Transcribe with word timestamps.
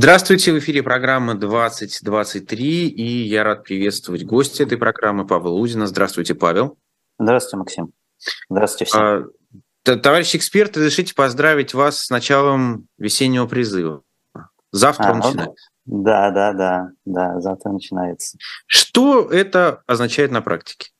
Здравствуйте, 0.00 0.52
в 0.52 0.58
эфире 0.60 0.84
программа 0.84 1.34
2023, 1.34 2.86
и 2.88 3.26
я 3.26 3.42
рад 3.42 3.64
приветствовать 3.64 4.24
гостя 4.24 4.62
этой 4.62 4.78
программы 4.78 5.26
Павла 5.26 5.48
Лузина. 5.48 5.88
Здравствуйте, 5.88 6.36
Павел. 6.36 6.78
Здравствуйте, 7.18 7.56
Максим. 7.56 7.92
Здравствуйте 8.48 8.84
всем. 8.84 9.00
А, 9.02 9.96
товарищ 9.96 10.36
эксперт, 10.36 10.76
разрешите 10.76 11.16
поздравить 11.16 11.74
вас 11.74 12.04
с 12.04 12.10
началом 12.10 12.86
весеннего 12.96 13.48
призыва. 13.48 14.04
Завтра 14.70 15.08
а, 15.08 15.10
он 15.14 15.18
ну, 15.18 15.24
начинается. 15.24 15.68
Да, 15.84 16.30
да, 16.30 16.52
да, 16.52 16.90
да, 17.04 17.40
завтра 17.40 17.72
начинается. 17.72 18.38
Что 18.66 19.28
это 19.28 19.82
означает 19.88 20.30
на 20.30 20.42
практике? 20.42 20.90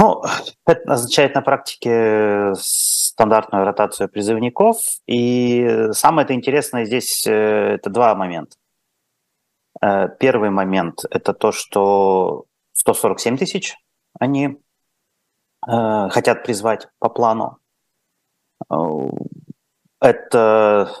Ну, 0.00 0.22
это 0.64 0.92
означает 0.92 1.34
на 1.34 1.42
практике 1.42 2.54
стандартную 2.54 3.64
ротацию 3.64 4.08
призывников. 4.08 4.76
И 5.08 5.88
самое 5.90 6.24
это 6.24 6.34
интересное 6.34 6.84
здесь 6.84 7.26
э, 7.26 7.74
это 7.74 7.90
два 7.90 8.14
момента. 8.14 8.56
Э, 9.82 10.08
первый 10.20 10.50
момент– 10.50 11.04
это 11.10 11.32
то, 11.34 11.50
что 11.50 12.44
147 12.74 13.38
тысяч 13.38 13.74
они 14.20 14.58
э, 15.66 16.08
хотят 16.10 16.44
призвать 16.44 16.86
по 17.00 17.08
плану. 17.08 17.58
Это 20.00 20.92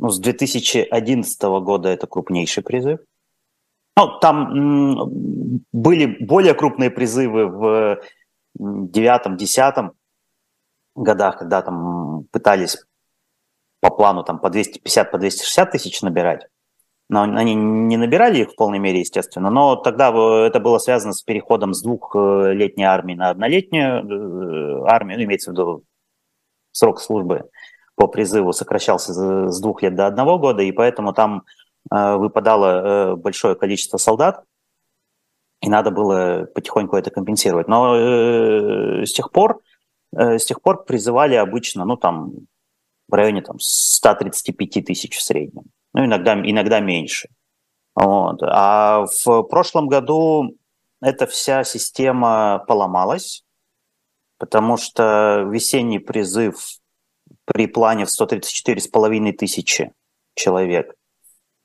ну, 0.00 0.08
с 0.08 0.18
2011 0.18 1.42
года 1.42 1.90
это 1.90 2.08
крупнейший 2.08 2.64
призыв. 2.64 2.98
Ну, 3.96 4.18
там 4.18 5.62
были 5.70 6.24
более 6.24 6.54
крупные 6.54 6.90
призывы 6.90 7.46
в 7.46 8.00
девятом, 8.54 9.36
десятом 9.36 9.92
годах, 10.94 11.38
когда 11.38 11.62
там 11.62 12.24
пытались 12.30 12.84
по 13.80 13.90
плану 13.90 14.22
там 14.22 14.38
по 14.38 14.50
250, 14.50 15.10
по 15.10 15.18
260 15.18 15.70
тысяч 15.70 16.02
набирать, 16.02 16.46
но 17.08 17.22
они 17.22 17.54
не 17.54 17.96
набирали 17.96 18.38
их 18.38 18.52
в 18.52 18.56
полной 18.56 18.78
мере, 18.78 19.00
естественно, 19.00 19.50
но 19.50 19.76
тогда 19.76 20.08
это 20.46 20.60
было 20.60 20.78
связано 20.78 21.12
с 21.12 21.22
переходом 21.22 21.74
с 21.74 21.82
двухлетней 21.82 22.84
армии 22.84 23.14
на 23.14 23.30
однолетнюю 23.30 24.84
э, 24.84 24.88
армию, 24.88 25.18
ну, 25.18 25.24
имеется 25.24 25.50
в 25.50 25.54
виду 25.54 25.84
срок 26.70 27.00
службы 27.00 27.50
по 27.96 28.06
призыву 28.06 28.52
сокращался 28.52 29.12
с 29.50 29.60
двух 29.60 29.82
лет 29.82 29.94
до 29.94 30.06
одного 30.06 30.38
года, 30.38 30.62
и 30.62 30.72
поэтому 30.72 31.12
там 31.12 31.42
э, 31.90 32.16
выпадало 32.16 33.12
э, 33.12 33.16
большое 33.16 33.56
количество 33.56 33.98
солдат, 33.98 34.44
и 35.62 35.68
надо 35.68 35.90
было 35.90 36.46
потихоньку 36.54 36.96
это 36.96 37.10
компенсировать. 37.10 37.68
Но 37.68 37.96
э, 37.96 39.06
с 39.06 39.12
тех 39.12 39.30
пор 39.30 39.60
э, 40.14 40.38
с 40.38 40.44
тех 40.44 40.60
пор 40.60 40.84
призывали 40.84 41.36
обычно, 41.36 41.84
ну 41.84 41.96
там 41.96 42.32
в 43.08 43.14
районе 43.14 43.42
там 43.42 43.58
135 43.58 44.84
тысяч 44.84 45.16
в 45.16 45.22
среднем, 45.22 45.64
ну 45.94 46.04
иногда 46.04 46.34
иногда 46.34 46.80
меньше. 46.80 47.28
Вот. 47.94 48.42
А 48.42 49.06
в 49.24 49.42
прошлом 49.42 49.86
году 49.86 50.56
эта 51.00 51.26
вся 51.26 51.62
система 51.62 52.64
поломалась, 52.66 53.44
потому 54.38 54.76
что 54.76 55.46
весенний 55.48 56.00
призыв 56.00 56.56
при 57.44 57.66
плане 57.66 58.04
в 58.04 58.08
134,5 58.08 59.32
тысячи 59.32 59.92
человек 60.34 60.94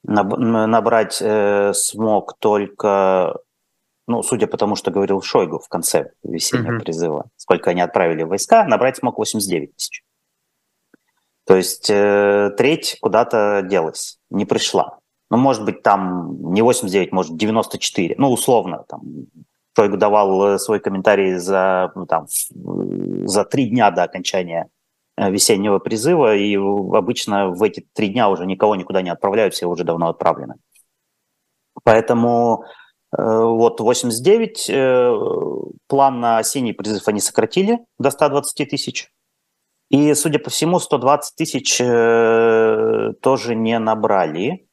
набрать 0.04 1.18
э, 1.22 1.74
смог 1.74 2.38
только 2.40 3.38
ну, 4.08 4.24
судя 4.24 4.48
по 4.48 4.58
тому, 4.58 4.76
что 4.76 4.90
говорил 4.90 5.22
Шойгу 5.22 5.60
в 5.60 5.68
конце 5.68 6.12
весеннего 6.24 6.78
mm-hmm. 6.78 6.80
призыва, 6.80 7.30
сколько 7.36 7.72
они 7.72 7.82
отправили 7.82 8.24
в 8.24 8.30
войска, 8.30 8.64
набрать 8.64 8.98
смог 8.98 9.18
89 9.18 9.76
тысяч. 9.76 10.04
То 11.46 11.56
есть 11.56 11.90
э, 11.90 12.52
треть 12.58 12.98
куда-то 13.02 13.62
делась, 13.64 14.20
не 14.30 14.46
пришла. 14.46 15.00
Ну, 15.30 15.38
может 15.38 15.66
быть, 15.66 15.84
там 15.84 16.54
не 16.54 16.62
89, 16.62 17.12
может, 17.12 17.36
94, 17.36 18.16
ну, 18.18 18.32
условно, 18.32 18.86
там, 18.88 19.02
Шойгу 19.76 19.98
давал 19.98 20.56
э, 20.56 20.58
свой 20.58 20.80
комментарий 20.80 21.36
за, 21.36 21.92
ну, 21.96 22.06
там, 22.06 22.28
за 23.26 23.44
три 23.44 23.70
дня 23.70 23.92
до 23.92 24.04
окончания 24.04 24.70
э, 25.18 25.30
весеннего 25.30 25.80
призыва, 25.80 26.36
и 26.36 26.56
обычно 26.56 27.50
в 27.50 27.62
эти 27.62 27.86
три 27.94 28.08
дня 28.08 28.30
уже 28.30 28.46
никого 28.46 28.76
никуда 28.76 29.02
не 29.02 29.10
отправляют, 29.10 29.54
все 29.54 29.68
уже 29.68 29.84
давно 29.84 30.10
отправлены. 30.10 30.56
Поэтому 31.84 32.64
вот 33.18 33.80
89, 33.80 34.70
э, 34.70 35.18
план 35.88 36.20
на 36.20 36.38
осенний 36.38 36.74
призыв 36.74 37.08
они 37.08 37.20
сократили 37.20 37.80
до 37.98 38.12
120 38.12 38.70
тысяч. 38.70 39.12
И, 39.90 40.14
судя 40.14 40.38
по 40.40 40.50
всему, 40.50 40.80
120 40.80 41.36
тысяч 41.36 41.82
э, 41.82 43.14
тоже 43.22 43.56
не 43.56 43.80
набрали. 43.80 44.68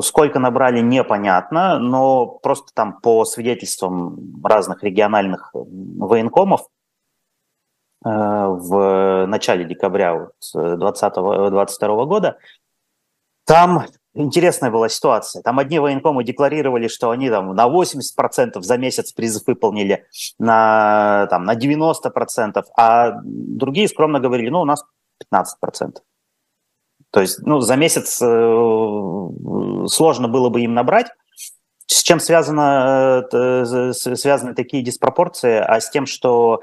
Сколько 0.00 0.40
набрали, 0.40 0.80
непонятно, 0.80 1.78
но 1.78 2.26
просто 2.26 2.72
там 2.74 3.00
по 3.00 3.24
свидетельствам 3.24 4.42
разных 4.42 4.82
региональных 4.82 5.50
военкомов 5.52 6.62
в 8.02 9.26
начале 9.28 9.64
декабря 9.64 10.30
2022 10.52 12.04
года, 12.06 12.38
там 13.46 13.86
интересная 14.18 14.70
была 14.70 14.88
ситуация. 14.88 15.42
Там 15.42 15.58
одни 15.58 15.78
военкомы 15.78 16.24
декларировали, 16.24 16.88
что 16.88 17.10
они 17.10 17.30
там 17.30 17.54
на 17.54 17.68
80% 17.68 18.60
за 18.60 18.76
месяц 18.76 19.12
призыв 19.12 19.46
выполнили, 19.46 20.06
на, 20.38 21.26
там, 21.30 21.44
на 21.44 21.54
90%, 21.54 22.64
а 22.76 23.12
другие 23.24 23.88
скромно 23.88 24.20
говорили, 24.20 24.50
ну, 24.50 24.60
у 24.60 24.64
нас 24.64 24.84
15%. 25.32 25.98
То 27.10 27.20
есть, 27.20 27.38
ну, 27.40 27.60
за 27.60 27.76
месяц 27.76 28.20
э, 28.20 29.86
сложно 29.86 30.28
было 30.28 30.50
бы 30.50 30.60
им 30.60 30.74
набрать. 30.74 31.06
С 31.88 32.02
чем 32.02 32.20
связано, 32.20 33.26
э, 33.32 33.92
связаны 33.92 34.54
такие 34.54 34.82
диспропорции? 34.82 35.56
А 35.56 35.80
с 35.80 35.90
тем, 35.90 36.06
что 36.06 36.60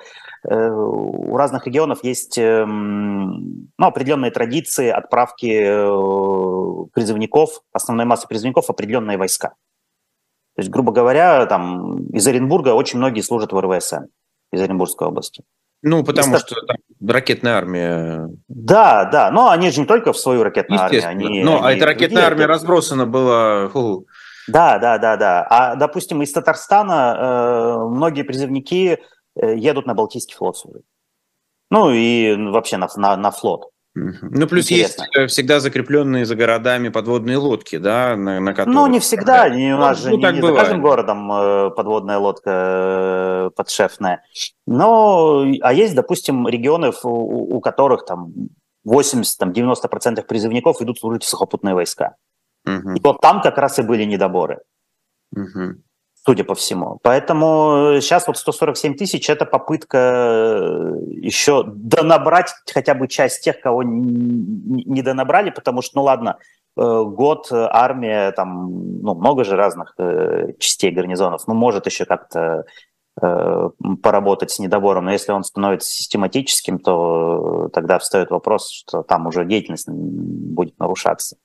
Э, 0.47 0.69
у 0.69 1.37
разных 1.37 1.65
регионов 1.65 2.03
есть 2.03 2.37
эм, 2.37 3.71
ну, 3.77 3.87
определенные 3.87 4.31
традиции 4.31 4.89
отправки 4.89 5.47
э, 5.47 6.85
призывников, 6.93 7.61
основной 7.73 8.05
массы 8.05 8.27
призывников 8.27 8.69
определенные 8.69 9.17
войска. 9.17 9.49
То 10.55 10.61
есть, 10.61 10.69
грубо 10.69 10.91
говоря, 10.91 11.45
там 11.47 12.07
из 12.09 12.27
Оренбурга 12.27 12.69
очень 12.69 12.99
многие 12.99 13.21
служат 13.21 13.53
в 13.53 13.59
РВСН, 13.59 14.05
из 14.51 14.61
Оренбургской 14.61 15.07
области. 15.07 15.43
Ну, 15.81 16.03
потому 16.03 16.37
что 16.37 16.55
там 16.67 16.77
ракетная 17.05 17.53
армия. 17.53 18.29
Да, 18.47 19.05
да, 19.05 19.31
но 19.31 19.49
они 19.49 19.71
же 19.71 19.81
не 19.81 19.87
только 19.87 20.13
в 20.13 20.17
свою 20.17 20.43
ракетную 20.43 20.79
армию. 20.81 21.07
Они, 21.07 21.43
но 21.43 21.57
они, 21.57 21.65
а 21.65 21.71
эта 21.73 21.85
ракетная 21.87 22.25
армия 22.25 22.45
разбросана 22.45 23.05
была. 23.05 23.69
Фу. 23.69 24.05
Да, 24.47 24.79
да, 24.79 24.97
да, 24.97 25.17
да. 25.17 25.47
А, 25.49 25.75
допустим, 25.75 26.21
из 26.21 26.31
Татарстана 26.31 27.17
э, 27.17 27.87
многие 27.89 28.23
призывники 28.23 28.99
Э, 29.35 29.55
едут 29.55 29.85
на 29.85 29.93
Балтийский 29.93 30.35
флот 30.35 30.57
служить. 30.57 30.85
Ну 31.69 31.91
и 31.91 32.35
вообще 32.51 32.77
на, 32.77 32.87
на, 32.95 33.17
на 33.17 33.31
флот. 33.31 33.69
Ну, 33.93 34.47
плюс 34.47 34.65
Интересно. 34.65 35.03
есть 35.03 35.17
э, 35.17 35.27
всегда 35.27 35.59
закрепленные 35.59 36.25
за 36.25 36.35
городами 36.35 36.89
подводные 36.89 37.37
лодки, 37.37 37.77
да, 37.77 38.15
на, 38.17 38.39
на 38.39 38.53
которые... 38.53 38.75
Ну, 38.75 38.87
не 38.87 38.99
всегда, 38.99 39.47
не, 39.49 39.73
у 39.73 39.77
нас 39.77 39.97
ну, 39.97 40.03
же 40.03 40.09
ну, 40.11 40.17
не, 40.17 40.33
не 40.33 40.41
за 40.41 40.53
каждым 40.53 40.81
городом 40.81 41.31
э, 41.31 41.69
подводная 41.71 42.17
лодка 42.17 43.51
подшефная. 43.55 44.23
Но, 44.67 45.45
а 45.61 45.73
есть, 45.73 45.95
допустим, 45.95 46.47
регионы, 46.47 46.91
у, 47.03 47.55
у 47.57 47.61
которых 47.61 48.05
там 48.05 48.33
80-90% 48.85 50.23
призывников 50.23 50.81
идут 50.81 50.99
служить 50.99 51.23
в 51.23 51.27
сухопутные 51.27 51.73
войска. 51.73 52.15
Угу. 52.65 52.93
И 52.95 53.01
вот 53.01 53.21
там 53.21 53.41
как 53.41 53.57
раз 53.57 53.79
и 53.79 53.83
были 53.83 54.03
недоборы. 54.03 54.59
Угу 55.35 55.75
судя 56.25 56.43
по 56.43 56.55
всему. 56.55 56.99
Поэтому 57.03 57.99
сейчас 58.01 58.23
э, 58.23 58.25
вот 58.27 58.37
147 58.37 58.95
тысяч– 58.95 59.29
это 59.29 59.45
попытка 59.45 59.97
э, 59.97 60.93
еще 61.21 61.63
донабрать 61.67 62.51
хотя 62.73 62.95
бы 62.95 63.07
часть 63.07 63.43
тех, 63.43 63.61
кого 63.61 63.83
не 63.83 65.01
донабрали, 65.03 65.51
потому 65.51 65.83
что, 65.83 65.99
ну 65.99 66.03
ладно, 66.03 66.37
э, 66.77 66.81
год 66.81 67.47
армия, 67.51 68.31
там, 68.31 69.01
ну, 69.01 69.13
много 69.13 69.43
же 69.43 69.55
разных 69.55 69.95
частей 70.57 70.91
гарнизонов, 70.91 71.47
ну, 71.47 71.53
может 71.53 71.85
еще 71.85 72.05
как-то 72.05 72.65
поработать 73.17 74.51
с 74.51 74.59
недобором, 74.59 75.05
но 75.05 75.13
если 75.13 75.31
он 75.31 75.45
становится 75.45 75.89
систематическим, 75.89 76.79
то 76.79 77.69
тогда 77.71 77.97
встает 77.97 78.29
вопрос, 78.29 78.69
что 78.69 79.03
там 79.03 79.27
уже 79.27 79.45
деятельность 79.45 79.87
будет 79.87 80.77
нарушаться. 80.79 81.37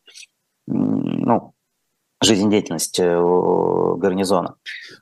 Ну, 0.67 1.55
жизнедеятельность 2.21 2.99
э, 3.01 3.05
гарнизона. 3.97 4.57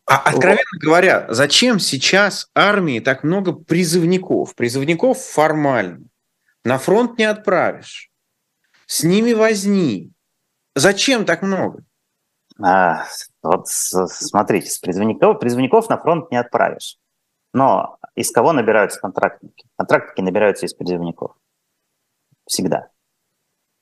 А 0.07 0.19
откровенно 0.19 0.63
вот. 0.75 0.83
говоря, 0.83 1.27
зачем 1.29 1.79
сейчас 1.79 2.51
армии 2.55 3.01
так 3.01 3.25
много 3.25 3.53
призывников? 3.53 4.55
Призывников 4.55 5.19
формально. 5.19 6.07
На 6.65 6.79
фронт 6.79 7.19
не 7.19 7.25
отправишь. 7.25 8.11
С 8.87 9.03
ними 9.03 9.33
возни. 9.33 10.13
Зачем 10.75 11.25
так 11.25 11.43
много? 11.43 11.83
А, 12.61 13.05
вот 13.43 13.69
смотрите, 13.69 14.71
с 14.71 14.79
призывников, 14.79 15.39
призывников 15.39 15.89
на 15.89 15.99
фронт 15.99 16.31
не 16.31 16.37
отправишь. 16.37 16.99
Но 17.53 17.99
из 18.15 18.31
кого 18.31 18.53
набираются 18.53 19.01
контрактники? 19.01 19.67
Контрактники 19.77 20.21
набираются 20.21 20.67
из 20.67 20.75
призывников. 20.75 21.33
Всегда. 22.47 22.91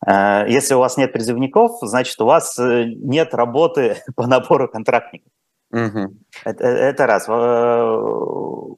Если 0.06 0.74
у 0.74 0.78
вас 0.78 0.96
нет 0.96 1.12
призывников, 1.12 1.78
значит, 1.82 2.20
у 2.20 2.26
вас 2.26 2.56
нет 2.58 3.34
работы 3.34 3.96
по 4.16 4.26
набору 4.26 4.68
контрактников. 4.68 5.32
Угу. 5.72 6.14
Это, 6.44 6.64
это 6.64 7.06
раз. 7.06 7.26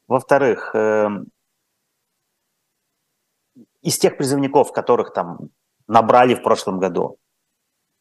Во-вторых, 0.09 0.75
из 3.83 3.99
тех 3.99 4.17
призывников, 4.17 4.73
которых 4.73 5.13
там 5.13 5.51
набрали 5.87 6.35
в 6.35 6.43
прошлом 6.43 6.79
году 6.79 7.19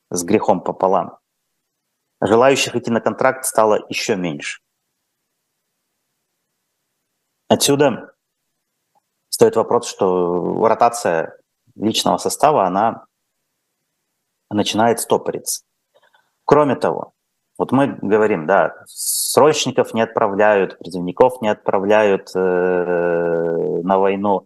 с 0.09 0.23
грехом 0.23 0.61
пополам, 0.61 1.19
желающих 2.21 2.75
идти 2.75 2.91
на 2.91 3.01
контракт 3.01 3.45
стало 3.45 3.85
еще 3.89 4.15
меньше. 4.15 4.61
Отсюда 7.47 8.13
стоит 9.29 9.55
вопрос, 9.55 9.87
что 9.87 10.65
ротация 10.67 11.39
личного 11.75 12.17
состава, 12.17 12.65
она 12.65 13.05
начинает 14.49 14.99
стопориться. 14.99 15.63
Кроме 16.45 16.75
того, 16.75 17.13
вот 17.57 17.71
мы 17.71 17.97
говорим, 18.01 18.45
да, 18.45 18.75
срочников 18.85 19.93
не 19.93 20.01
отправляют, 20.01 20.77
призывников 20.77 21.41
не 21.41 21.49
отправляют 21.49 22.29
э, 22.35 22.39
на 22.39 23.97
войну. 23.97 24.45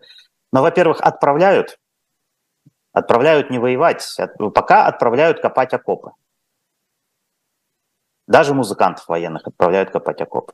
Но, 0.53 0.61
во-первых, 0.61 1.01
отправляют, 1.01 1.77
отправляют 2.93 3.49
не 3.49 3.59
воевать, 3.59 4.03
от, 4.17 4.37
пока 4.53 4.87
отправляют 4.87 5.41
копать 5.41 5.73
окопы. 5.73 6.11
Даже 8.27 8.53
музыкантов 8.53 9.07
военных 9.09 9.45
отправляют 9.45 9.91
копать 9.91 10.21
окопы. 10.21 10.53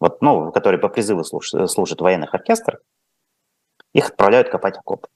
Вот, 0.00 0.22
ну, 0.22 0.50
которые 0.50 0.80
по 0.80 0.88
призыву 0.88 1.22
служат, 1.22 1.70
служат 1.70 2.00
военных 2.00 2.34
оркестрах, 2.34 2.80
их 3.92 4.08
отправляют 4.08 4.48
копать 4.48 4.76
окопы. 4.76 5.08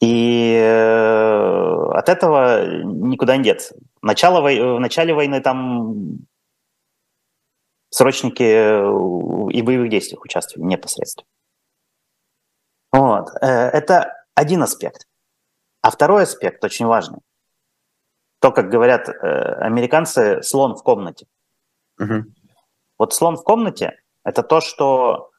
И 0.00 0.54
э, 0.54 1.90
от 1.92 2.08
этого 2.08 2.64
никуда 2.84 3.36
не 3.36 3.44
деться. 3.44 3.76
Начало, 4.00 4.40
в 4.40 4.78
начале 4.80 5.12
войны 5.12 5.42
там 5.42 6.20
срочники 7.90 8.42
э, 8.42 9.52
и 9.52 9.60
боевых 9.60 9.90
действиях 9.90 10.24
участвовали 10.24 10.66
непосредственно. 10.66 11.28
Вот. 12.92 13.28
Э, 13.42 13.68
это 13.68 14.24
один 14.34 14.62
аспект. 14.62 15.06
А 15.82 15.90
второй 15.90 16.22
аспект 16.22 16.64
очень 16.64 16.86
важный. 16.86 17.20
То, 18.40 18.52
как 18.52 18.70
говорят 18.70 19.06
американцы, 19.08 20.42
слон 20.42 20.74
в 20.74 20.82
комнате. 20.82 21.26
Угу. 21.98 22.24
Вот 22.98 23.12
слон 23.12 23.36
в 23.36 23.42
комнате– 23.42 24.00
это 24.24 24.42
то, 24.42 24.62
что 24.62 25.29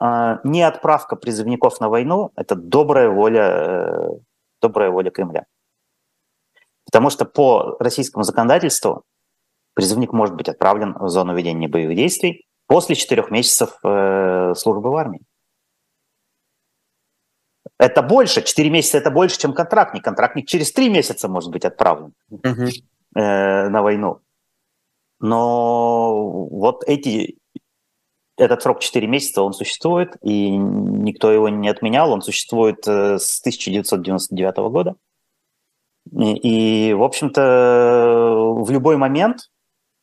не 0.00 0.62
отправка 0.62 1.16
призывников 1.16 1.80
на 1.80 1.88
войну– 1.88 2.32
это 2.36 2.54
добрая 2.54 3.10
воля, 3.10 3.42
э, 3.42 4.08
добрая 4.60 4.90
воля 4.90 5.10
Кремля. 5.10 5.46
Потому 6.86 7.10
что 7.10 7.24
по 7.24 7.76
российскому 7.78 8.24
законодательству 8.24 9.04
призывник 9.74 10.12
может 10.12 10.36
быть 10.36 10.48
отправлен 10.48 10.94
в 10.98 11.08
зону 11.08 11.36
ведения 11.36 11.68
боевых 11.68 11.96
действий 11.96 12.46
после 12.66 12.94
четырех 12.94 13.30
месяцев 13.30 13.78
э, 13.84 14.54
службы 14.56 14.90
в 14.90 14.96
армии. 14.96 15.20
Это 17.78 18.02
больше, 18.02 18.42
4 18.42 18.70
месяца 18.70 18.98
это 18.98 19.10
больше, 19.10 19.38
чем 19.38 19.54
контрактник. 19.54 20.04
Контрактник 20.04 20.46
через 20.46 20.72
3 20.72 20.88
месяца 20.88 21.28
может 21.28 21.50
быть 21.50 21.64
отправлен 21.64 22.14
э, 22.30 23.68
на 23.68 23.82
войну. 23.82 24.20
Но 25.20 26.46
вот 26.48 26.84
эти 26.86 27.38
этот 28.36 28.62
срок 28.62 28.80
4 28.80 29.06
месяца, 29.06 29.42
он 29.42 29.52
существует, 29.52 30.16
и 30.22 30.50
никто 30.50 31.30
его 31.30 31.48
не 31.48 31.68
отменял, 31.68 32.12
он 32.12 32.22
существует 32.22 32.86
э, 32.86 33.18
с 33.18 33.40
1999 33.40 34.56
года. 34.70 34.96
И, 36.10 36.94
в 36.96 37.02
общем-то, 37.02 38.54
в 38.56 38.70
любой 38.70 38.96
момент 38.96 39.50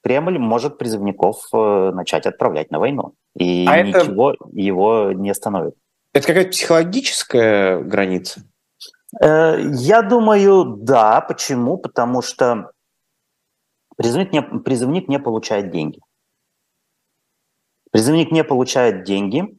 Кремль 0.01 0.39
может 0.39 0.77
призывников 0.77 1.43
э, 1.53 1.91
начать 1.93 2.25
отправлять 2.25 2.71
на 2.71 2.79
войну, 2.79 3.15
и 3.37 3.65
а 3.67 3.81
ничего 3.81 4.31
это... 4.31 4.43
его 4.53 5.11
не 5.11 5.31
остановит. 5.31 5.75
Это 6.13 6.27
какая-то 6.27 6.51
психологическая 6.51 7.79
граница? 7.79 8.41
Э, 9.21 9.59
я 9.59 10.01
думаю, 10.01 10.77
да. 10.79 11.21
Почему? 11.21 11.77
Потому 11.77 12.21
что 12.21 12.71
призывник 13.97 14.31
не, 14.31 14.41
призывник 14.41 15.07
не 15.09 15.19
получает 15.19 15.71
деньги. 15.71 15.99
Призывник 17.91 18.31
не 18.31 18.43
получает 18.43 19.03
деньги, 19.03 19.57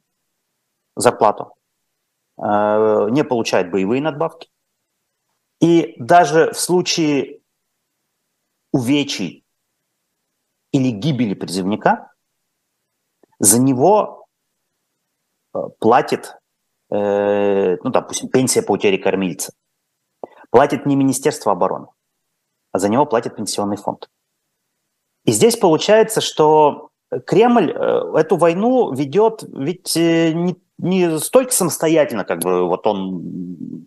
зарплату, 0.96 1.54
э, 2.38 3.08
не 3.10 3.24
получает 3.24 3.70
боевые 3.70 4.00
надбавки. 4.00 4.50
И 5.60 5.94
даже 5.98 6.52
в 6.52 6.58
случае 6.58 7.40
увечий 8.72 9.44
или 10.72 10.90
гибели 10.90 11.34
призывника 11.34 12.12
за 13.40 13.60
него 13.60 14.28
э, 15.54 15.58
платит, 15.80 16.36
э, 16.90 17.76
ну, 17.82 17.90
допустим, 17.90 18.28
пенсия 18.28 18.62
по 18.62 18.72
утере 18.72 18.98
кормильца. 18.98 19.52
Платит 20.50 20.86
не 20.86 20.94
Министерство 20.94 21.52
обороны, 21.52 21.88
а 22.70 22.78
за 22.78 22.88
него 22.88 23.06
платит 23.06 23.36
пенсионный 23.36 23.76
фонд. 23.76 24.08
И 25.24 25.32
здесь 25.32 25.56
получается, 25.56 26.20
что 26.20 26.89
Кремль 27.26 27.72
э, 27.72 28.12
эту 28.16 28.36
войну 28.36 28.92
ведет 28.92 29.42
ведь 29.52 29.96
э, 29.96 30.32
не, 30.32 30.56
не 30.78 31.18
столько 31.18 31.52
самостоятельно, 31.52 32.24
как 32.24 32.40
бы 32.40 32.66
вот 32.66 32.86
он 32.86 33.86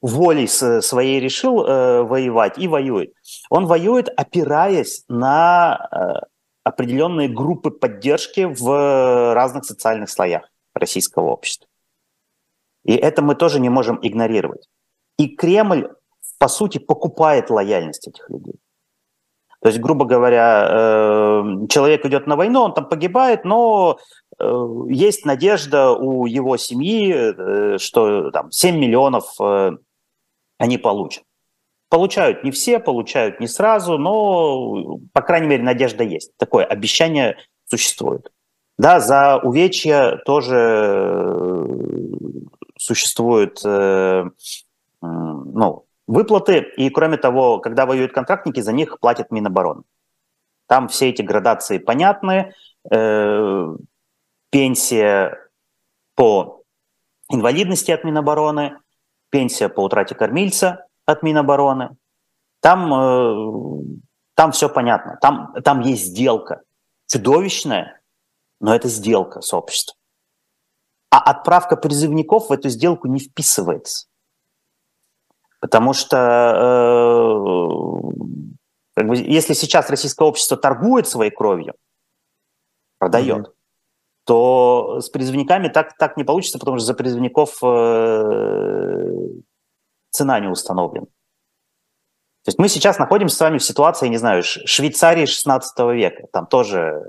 волей 0.00 0.46
своей 0.46 1.20
решил 1.20 1.64
э, 1.64 2.02
воевать 2.02 2.56
и 2.58 2.68
воюет. 2.68 3.12
Он 3.50 3.66
воюет, 3.66 4.08
опираясь 4.16 5.04
на 5.08 6.22
определенные 6.64 7.28
группы 7.28 7.70
поддержки 7.70 8.44
в 8.44 9.34
разных 9.34 9.64
социальных 9.64 10.08
слоях 10.08 10.50
российского 10.74 11.30
общества. 11.30 11.68
И 12.84 12.94
это 12.94 13.22
мы 13.22 13.34
тоже 13.34 13.60
не 13.60 13.68
можем 13.68 13.98
игнорировать. 14.02 14.68
И 15.18 15.28
Кремль, 15.28 15.88
по 16.38 16.48
сути, 16.48 16.78
покупает 16.78 17.50
лояльность 17.50 18.08
этих 18.08 18.30
людей. 18.30 18.54
То 19.60 19.68
есть, 19.68 19.80
грубо 19.80 20.04
говоря, 20.04 20.68
э, 20.70 21.66
человек 21.68 22.04
идет 22.04 22.26
на 22.26 22.36
войну, 22.36 22.60
он 22.62 22.74
там 22.74 22.88
погибает, 22.88 23.44
но 23.44 23.98
э, 24.38 24.66
есть 24.88 25.24
надежда 25.24 25.90
у 25.90 26.26
его 26.26 26.56
семьи, 26.56 27.12
э, 27.14 27.78
что 27.78 28.30
там 28.30 28.50
7 28.50 28.76
миллионов 28.78 29.36
они 30.58 30.78
получат. 30.78 31.24
Получают 31.88 32.42
не 32.44 32.50
все, 32.50 32.78
получают 32.78 33.40
не 33.40 33.46
сразу, 33.46 33.96
но, 33.98 34.98
по 35.12 35.22
крайней 35.22 35.46
мере, 35.46 35.62
надежда 35.62 36.04
есть. 36.04 36.36
Такое 36.36 36.64
обещание 36.64 37.36
существует. 37.64 38.30
Да, 38.78 39.00
за 39.00 39.38
увечья 39.38 40.20
тоже 40.26 41.68
существует 42.78 43.60
ну, 45.02 45.85
выплаты. 46.06 46.60
И 46.76 46.90
кроме 46.90 47.16
того, 47.16 47.58
когда 47.58 47.86
воюют 47.86 48.12
контрактники, 48.12 48.60
за 48.60 48.72
них 48.72 48.98
платят 49.00 49.30
Минобороны. 49.30 49.82
Там 50.66 50.88
все 50.88 51.10
эти 51.10 51.22
градации 51.22 51.78
понятны. 51.78 52.54
Э, 52.90 53.66
пенсия 54.50 55.38
по 56.14 56.62
инвалидности 57.28 57.90
от 57.90 58.04
Минобороны, 58.04 58.78
пенсия 59.30 59.68
по 59.68 59.80
утрате 59.80 60.14
кормильца 60.14 60.86
от 61.04 61.22
Минобороны. 61.22 61.96
Там, 62.60 62.92
э, 62.92 63.98
там 64.34 64.52
все 64.52 64.68
понятно. 64.68 65.18
Там, 65.20 65.54
там 65.64 65.80
есть 65.80 66.06
сделка. 66.06 66.62
Чудовищная, 67.06 68.00
но 68.60 68.74
это 68.74 68.88
сделка 68.88 69.40
с 69.40 69.52
обществом. 69.54 69.96
А 71.10 71.18
отправка 71.18 71.76
призывников 71.76 72.48
в 72.48 72.52
эту 72.52 72.68
сделку 72.68 73.06
не 73.06 73.20
вписывается. 73.20 74.08
Потому 75.60 75.92
что 75.92 76.16
э, 76.56 77.36
как 78.94 79.08
бы, 79.08 79.16
если 79.16 79.54
сейчас 79.54 79.90
российское 79.90 80.26
общество 80.26 80.56
торгует 80.56 81.06
своей 81.08 81.30
кровью, 81.30 81.74
продает, 82.98 83.46
mm-hmm. 83.46 83.54
то 84.24 85.00
с 85.00 85.08
призывниками 85.10 85.68
так, 85.68 85.96
так 85.96 86.16
не 86.16 86.24
получится, 86.24 86.58
потому 86.58 86.78
что 86.78 86.86
за 86.86 86.94
призывников 86.94 87.58
э, 87.62 89.12
цена 90.10 90.40
не 90.40 90.48
установлена. 90.48 91.06
То 92.44 92.50
есть 92.50 92.58
мы 92.58 92.68
сейчас 92.68 92.98
находимся 92.98 93.36
с 93.36 93.40
вами 93.40 93.58
в 93.58 93.64
ситуации, 93.64 94.08
не 94.08 94.18
знаю, 94.18 94.42
Швейцарии 94.44 95.26
16 95.26 95.78
века. 95.94 96.28
Там 96.32 96.46
тоже 96.46 97.02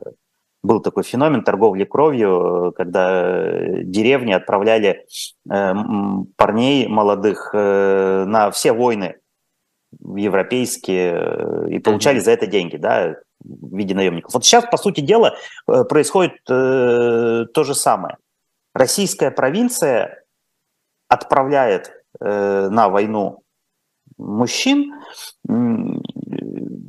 был 0.64 0.82
такой 0.82 1.04
феномен 1.04 1.44
торговли 1.44 1.84
кровью, 1.84 2.74
когда 2.76 3.84
деревни 3.84 4.34
отправляли 4.34 5.06
э, 5.50 5.74
парней 6.36 6.88
молодых 6.88 7.52
э, 7.54 8.26
на 8.26 8.52
все 8.52 8.74
войны 8.74 9.18
европейские 10.02 11.14
э, 11.14 11.70
и 11.70 11.80
получали 11.80 12.20
mm-hmm. 12.20 12.24
за 12.24 12.32
это 12.32 12.48
деньги, 12.48 12.78
да, 12.78 13.16
в 13.40 13.78
виде 13.78 13.96
наемников. 13.96 14.34
Вот 14.34 14.46
сейчас, 14.46 14.66
по 14.66 14.78
сути 14.78 15.02
дела, 15.02 15.36
происходит 15.66 16.44
то 16.44 17.64
же 17.64 17.76
самое. 17.76 18.18
Российская 18.74 19.32
провинция 19.32 20.24
отправляет 21.08 21.94
на 22.20 22.90
войну 22.90 23.44
мужчин 24.18 24.92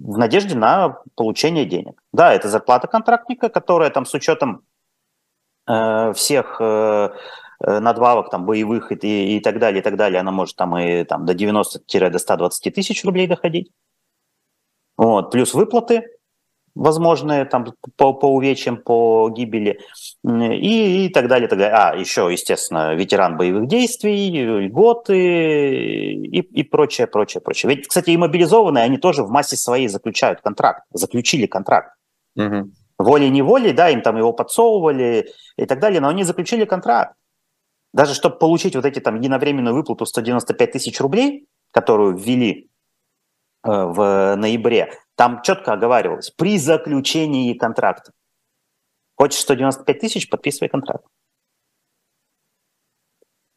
в 0.08 0.16
надежде 0.16 0.54
на 0.54 1.02
получение 1.16 1.66
денег. 1.66 2.02
Да, 2.12 2.32
это 2.32 2.48
зарплата 2.48 2.88
контрактника, 2.88 3.50
которая 3.50 3.90
там 3.90 4.06
с 4.06 4.14
учетом 4.14 4.62
э, 5.68 6.12
всех 6.14 6.56
э, 6.60 7.10
э 7.60 7.80
надбавок, 7.80 8.30
там, 8.30 8.46
боевых 8.46 8.90
и, 8.90 9.36
и 9.36 9.40
так 9.40 9.58
далее, 9.58 9.80
и 9.80 9.82
так 9.82 9.96
далее, 9.96 10.20
она 10.20 10.30
может 10.30 10.56
там 10.56 10.78
и 10.78 11.04
там, 11.04 11.26
до 11.26 11.34
90-120 11.34 12.70
тысяч 12.70 13.04
рублей 13.04 13.26
доходить. 13.26 13.70
Вот, 14.96 15.30
плюс 15.30 15.52
выплаты 15.52 16.08
возможные 16.78 17.44
там 17.44 17.74
по, 17.96 18.12
по 18.12 18.26
увечьям, 18.26 18.76
по 18.76 19.28
гибели 19.30 19.80
и, 20.24 21.06
и 21.06 21.08
так 21.08 21.28
далее, 21.28 21.48
так 21.48 21.58
далее. 21.58 21.76
А, 21.76 21.96
еще, 21.96 22.28
естественно, 22.30 22.94
ветеран 22.94 23.36
боевых 23.36 23.66
действий, 23.66 24.30
льготы 24.30 25.18
и, 25.18 26.40
и 26.40 26.62
прочее, 26.62 27.06
прочее, 27.08 27.40
прочее. 27.40 27.74
Ведь, 27.74 27.88
кстати, 27.88 28.10
и 28.10 28.16
мобилизованные, 28.16 28.84
они 28.84 28.96
тоже 28.96 29.24
в 29.24 29.30
массе 29.30 29.56
своей 29.56 29.88
заключают 29.88 30.40
контракт, 30.40 30.84
заключили 30.92 31.46
контракт. 31.46 31.94
Угу. 32.36 32.70
Волей-неволей, 32.98 33.72
да, 33.72 33.90
им 33.90 34.00
там 34.00 34.16
его 34.16 34.32
подсовывали 34.32 35.28
и 35.56 35.66
так 35.66 35.80
далее, 35.80 36.00
но 36.00 36.08
они 36.08 36.22
заключили 36.22 36.64
контракт. 36.64 37.14
Даже 37.92 38.14
чтобы 38.14 38.38
получить 38.38 38.76
вот 38.76 38.84
эти 38.84 39.00
там 39.00 39.16
единовременную 39.16 39.74
выплату 39.74 40.06
195 40.06 40.72
тысяч 40.72 41.00
рублей, 41.00 41.48
которую 41.72 42.16
ввели 42.16 42.70
э, 43.64 43.70
в 43.70 44.36
ноябре, 44.36 44.92
там 45.18 45.42
четко 45.42 45.72
оговаривалось, 45.72 46.30
при 46.30 46.58
заключении 46.58 47.52
контракта. 47.58 48.12
Хочешь 49.16 49.40
195 49.40 49.98
тысяч, 49.98 50.30
подписывай 50.30 50.68
контракт. 50.68 51.04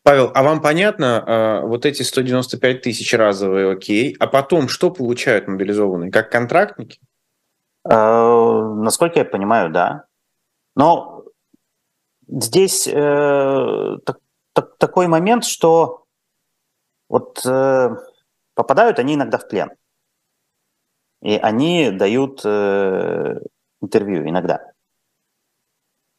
Павел, 0.01 0.31
а 0.33 0.41
вам 0.41 0.59
понятно, 0.59 1.23
э, 1.63 1.67
вот 1.67 1.85
эти 1.85 2.01
195 2.01 2.81
тысяч 2.81 3.13
разовые, 3.13 3.71
окей, 3.71 4.15
а 4.19 4.25
потом 4.25 4.69
что 4.69 4.89
получают 4.89 5.47
мобилизованные? 5.47 6.11
Как 6.11 6.31
контрактники? 6.31 6.99
Э, 7.87 7.93
насколько 7.93 9.19
я 9.19 9.25
понимаю, 9.25 9.71
да. 9.71 10.05
Но 10.75 11.25
здесь 12.27 12.87
э, 12.87 13.97
так, 14.03 14.17
так, 14.53 14.77
такой 14.79 15.05
момент, 15.05 15.45
что 15.45 16.05
вот 17.07 17.45
э, 17.45 17.95
попадают 18.55 18.97
они 18.97 19.13
иногда 19.13 19.37
в 19.37 19.47
плен. 19.47 19.69
И 21.21 21.35
они 21.35 21.91
дают 21.91 22.41
э, 22.43 23.39
интервью 23.81 24.27
иногда. 24.27 24.71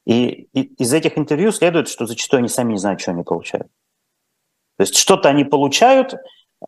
И, 0.07 0.49
из 0.53 0.93
этих 0.93 1.19
интервью 1.19 1.53
следует, 1.53 1.89
что 1.89 2.07
зачастую 2.07 2.39
они 2.39 2.49
сами 2.49 2.73
не 2.73 2.79
знают, 2.79 3.01
что 3.01 3.13
они 3.13 3.23
получают. 3.23 3.69
То 4.77 4.83
есть 4.83 4.97
что-то 4.97 5.29
они 5.29 5.45
получают, 5.45 6.15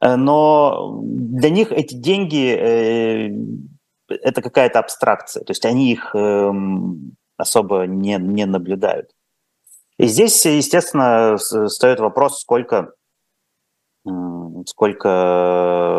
э, 0.01 0.17
но 0.17 1.01
для 1.03 1.51
них 1.51 1.73
эти 1.73 1.95
деньги 1.95 2.55
э, 2.55 3.31
это 4.09 4.43
какая-то 4.43 4.79
абстракция. 4.79 5.45
То 5.45 5.53
есть 5.53 5.65
они 5.65 5.93
их 5.93 6.15
э, 6.15 6.53
особо 7.37 7.87
не, 7.87 8.17
не 8.17 8.47
наблюдают. 8.47 9.11
И 9.97 10.07
здесь, 10.07 10.45
естественно, 10.45 11.39
стоит 11.39 12.01
вопрос, 12.01 12.41
сколько 12.41 12.95
сколько 14.67 15.09
э, 15.09 15.93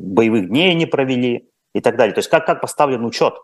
боевых 0.00 0.48
дней 0.48 0.70
они 0.72 0.86
провели 0.86 1.50
и 1.74 1.80
так 1.80 1.96
далее. 1.96 2.14
То 2.14 2.20
есть 2.20 2.30
как, 2.30 2.46
как 2.46 2.60
поставлен 2.60 3.04
учет. 3.04 3.34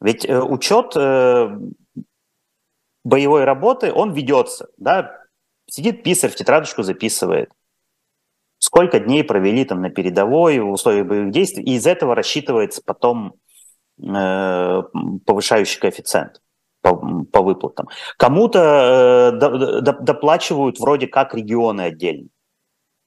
Ведь 0.00 0.24
э, 0.24 0.40
учет 0.40 0.96
э, 0.96 1.56
боевой 3.04 3.44
работы, 3.44 3.92
он 3.92 4.12
ведется. 4.12 4.68
Да? 4.76 5.20
Сидит 5.66 6.02
писарь, 6.02 6.30
в 6.30 6.36
тетрадочку 6.36 6.82
записывает. 6.82 7.50
Сколько 8.58 8.98
дней 8.98 9.24
провели 9.24 9.64
там 9.64 9.80
на 9.80 9.90
передовой 9.90 10.58
в 10.58 10.70
условиях 10.70 11.06
боевых 11.06 11.32
действий, 11.32 11.64
и 11.64 11.76
из 11.76 11.86
этого 11.86 12.14
рассчитывается 12.14 12.82
потом 12.84 13.34
э, 13.98 14.82
повышающий 15.26 15.80
коэффициент 15.80 16.40
по, 16.84 17.24
по 17.32 17.40
выплатам. 17.40 17.88
Кому-то 18.18 19.30
э, 19.32 19.80
доплачивают 19.80 20.78
вроде 20.78 21.06
как 21.06 21.34
регионы 21.34 21.80
отдельно. 21.80 22.28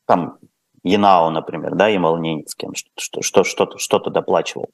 Там 0.08 0.40
Янао, 0.84 1.30
например, 1.30 1.76
да, 1.76 1.88
Ямал-Ненецким, 1.88 2.74
что, 2.74 3.22
что, 3.22 3.44
что-то, 3.44 3.78
что-то 3.78 4.10
доплачивал. 4.10 4.70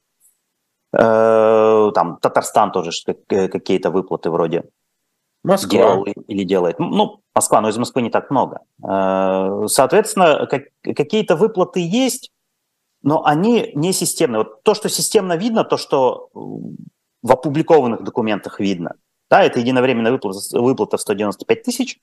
Э, 0.97 1.91
там 1.93 2.17
Татарстан 2.21 2.71
тоже 2.71 2.91
э, 3.29 3.49
какие-то 3.49 3.91
выплаты 3.91 4.29
вроде 4.29 4.63
Москва. 5.43 5.69
делал 5.69 6.03
или 6.03 6.43
делает. 6.45 6.79
Ну, 6.79 7.19
Москва, 7.35 7.59
но 7.59 7.67
из 7.67 7.77
Москвы 7.77 8.03
не 8.03 8.09
так 8.09 8.31
много. 8.31 8.61
Э, 8.87 9.65
соответственно, 9.67 10.47
как, 10.47 10.63
какие-то 10.81 11.35
выплаты 11.35 11.81
есть, 11.81 12.31
но 13.01 13.25
они 13.25 13.71
не 13.75 13.91
системные. 13.91 14.43
Вот 14.43 14.63
то, 14.63 14.73
что 14.73 14.87
системно 14.87 15.35
видно, 15.35 15.65
то, 15.65 15.75
что 15.75 16.29
в 17.23 17.31
опубликованных 17.31 18.03
документах 18.03 18.59
видно. 18.59 18.95
Да, 19.29 19.43
это 19.43 19.59
единовременная 19.59 20.11
выплата, 20.11 20.39
выплата 20.59 20.97
в 20.97 21.01
195 21.01 21.63
тысяч, 21.63 21.99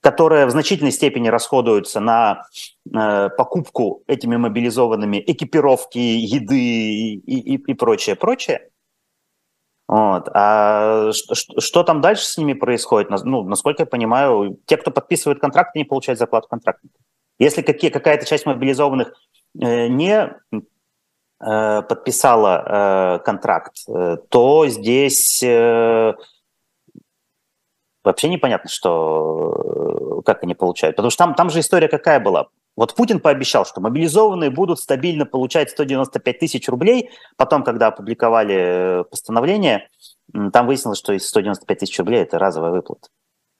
которая 0.00 0.46
в 0.46 0.50
значительной 0.50 0.92
степени 0.92 1.28
расходуется 1.28 1.98
на 1.98 2.44
э, 2.86 3.30
покупку 3.30 4.04
этими 4.06 4.36
мобилизованными 4.36 5.22
экипировки, 5.26 5.98
еды 5.98 6.60
и, 6.60 7.14
и, 7.16 7.54
и 7.56 7.74
прочее, 7.74 8.14
прочее. 8.14 8.70
Вот. 9.88 10.28
А 10.34 11.10
что, 11.12 11.34
что 11.60 11.82
там 11.82 12.00
дальше 12.00 12.26
с 12.26 12.36
ними 12.36 12.52
происходит? 12.52 13.10
Ну, 13.24 13.42
насколько 13.42 13.82
я 13.82 13.86
понимаю, 13.86 14.58
те, 14.66 14.76
кто 14.76 14.90
подписывает 14.90 15.40
контракт, 15.40 15.74
не 15.74 15.84
получают 15.84 16.18
зарплату 16.18 16.46
контрактника. 16.48 16.98
Если 17.38 17.62
какие, 17.62 17.90
какая-то 17.90 18.26
часть 18.26 18.46
мобилизованных 18.46 19.14
э, 19.60 19.88
не 19.88 20.36
подписала 21.38 23.18
э, 23.18 23.24
контракт, 23.24 23.76
э, 23.88 24.16
то 24.28 24.66
здесь 24.66 25.42
вообще 28.04 28.28
непонятно, 28.28 28.70
что, 28.70 30.22
как 30.24 30.42
они 30.42 30.54
получают. 30.54 30.96
Потому 30.96 31.10
что 31.10 31.24
там, 31.24 31.34
там 31.34 31.50
же 31.50 31.60
история 31.60 31.88
какая 31.88 32.20
была. 32.20 32.48
Вот 32.78 32.94
Путин 32.94 33.18
пообещал, 33.18 33.66
что 33.66 33.80
мобилизованные 33.80 34.50
будут 34.50 34.78
стабильно 34.78 35.26
получать 35.26 35.70
195 35.70 36.38
тысяч 36.38 36.68
рублей. 36.68 37.10
Потом, 37.36 37.64
когда 37.64 37.88
опубликовали 37.88 39.04
постановление, 39.10 39.88
там 40.52 40.66
выяснилось, 40.66 40.98
что 40.98 41.12
из 41.12 41.26
195 41.28 41.78
тысяч 41.78 41.98
рублей 41.98 42.22
это 42.22 42.38
разовая 42.38 42.70
выплата. 42.70 43.08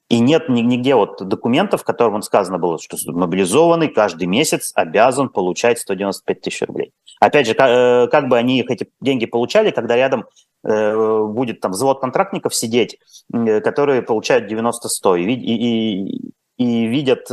И 0.08 0.20
нет 0.20 0.48
нигде 0.48 0.94
вот 0.94 1.26
документов, 1.28 1.82
в 1.82 1.84
котором 1.84 2.22
сказано 2.22 2.58
было, 2.58 2.78
что 2.78 2.96
мобилизованный 3.12 3.88
каждый 3.88 4.26
месяц 4.26 4.72
обязан 4.74 5.28
получать 5.28 5.78
195 5.78 6.40
тысяч 6.40 6.62
рублей. 6.62 6.92
Опять 7.20 7.46
же, 7.46 7.54
как, 7.54 7.68
э, 7.68 8.08
как 8.10 8.28
бы 8.28 8.38
они 8.38 8.60
их 8.60 8.70
эти 8.70 8.88
деньги 9.02 9.26
получали, 9.26 9.70
когда 9.70 9.96
рядом 9.96 10.24
э, 10.64 11.24
будет 11.26 11.60
там 11.60 11.72
взвод 11.72 12.00
контрактников 12.00 12.54
сидеть, 12.54 12.98
э, 13.34 13.60
которые 13.60 14.00
получают 14.00 14.50
90-100 14.50 15.20
и, 15.20 15.34
и, 15.34 16.32
и 16.56 16.86
видят, 16.86 17.26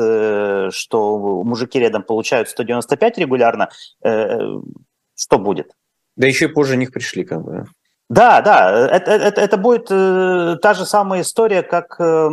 что 0.73 1.43
мужики 1.43 1.79
рядом 1.79 2.03
получают 2.03 2.49
195 2.49 3.17
регулярно, 3.17 3.69
что 4.01 5.39
будет? 5.39 5.71
Да 6.15 6.27
еще 6.27 6.45
и 6.45 6.49
позже 6.49 6.77
них 6.77 6.91
пришли, 6.91 7.23
как 7.23 7.43
бы. 7.43 7.65
Да, 8.09 8.41
да, 8.41 8.87
это, 8.87 9.11
это, 9.11 9.41
это 9.41 9.57
будет 9.57 9.87
э, 9.89 10.57
та 10.61 10.73
же 10.75 10.85
самая 10.85 11.21
история, 11.21 11.63
как 11.63 11.99
э, 11.99 12.29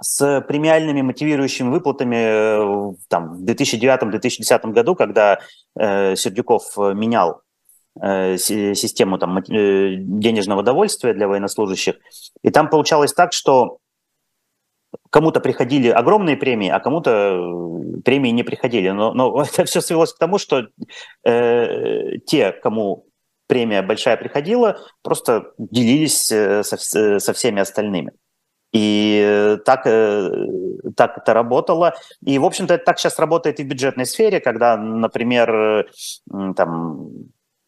с 0.00 0.40
премиальными 0.42 1.02
мотивирующими 1.02 1.68
выплатами 1.68 2.92
э, 2.92 2.94
там, 3.08 3.34
в 3.34 3.44
2009-2010 3.44 4.72
году, 4.72 4.94
когда 4.94 5.40
э, 5.76 6.14
Сердюков 6.14 6.76
менял 6.76 7.42
э, 8.00 8.36
систему 8.36 9.18
там, 9.18 9.38
э, 9.38 9.96
денежного 9.96 10.62
довольствия 10.62 11.12
для 11.12 11.26
военнослужащих. 11.26 11.96
И 12.42 12.50
там 12.50 12.70
получалось 12.70 13.12
так, 13.12 13.32
что 13.32 13.78
кому-то 15.10 15.40
приходили 15.40 15.88
огромные 15.88 16.36
премии, 16.36 16.68
а 16.68 16.80
кому-то 16.80 17.10
э, 17.10 18.00
премии 18.02 18.30
не 18.30 18.42
приходили. 18.42 18.90
Но, 18.90 19.12
но 19.12 19.42
это 19.52 19.64
все 19.64 19.80
свелось 19.80 20.12
к 20.12 20.18
тому, 20.18 20.38
что 20.38 20.68
э, 21.24 22.18
те, 22.26 22.52
кому 22.52 23.06
премия 23.52 23.82
большая 23.82 24.16
приходила, 24.16 24.78
просто 25.02 25.52
делились 25.58 26.32
э, 26.32 26.62
со, 26.62 27.18
со 27.20 27.32
всеми 27.34 27.60
остальными. 27.60 28.12
И 28.72 29.58
так, 29.66 29.86
э, 29.86 30.30
так 30.96 31.18
это 31.18 31.34
работало. 31.34 31.94
И, 32.24 32.38
в 32.38 32.46
общем-то, 32.46 32.72
это 32.72 32.84
так 32.84 32.98
сейчас 32.98 33.18
работает 33.18 33.60
и 33.60 33.64
в 33.64 33.66
бюджетной 33.66 34.06
сфере, 34.06 34.40
когда, 34.40 34.78
например, 34.78 35.86
там, 36.56 37.10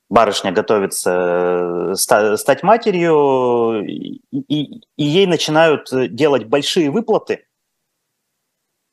барышня 0.09 0.53
готовится 0.53 1.93
э, 1.93 2.37
стать 2.39 2.63
матерью, 2.63 3.85
и, 3.85 4.23
и 4.31 4.81
ей 4.97 5.27
начинают 5.27 5.91
делать 6.15 6.45
большие 6.45 6.91
выплаты 6.91 7.45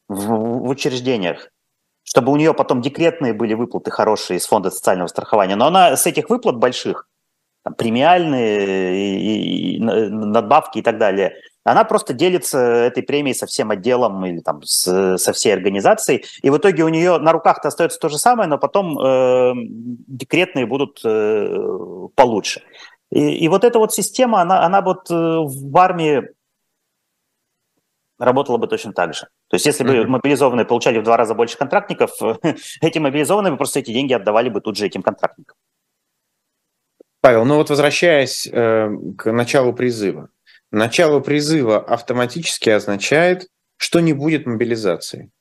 в, 0.10 0.28
в 0.28 0.68
учреждениях 0.68 1.48
чтобы 2.04 2.32
у 2.32 2.36
нее 2.36 2.54
потом 2.54 2.82
декретные 2.82 3.34
были 3.34 3.54
выплаты 3.54 3.92
хорошие 3.92 4.38
из 4.38 4.46
фонда 4.46 4.72
социального 4.72 5.08
страхования. 5.08 5.56
Но 5.56 5.68
она 5.68 5.96
с 5.96 6.06
этих 6.06 6.30
выплат 6.30 6.58
больших, 6.58 7.08
там, 7.64 7.74
премиальные, 7.74 9.20
и, 9.20 9.76
и, 9.76 9.80
надбавки 9.80 10.80
и 10.80 10.82
так 10.82 10.98
далее, 10.98 11.36
она 11.64 11.84
просто 11.84 12.14
делится 12.14 12.58
этой 12.58 13.04
премией 13.04 13.36
со 13.36 13.46
всем 13.46 13.70
отделом 13.70 14.26
или 14.26 14.40
там 14.40 14.64
с, 14.64 15.18
со 15.18 15.34
всей 15.34 15.54
организацией, 15.54 16.26
и 16.42 16.50
в 16.50 16.58
итоге 16.58 16.84
у 16.84 16.90
нее 16.90 17.20
на 17.20 17.32
руках-то 17.32 17.68
остается 17.68 18.00
то 18.00 18.10
же 18.10 18.18
самое, 18.18 18.50
но 18.50 18.58
потом 18.58 18.98
э, 18.98 19.54
декретные 20.08 20.66
будут 20.66 21.02
э, 21.06 22.08
получше. 22.16 22.64
И, 23.12 23.36
и 23.36 23.48
вот 23.48 23.64
эта 23.64 23.78
вот 23.78 23.94
система, 23.94 24.42
она, 24.42 24.66
она 24.66 24.82
вот 24.82 25.12
э, 25.12 25.14
в 25.14 25.78
армии 25.78 26.30
работала 28.18 28.58
бы 28.58 28.68
точно 28.68 28.94
так 28.94 29.14
же. 29.14 29.28
То 29.52 29.56
есть 29.56 29.66
если 29.66 29.84
бы 29.84 29.94
mm-hmm. 29.94 30.08
мобилизованные 30.08 30.66
получали 30.66 30.98
в 30.98 31.04
два 31.04 31.18
раза 31.18 31.36
больше 31.36 31.58
контрактников, 31.58 32.12
эти 32.82 33.00
мобилизованные 33.00 33.52
бы 33.52 33.58
просто 33.58 33.80
эти 33.80 33.92
деньги 33.92 34.14
отдавали 34.14 34.48
бы 34.48 34.62
тут 34.62 34.78
же 34.78 34.86
этим 34.86 35.04
контрактникам. 35.04 35.58
Павел, 37.20 37.44
ну 37.44 37.58
вот 37.58 37.70
возвращаясь 37.70 38.48
э, 38.48 38.90
к 39.18 39.30
началу 39.30 39.74
призыва. 39.74 40.30
Начало 40.72 41.20
призыва 41.20 41.80
автоматически 41.80 42.70
означает, 42.70 43.50
что 43.76 44.00
не 44.00 44.14
будет 44.14 44.46
мобилизации. 44.46 45.32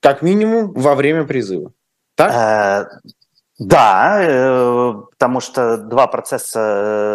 Как 0.00 0.22
минимум 0.22 0.72
во 0.72 0.94
время 0.94 1.24
призыва. 1.24 1.72
Так? 2.14 2.30
Э, 2.32 3.10
да, 3.58 4.22
э, 4.22 4.94
потому 5.10 5.40
что 5.40 5.76
два 5.76 6.06
процесса 6.06 6.60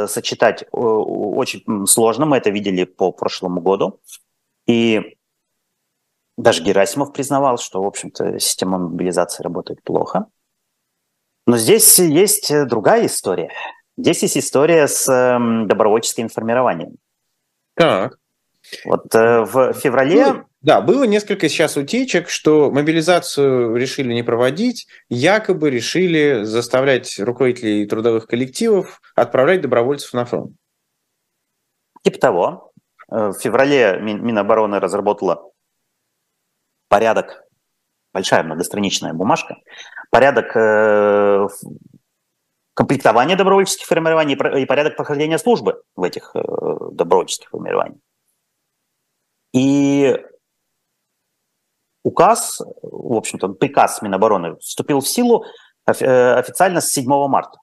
э, 0.04 0.08
сочетать 0.10 0.66
очень 0.74 1.88
сложно. 1.88 2.26
Мы 2.26 2.38
это 2.38 2.50
видели 2.50 2.84
по 2.84 3.14
прошлому 3.14 3.62
году. 3.62 4.02
И 4.68 5.16
даже 6.42 6.64
Герасимов 6.64 7.14
признавал, 7.14 7.58
что, 7.58 7.84
в 7.84 7.88
общем-то, 7.88 8.40
система 8.40 8.78
мобилизации 8.78 9.44
работает 9.44 9.84
плохо. 9.84 10.26
Но 11.46 11.58
здесь 11.58 12.00
есть 12.00 12.52
другая 12.68 13.06
история. 13.06 13.52
Здесь 13.98 14.24
есть 14.24 14.38
история 14.38 14.88
с 14.88 15.08
эм, 15.12 15.68
добровольческим 15.68 16.30
формированием. 16.30 16.98
Так. 17.76 18.18
Вот 18.86 19.14
э, 19.14 19.42
в 19.42 19.74
феврале... 19.74 20.34
Ну, 20.34 20.44
да, 20.62 20.82
было 20.82 21.04
несколько 21.04 21.50
сейчас 21.50 21.78
утечек, 21.78 22.30
что 22.30 22.72
мобилизацию 22.72 23.76
решили 23.76 24.14
не 24.14 24.24
проводить, 24.24 24.88
якобы 25.10 25.70
решили 25.70 26.44
заставлять 26.44 27.20
руководителей 27.20 27.86
трудовых 27.86 28.28
коллективов 28.28 29.02
отправлять 29.16 29.62
добровольцев 29.62 30.14
на 30.14 30.26
фронт. 30.26 30.56
Типа 32.04 32.20
того. 32.20 32.72
Э, 33.12 33.30
в 33.30 33.34
феврале 33.34 34.00
Минобороны 34.00 34.80
разработала 34.80 35.51
порядок, 36.92 37.44
большая 38.14 38.44
многостраничная 38.44 39.14
бумажка, 39.14 39.56
порядок 40.12 40.56
э, 40.58 41.48
комплектования 42.74 43.38
добровольческих 43.38 43.88
формирований 43.88 44.36
и 44.62 44.66
порядок 44.66 44.98
прохождения 44.98 45.40
службы 45.40 45.82
в 45.96 46.04
этих 46.04 46.36
э, 46.36 46.42
добровольческих 46.92 47.50
формированиях. 47.50 48.02
И 49.54 50.20
указ, 52.04 52.60
в 52.82 53.16
общем-то, 53.16 53.48
приказ 53.54 54.02
Минобороны 54.02 54.58
вступил 54.58 55.00
в 55.00 55.08
силу 55.08 55.46
э, 55.88 56.34
официально 56.34 56.82
с 56.82 56.90
7 56.90 57.06
марта. 57.06 57.58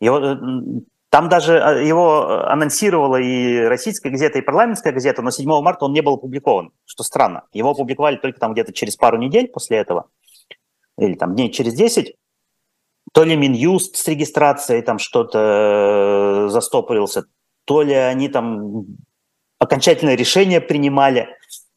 Его, 0.00 0.18
э, 0.18 0.36
там 1.10 1.28
даже 1.28 1.54
его 1.54 2.44
анонсировала 2.46 3.16
и 3.16 3.60
российская 3.64 4.10
газета, 4.10 4.38
и 4.38 4.42
парламентская 4.42 4.92
газета, 4.92 5.22
но 5.22 5.30
7 5.30 5.46
марта 5.60 5.84
он 5.84 5.92
не 5.92 6.00
был 6.00 6.14
опубликован, 6.14 6.72
что 6.86 7.02
странно. 7.02 7.44
Его 7.52 7.70
опубликовали 7.70 8.16
только 8.16 8.40
там 8.40 8.52
где-то 8.52 8.72
через 8.72 8.96
пару 8.96 9.18
недель 9.18 9.48
после 9.48 9.78
этого, 9.78 10.08
или 10.96 11.14
там 11.14 11.34
дней 11.34 11.50
через 11.50 11.74
10 11.74 12.16
то 13.12 13.24
ли 13.24 13.36
Минюст 13.36 13.96
с 13.96 14.06
регистрацией 14.06 14.82
там 14.82 14.98
что-то 14.98 16.46
э, 16.46 16.48
застопорился, 16.48 17.24
то 17.64 17.82
ли 17.82 17.94
они 17.94 18.28
там 18.28 18.86
окончательное 19.58 20.14
решение 20.14 20.60
принимали. 20.60 21.28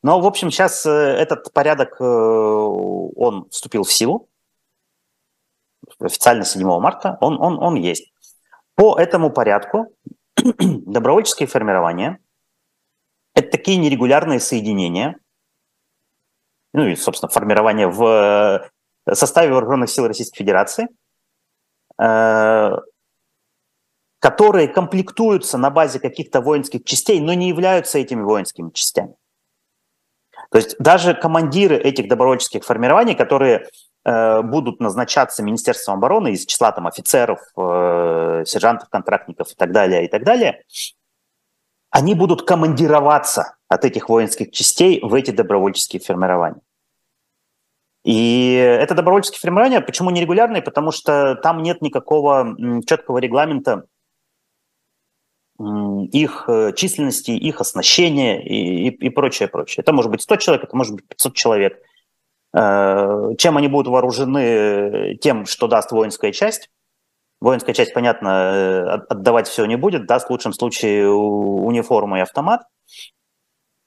Но, 0.04 0.20
в 0.20 0.28
общем, 0.28 0.52
сейчас 0.52 0.86
э, 0.86 0.90
этот 0.92 1.52
порядок, 1.54 2.00
э, 2.00 2.04
он 2.04 3.48
вступил 3.50 3.84
в 3.84 3.92
силу, 3.92 4.30
официально 6.00 6.46
7 6.46 6.64
марта, 6.80 7.18
он, 7.20 7.42
он, 7.42 7.58
он 7.62 7.76
есть. 7.76 8.13
По 8.76 8.98
этому 8.98 9.30
порядку 9.30 9.94
добровольческие 10.36 11.48
формирования– 11.48 12.20
это 13.36 13.50
такие 13.50 13.78
нерегулярные 13.78 14.40
соединения, 14.40 15.18
ну 16.74 16.88
и, 16.88 16.96
собственно, 16.96 17.30
формирование 17.30 17.88
в 17.88 18.70
составе 19.12 19.52
вооруженных 19.52 19.90
сил 19.90 20.08
Российской 20.08 20.38
Федерации– 20.38 20.88
Э, 22.02 22.78
которые 24.20 24.70
комплектуются 24.70 25.58
на 25.58 25.70
базе 25.70 26.00
каких-то 26.00 26.40
воинских 26.40 26.86
частей, 26.86 27.20
но 27.20 27.34
не 27.34 27.50
являются 27.50 28.00
этими 28.00 28.22
воинскими 28.22 28.70
частями. 28.72 29.16
То 30.50 30.58
есть 30.58 30.78
даже 30.80 31.14
командиры 31.14 31.76
этих 31.76 32.08
добровольческих 32.08 32.64
формирований, 32.64 33.16
которые 33.16 33.58
э, 33.58 33.68
будут 34.06 34.80
назначаться 34.80 35.44
Министерством 35.44 35.96
обороны 35.96 36.34
из 36.34 36.46
числа 36.46 36.72
там, 36.72 36.88
офицеров, 36.88 37.40
э, 37.56 38.44
сержантов, 38.46 38.90
контрактников 38.90 39.52
и 39.52 39.56
так 39.56 39.72
далее, 39.72 40.06
и 40.06 40.08
так 40.10 40.24
далее, 40.24 40.64
они 41.90 42.16
будут 42.16 42.42
командироваться 42.42 43.56
от 43.68 43.86
этих 43.86 44.10
воинских 44.10 44.52
частей 44.52 45.00
в 45.02 45.14
эти 45.14 45.32
добровольческие 45.32 46.02
формирования. 46.02 46.62
И 48.04 48.56
это 48.56 48.96
добровольческие 48.96 49.40
формирования. 49.40 49.80
Почему 49.80 50.10
нерегулярные? 50.10 50.62
Потому 50.62 50.92
что 50.92 51.36
там 51.36 51.62
нет 51.62 51.82
никакого 51.82 52.58
четкого 52.86 53.20
регламента 53.20 53.86
их 56.12 56.46
э, 56.48 56.74
численности, 56.76 57.32
их 57.32 57.62
оснащения 57.62 58.42
и, 58.42 58.88
и, 58.88 58.90
и 58.90 59.10
прочее, 59.10 59.48
прочее. 59.48 59.84
Это 59.84 59.94
может 59.94 60.12
быть 60.12 60.22
100 60.22 60.36
человек, 60.38 60.64
это 60.66 60.76
может 60.76 60.96
быть 60.96 61.08
500 61.08 61.36
человек. 61.36 61.80
Э, 62.56 63.32
чем 63.38 63.58
они 63.58 63.68
будут 63.68 63.88
вооружены? 63.88 65.18
Тем, 65.22 65.46
что 65.46 65.68
даст 65.68 65.92
воинская 65.92 66.32
часть. 66.32 66.70
Воинская 67.44 67.76
часть, 67.76 67.94
понятно, 67.94 68.30
э, 68.30 68.84
отдавать 69.10 69.50
все 69.50 69.66
не 69.66 69.76
будет, 69.76 70.06
даст 70.06 70.28
в 70.28 70.30
лучшем 70.30 70.54
случае 70.54 71.10
униформу 71.10 72.16
и 72.16 72.22
автомат. 72.22 72.62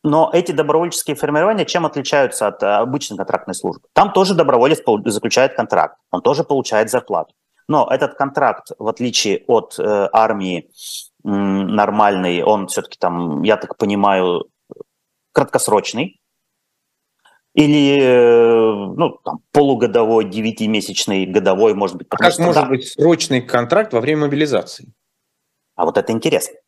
Но 0.05 0.31
эти 0.33 0.53
добровольческие 0.53 1.17
формирования 1.17 1.65
чем 1.65 1.87
отличаются 1.87 2.49
от 2.49 2.63
э, 2.63 2.67
обычной 2.67 3.17
контрактной 3.17 3.55
службы? 3.55 3.89
Там 3.95 4.13
тоже 4.13 4.35
доброволец 4.35 4.83
заключает 5.07 5.55
контракт, 5.55 5.97
он 6.11 6.21
тоже 6.21 6.45
получает 6.45 6.91
зарплату. 6.91 7.33
Но 7.67 7.89
этот 7.91 8.15
контракт, 8.15 8.73
в 8.79 8.89
отличие 8.89 9.43
от 9.47 9.79
армии 9.81 10.69
э, 11.25 11.29
нормальной, 11.29 12.43
он 12.43 12.67
все-таки 12.67 12.99
там, 12.99 13.43
я 13.43 13.57
так 13.57 13.79
понимаю, 13.79 14.45
краткосрочный. 15.33 16.21
Или, 17.57 17.99
э, 17.99 18.93
ну, 18.97 19.19
там, 19.25 19.39
полугодовой, 19.51 20.29
девятимесячный, 20.29 21.25
годовой, 21.25 21.73
может 21.73 21.97
быть. 21.97 22.07
А 22.11 22.17
как 22.19 22.33
что, 22.33 22.43
может 22.43 22.65
да. 22.65 22.69
быть 22.69 22.87
срочный 22.87 23.41
контракт 23.41 23.95
во 23.95 24.03
время 24.03 24.27
мобилизации? 24.27 24.93
А 25.75 25.87
вот 25.87 25.97
это 25.97 26.13
интересно. 26.13 26.59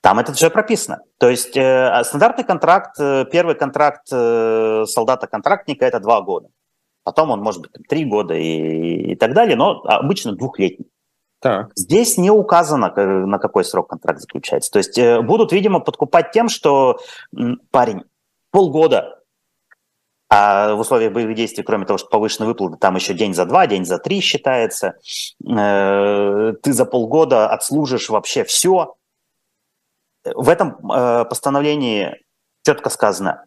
Там 0.00 0.18
это 0.18 0.32
все 0.32 0.48
прописано. 0.48 1.02
То 1.18 1.28
есть 1.28 1.54
э, 1.58 1.88
а 1.88 2.02
стандартный 2.02 2.44
контракт, 2.44 2.98
э, 2.98 3.26
первый 3.30 3.56
контракт 3.56 4.06
э, 4.10 4.84
солдата-контрактника– 4.86 5.84
это 5.86 6.00
два 6.00 6.22
года. 6.22 6.48
Потом 7.04 7.30
он 7.30 7.40
может 7.42 7.60
быть 7.60 7.72
там, 7.72 7.82
три 7.84 8.06
года 8.06 8.32
и, 8.32 9.12
и 9.12 9.16
так 9.16 9.34
далее, 9.34 9.54
но 9.54 9.82
обычно 9.84 10.32
двухлетний. 10.32 10.86
Так. 11.40 11.72
Здесь 11.76 12.16
не 12.16 12.30
указано, 12.30 12.90
на 12.96 13.38
какой 13.38 13.64
срок 13.66 13.90
контракт 13.90 14.20
заключается. 14.20 14.70
То 14.70 14.78
есть 14.78 14.96
э, 14.96 15.20
будут, 15.20 15.52
видимо, 15.52 15.80
подкупать 15.80 16.30
тем, 16.32 16.48
что 16.48 17.00
парень 17.70 18.04
полгода, 18.50 19.15
а 20.28 20.74
в 20.74 20.80
условиях 20.80 21.12
боевых 21.12 21.36
действий, 21.36 21.62
кроме 21.62 21.86
того, 21.86 21.98
что 21.98 22.08
повышенные 22.08 22.48
выплаты, 22.48 22.78
там 22.78 22.96
еще 22.96 23.14
день 23.14 23.34
за 23.34 23.44
два, 23.44 23.66
день 23.66 23.84
за 23.84 23.98
три 23.98 24.20
считается. 24.20 24.94
Э, 25.48 26.52
ты 26.62 26.72
за 26.72 26.84
полгода 26.84 27.48
отслужишь 27.48 28.08
вообще 28.08 28.42
все, 28.44 28.96
в 30.24 30.48
этом 30.48 30.90
э, 30.90 31.24
постановлении 31.26 32.20
четко 32.64 32.90
сказано, 32.90 33.44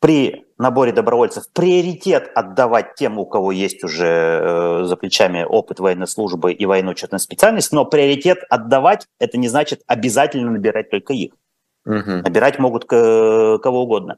при 0.00 0.46
наборе 0.56 0.92
добровольцев 0.92 1.44
приоритет 1.52 2.30
отдавать 2.34 2.94
тем, 2.94 3.18
у 3.18 3.26
кого 3.26 3.52
есть 3.52 3.84
уже 3.84 4.06
э, 4.06 4.84
за 4.84 4.96
плечами 4.96 5.44
опыт 5.44 5.80
военной 5.80 6.06
службы 6.06 6.52
и 6.54 6.64
военно-учетная 6.64 7.18
специальность, 7.18 7.72
но 7.72 7.84
приоритет 7.84 8.38
отдавать– 8.48 9.06
это 9.18 9.36
не 9.36 9.48
значит 9.48 9.82
обязательно 9.86 10.50
набирать 10.50 10.90
только 10.90 11.12
их. 11.12 11.34
Угу. 11.84 12.10
Набирать 12.24 12.58
могут 12.58 12.86
кого 12.86 13.82
угодно. 13.82 14.16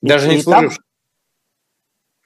Даже 0.00 0.32
и, 0.32 0.36
не 0.36 0.42
служивших? 0.42 0.84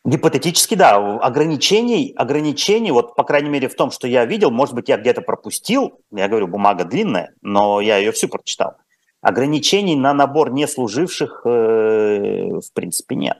Гипотетически, 0.04 0.74
да. 0.74 0.96
Ограничений, 1.18 2.12
ограничений, 2.16 2.90
вот, 2.90 3.14
по 3.16 3.24
крайней 3.24 3.48
мере, 3.48 3.68
в 3.68 3.74
том, 3.74 3.90
что 3.90 4.06
я 4.06 4.26
видел, 4.26 4.50
может 4.50 4.74
быть, 4.74 4.90
я 4.90 4.98
где-то 4.98 5.22
пропустил, 5.22 5.98
я 6.12 6.28
говорю, 6.28 6.46
бумага 6.46 6.84
длинная, 6.84 7.32
но 7.40 7.80
я 7.80 7.96
ее 7.96 8.12
всю 8.12 8.28
прочитал. 8.28 8.74
Ограничений 9.22 9.96
на 9.96 10.12
набор 10.12 10.52
неслуживших, 10.52 11.42
э, 11.46 11.48
в 11.48 12.72
принципе, 12.74 13.14
нет. 13.16 13.38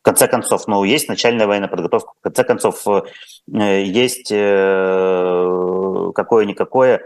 В 0.00 0.04
конце 0.04 0.26
концов, 0.28 0.66
ну, 0.66 0.82
есть 0.82 1.08
начальная 1.08 1.46
военная 1.46 1.68
подготовка, 1.68 2.12
в 2.18 2.22
конце 2.22 2.44
концов, 2.44 2.88
э, 2.88 3.82
есть 3.82 4.32
э, 4.32 6.10
какое-никакое 6.14 7.02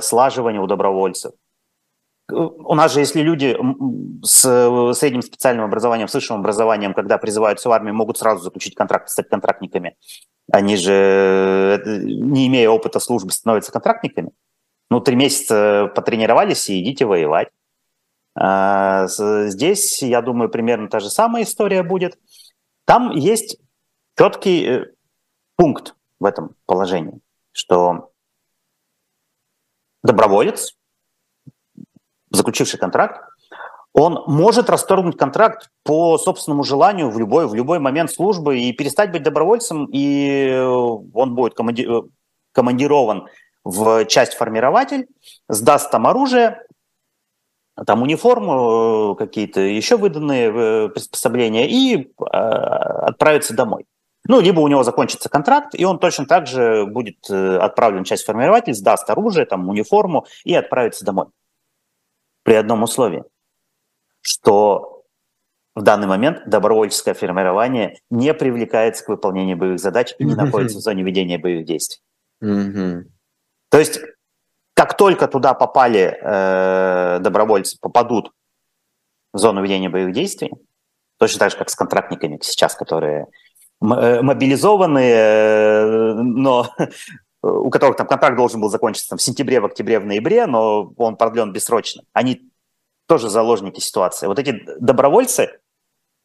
слаживание 0.00 0.60
у 0.60 0.66
добровольцев. 0.66 1.32
У 2.32 2.74
нас 2.74 2.92
же, 2.92 3.00
если 3.00 3.20
люди 3.20 3.56
с 4.22 4.94
средним 4.94 5.22
специальным 5.22 5.64
образованием, 5.64 6.08
с 6.08 6.14
высшим 6.14 6.36
образованием, 6.36 6.94
когда 6.94 7.18
призываются 7.18 7.68
в 7.68 7.72
армию, 7.72 7.94
могут 7.94 8.18
сразу 8.18 8.42
заключить 8.42 8.74
контракт, 8.74 9.08
стать 9.08 9.28
контрактниками, 9.28 9.96
они 10.50 10.76
же, 10.76 11.82
не 11.86 12.48
имея 12.48 12.70
опыта 12.70 13.00
службы, 13.00 13.30
становятся 13.30 13.72
контрактниками. 13.72 14.32
Ну, 14.90 15.00
три 15.00 15.16
месяца 15.16 15.90
потренировались 15.94 16.68
и 16.68 16.82
идите 16.82 17.06
воевать. 17.06 17.48
А 18.34 19.06
здесь, 19.08 20.02
я 20.02 20.22
думаю, 20.22 20.50
примерно 20.50 20.88
та 20.88 21.00
же 21.00 21.10
самая 21.10 21.44
история 21.44 21.82
будет. 21.82 22.18
Там 22.84 23.10
есть 23.10 23.58
четкий 24.18 24.66
э, 24.66 24.86
пункт 25.56 25.94
в 26.18 26.24
этом 26.24 26.56
положении, 26.66 27.20
что 27.52 28.12
доброволец, 30.02 30.76
заключивший 32.32 32.78
контракт, 32.78 33.20
он 33.94 34.24
может 34.26 34.70
расторгнуть 34.70 35.18
контракт 35.18 35.68
по 35.84 36.16
собственному 36.16 36.64
желанию 36.64 37.10
в 37.10 37.18
любой, 37.18 37.46
в 37.46 37.54
любой 37.54 37.78
момент 37.78 38.10
службы 38.10 38.58
и 38.58 38.72
перестать 38.72 39.12
быть 39.12 39.22
добровольцем, 39.22 39.86
и 39.92 40.50
он 41.12 41.34
будет 41.34 41.54
команди... 41.54 41.86
командирован 42.52 43.28
в 43.64 44.06
часть 44.06 44.34
формирователь, 44.34 45.06
сдаст 45.48 45.90
там 45.90 46.06
оружие, 46.06 46.60
там 47.86 48.02
униформу, 48.02 49.14
какие-то 49.14 49.60
еще 49.60 49.96
выданные 49.96 50.52
э, 50.52 50.88
приспособления 50.88 51.68
и 51.68 51.96
э, 51.96 52.24
отправится 52.24 53.54
домой. 53.54 53.86
Ну, 54.28 54.40
либо 54.40 54.60
у 54.60 54.68
него 54.68 54.84
закончится 54.84 55.28
контракт, 55.28 55.74
и 55.74 55.84
он 55.84 55.98
точно 55.98 56.26
так 56.26 56.46
же 56.46 56.86
будет 56.86 57.18
э, 57.30 57.56
отправлен 57.56 58.04
в 58.04 58.06
часть 58.06 58.24
формирователь, 58.24 58.74
сдаст 58.74 59.08
оружие, 59.10 59.46
там, 59.46 59.68
униформу 59.68 60.26
и 60.44 60.54
отправится 60.54 61.04
домой. 61.04 61.26
При 62.42 62.54
одном 62.54 62.82
условии, 62.82 63.24
что 64.20 65.04
в 65.74 65.82
данный 65.82 66.06
момент 66.06 66.42
добровольческое 66.46 67.14
формирование 67.14 67.98
не 68.10 68.34
привлекается 68.34 69.04
к 69.04 69.08
выполнению 69.08 69.56
боевых 69.56 69.80
задач 69.80 70.14
и 70.18 70.24
не 70.24 70.34
находится 70.34 70.78
в 70.78 70.80
зоне 70.80 71.02
ведения 71.02 71.38
боевых 71.38 71.66
действий. 71.66 72.02
То 73.70 73.78
есть, 73.78 74.00
как 74.74 74.96
только 74.96 75.28
туда 75.28 75.54
попали 75.54 76.18
э, 76.20 77.18
добровольцы, 77.20 77.78
попадут 77.80 78.32
в 79.32 79.38
зону 79.38 79.62
ведения 79.62 79.88
боевых 79.88 80.12
действий, 80.12 80.50
точно 81.18 81.38
так 81.38 81.52
же, 81.52 81.56
как 81.56 81.70
с 81.70 81.74
контрактниками 81.74 82.38
сейчас, 82.42 82.74
которые 82.74 83.28
Э, 83.82 84.22
мобилизованные, 84.22 85.14
э, 85.14 86.12
но 86.14 86.68
у 87.42 87.70
которых 87.70 87.96
там 87.96 88.06
контракт 88.06 88.36
должен 88.36 88.60
был 88.60 88.68
закончиться 88.68 89.10
там, 89.10 89.18
в 89.18 89.22
сентябре, 89.22 89.60
в 89.60 89.64
октябре, 89.64 89.98
в 89.98 90.06
ноябре, 90.06 90.46
но 90.46 90.92
он 90.96 91.16
продлен 91.16 91.52
бессрочно. 91.52 92.02
Они 92.12 92.50
тоже 93.06 93.28
заложники 93.28 93.80
ситуации. 93.80 94.26
Вот 94.26 94.38
эти 94.38 94.62
добровольцы, 94.78 95.60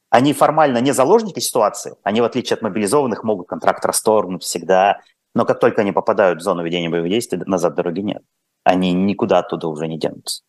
они 0.10 0.34
формально 0.34 0.78
не 0.78 0.94
заложники 0.94 1.40
ситуации, 1.40 1.96
они, 2.04 2.22
в 2.22 2.24
отличие 2.24 2.56
от 2.56 2.62
мобилизованных, 2.62 3.24
могут 3.24 3.48
контракт 3.48 3.84
расторгнуть 3.86 4.44
всегда, 4.44 5.02
но 5.34 5.46
как 5.46 5.60
только 5.60 5.82
они 5.82 5.92
попадают 5.92 6.40
в 6.40 6.44
зону 6.44 6.64
ведения 6.64 6.90
боевых 6.90 7.10
действий, 7.10 7.40
назад 7.46 7.76
дороги 7.76 8.02
нет. 8.02 8.22
Они 8.64 8.94
никуда 8.94 9.40
оттуда 9.40 9.68
уже 9.68 9.88
не 9.88 9.98
денутся. 9.98 10.44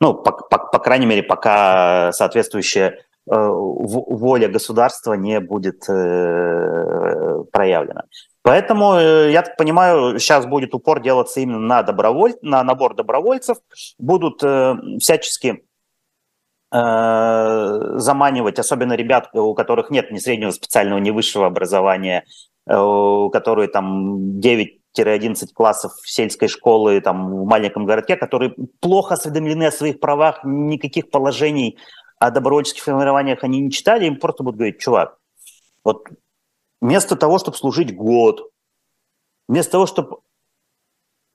Ну, 0.00 0.14
по, 0.14 0.32
по, 0.32 0.58
по 0.58 0.78
крайней 0.78 1.06
мере, 1.06 1.22
пока 1.22 2.12
соответствующая 2.12 2.98
Э, 3.30 3.48
воля 3.50 4.48
государства 4.48 5.12
не 5.12 5.38
будет 5.40 5.86
э, 5.88 7.44
проявлена. 7.52 8.04
Поэтому, 8.48 8.94
э, 8.94 9.30
я 9.30 9.42
так 9.42 9.58
понимаю, 9.58 10.18
сейчас 10.18 10.46
будет 10.46 10.74
упор 10.74 11.02
делаться 11.02 11.40
именно 11.40 11.58
на, 11.58 11.82
доброволь... 11.82 12.32
на 12.40 12.64
набор 12.64 12.94
добровольцев. 12.94 13.58
Будут 13.98 14.42
всячески 15.00 15.64
заманивать, 16.70 18.58
особенно 18.58 18.92
ребят, 18.92 19.30
у 19.34 19.54
которых 19.54 19.90
нет 19.90 20.10
ни 20.10 20.18
среднего 20.18 20.50
специального, 20.50 20.98
ни 20.98 21.10
высшего 21.10 21.46
образования, 21.46 22.24
которые 22.66 23.68
там 23.68 24.38
9-11 24.38 25.46
классов 25.54 25.92
сельской 26.04 26.48
школы 26.48 27.00
там, 27.00 27.30
в 27.30 27.46
маленьком 27.46 27.86
городке, 27.86 28.16
которые 28.16 28.54
плохо 28.80 29.14
осведомлены 29.14 29.64
о 29.64 29.72
своих 29.72 29.98
правах, 29.98 30.40
никаких 30.44 31.10
положений 31.10 31.78
о 32.18 32.30
добровольческих 32.30 32.82
формированиях 32.82 33.44
они 33.44 33.60
не 33.60 33.70
читали, 33.70 34.04
им 34.04 34.18
просто 34.18 34.42
будут 34.42 34.58
говорить, 34.58 34.78
чувак, 34.78 35.16
вот 35.84 36.04
вместо 36.80 37.16
того, 37.16 37.38
чтобы 37.38 37.56
служить 37.56 37.94
год, 37.94 38.50
вместо 39.48 39.72
того, 39.72 39.86
чтобы 39.86 40.18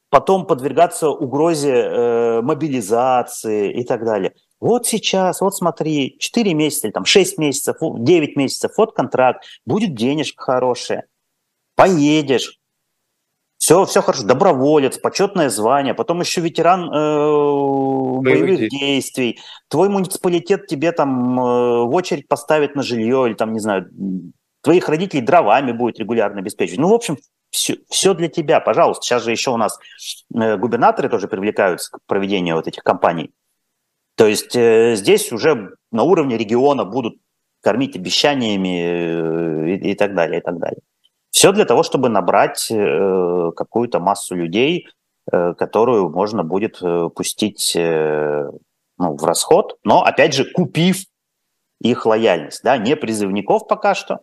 потом 0.09 0.45
подвергаться 0.45 1.09
угрозе 1.09 1.73
э, 1.73 2.41
мобилизации 2.41 3.71
и 3.71 3.83
так 3.83 4.05
далее. 4.05 4.35
Вот 4.59 4.85
сейчас, 4.85 5.41
вот 5.41 5.55
смотри, 5.55 6.17
4 6.19 6.53
месяца, 6.53 6.87
или 6.87 6.93
там 6.93 7.03
6 7.03 7.37
месяцев, 7.39 7.77
9 7.81 8.35
месяцев, 8.35 8.71
вот 8.77 8.93
контракт, 8.93 9.43
будет 9.65 9.95
денежка 9.95 10.43
хорошая, 10.43 11.07
поедешь, 11.75 12.59
все, 13.63 13.85
все 13.85 14.01
хорошо, 14.01 14.25
доброволец, 14.25 14.97
почетное 14.97 15.49
звание, 15.49 15.93
потом 15.93 16.19
еще 16.19 16.41
ветеран 16.41 16.83
э, 16.83 18.21
боевых 18.21 18.59
действий. 18.59 18.69
действий. 18.69 19.39
Твой 19.69 19.87
муниципалитет 19.87 20.67
тебе 20.67 20.91
там 20.91 21.39
э, 21.39 21.83
в 21.85 21.95
очередь 21.95 22.27
поставит 22.27 22.75
на 22.75 22.83
жилье 22.83 23.25
или 23.25 23.35
там, 23.35 23.53
не 23.53 23.59
знаю, 23.59 23.89
твоих 24.63 24.89
родителей 24.89 25.21
дровами 25.21 25.71
будет 25.73 25.99
регулярно 25.99 26.39
обеспечивать. 26.39 26.79
Ну, 26.79 26.87
в 26.87 26.93
общем, 26.93 27.17
все, 27.51 27.77
все 27.89 28.13
для 28.15 28.29
тебя, 28.29 28.59
пожалуйста. 28.59 29.05
Сейчас 29.05 29.23
же 29.23 29.31
еще 29.31 29.51
у 29.51 29.57
нас 29.57 29.77
э, 30.33 30.57
губернаторы 30.57 31.09
тоже 31.09 31.27
привлекаются 31.27 31.91
к 31.91 31.99
проведению 32.07 32.55
вот 32.55 32.67
этих 32.67 32.81
кампаний. 32.81 33.31
То 34.15 34.25
есть 34.25 34.55
э, 34.55 34.95
здесь 34.95 35.31
уже 35.31 35.75
на 35.91 36.03
уровне 36.03 36.37
региона 36.37 36.85
будут 36.85 37.17
кормить 37.61 37.95
обещаниями 37.95 38.81
э, 38.81 39.69
и, 39.75 39.91
и 39.91 39.95
так 39.95 40.15
далее, 40.15 40.39
и 40.39 40.43
так 40.43 40.57
далее. 40.57 40.81
Все 41.29 41.51
для 41.51 41.65
того, 41.65 41.83
чтобы 41.83 42.09
набрать 42.09 42.67
какую-то 42.67 43.99
массу 43.99 44.35
людей, 44.35 44.87
которую 45.25 46.11
можно 46.11 46.43
будет 46.43 46.79
пустить 47.15 47.73
ну, 47.75 48.59
в 48.99 49.23
расход, 49.23 49.79
но, 49.83 50.03
опять 50.03 50.35
же, 50.35 50.45
купив 50.45 51.05
их 51.81 52.05
лояльность. 52.05 52.61
Да? 52.63 52.77
Не 52.77 52.95
призывников 52.95 53.67
пока 53.67 53.95
что. 53.95 54.19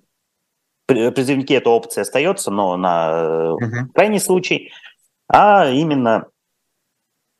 Призывники 0.95 1.53
эта 1.53 1.71
опция 1.71 2.03
остается, 2.03 2.51
но 2.51 2.77
на 2.77 3.55
угу. 3.55 3.93
крайний 3.95 4.21
случай, 4.21 4.73
а 5.29 5.69
именно 5.69 6.27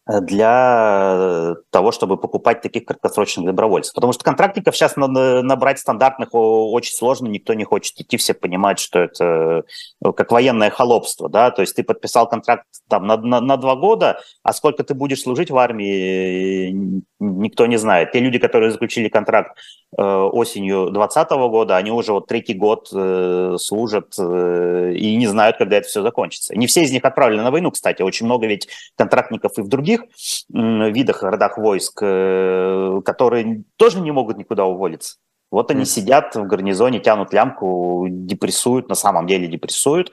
для 0.07 1.55
того, 1.71 1.93
чтобы 1.93 2.17
покупать 2.17 2.63
таких 2.63 2.85
краткосрочных 2.85 3.47
добровольцев. 3.47 3.95
Потому 3.95 4.13
что 4.13 4.25
контрактников 4.25 4.75
сейчас 4.75 4.97
набрать 4.97 5.79
стандартных 5.79 6.31
очень 6.33 6.95
сложно, 6.95 7.29
никто 7.29 7.55
не 7.55 7.65
хочет 7.65 8.01
идти, 8.01 8.17
все 8.17 8.35
понимают, 8.35 8.79
что 8.81 9.01
это 9.01 9.65
э, 10.05 10.13
как 10.13 10.33
военное 10.33 10.71
холопство, 10.71 11.29
да, 11.29 11.51
то 11.51 11.63
есть 11.63 11.77
ты 11.77 11.85
подписал 11.85 12.29
контракт 12.29 12.67
там 12.89 13.07
на, 13.07 13.17
на, 13.19 13.41
на 13.41 13.57
два 13.57 13.77
года, 13.77 14.21
а 14.43 14.53
сколько 14.53 14.83
ты 14.83 14.95
будешь 14.95 15.23
служить 15.23 15.51
в 15.51 15.59
армии, 15.59 17.03
никто 17.21 17.67
не 17.67 17.77
знает. 17.77 18.13
Те 18.13 18.21
люди, 18.21 18.39
которые 18.39 18.71
заключили 18.71 19.09
контракт 19.09 19.57
э, 19.97 20.03
осенью 20.03 20.91
2020 20.91 21.31
года, 21.51 21.77
они 21.77 21.93
уже 21.93 22.13
вот 22.13 22.27
третий 22.27 22.55
год 22.55 22.89
э, 22.93 23.57
служат 23.59 24.19
и 24.19 25.17
не 25.17 25.27
знают, 25.27 25.59
когда 25.59 25.77
это 25.77 25.87
все 25.87 26.03
закончится. 26.03 26.57
Не 26.57 26.67
все 26.67 26.83
из 26.83 26.93
них 26.93 27.05
отправлены 27.05 27.43
на 27.43 27.51
войну, 27.51 27.71
кстати, 27.71 28.03
очень 28.03 28.27
много 28.27 28.47
ведь 28.47 28.69
контрактников 28.97 29.59
и 29.59 29.63
в 29.63 29.69
других 29.69 29.91
других 29.91 30.05
видах, 30.49 31.23
родах 31.23 31.59
войск, 31.59 32.01
э, 32.03 33.01
которые 33.05 33.65
тоже 33.77 34.01
не 34.01 34.11
могут 34.11 34.37
никуда 34.37 34.65
уволиться. 34.65 35.17
Вот 35.51 35.71
они 35.71 35.83
mm. 35.83 35.87
сидят 35.87 36.37
в 36.37 36.47
гарнизоне, 36.47 37.01
тянут 37.01 37.33
лямку, 37.33 38.07
депрессуют, 38.09 38.89
на 38.89 38.95
самом 38.95 39.27
деле 39.27 39.49
депрессуют, 39.49 40.13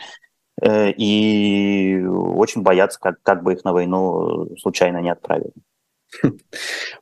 э, 0.62 0.92
и 0.92 2.04
очень 2.06 2.62
боятся, 2.62 3.00
как, 3.00 3.22
как 3.22 3.44
бы 3.44 3.54
их 3.54 3.64
на 3.64 3.74
войну 3.74 4.56
случайно 4.58 5.00
не 5.02 5.12
отправили. 5.12 5.54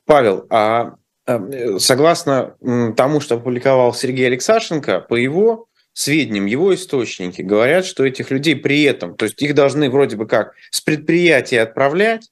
Павел, 0.04 0.46
а, 0.50 0.94
а 1.26 1.78
согласно 1.78 2.56
тому, 2.96 3.20
что 3.20 3.36
опубликовал 3.36 3.94
Сергей 3.94 4.26
Алексашенко, 4.26 5.00
по 5.00 5.14
его 5.14 5.68
сведениям, 5.92 6.46
его 6.46 6.74
источники 6.74 7.40
говорят, 7.40 7.86
что 7.86 8.04
этих 8.04 8.30
людей 8.30 8.54
при 8.54 8.82
этом, 8.82 9.16
то 9.16 9.24
есть 9.24 9.40
их 9.40 9.54
должны 9.54 9.88
вроде 9.88 10.16
бы 10.16 10.26
как 10.26 10.52
с 10.70 10.82
предприятия 10.82 11.62
отправлять, 11.62 12.30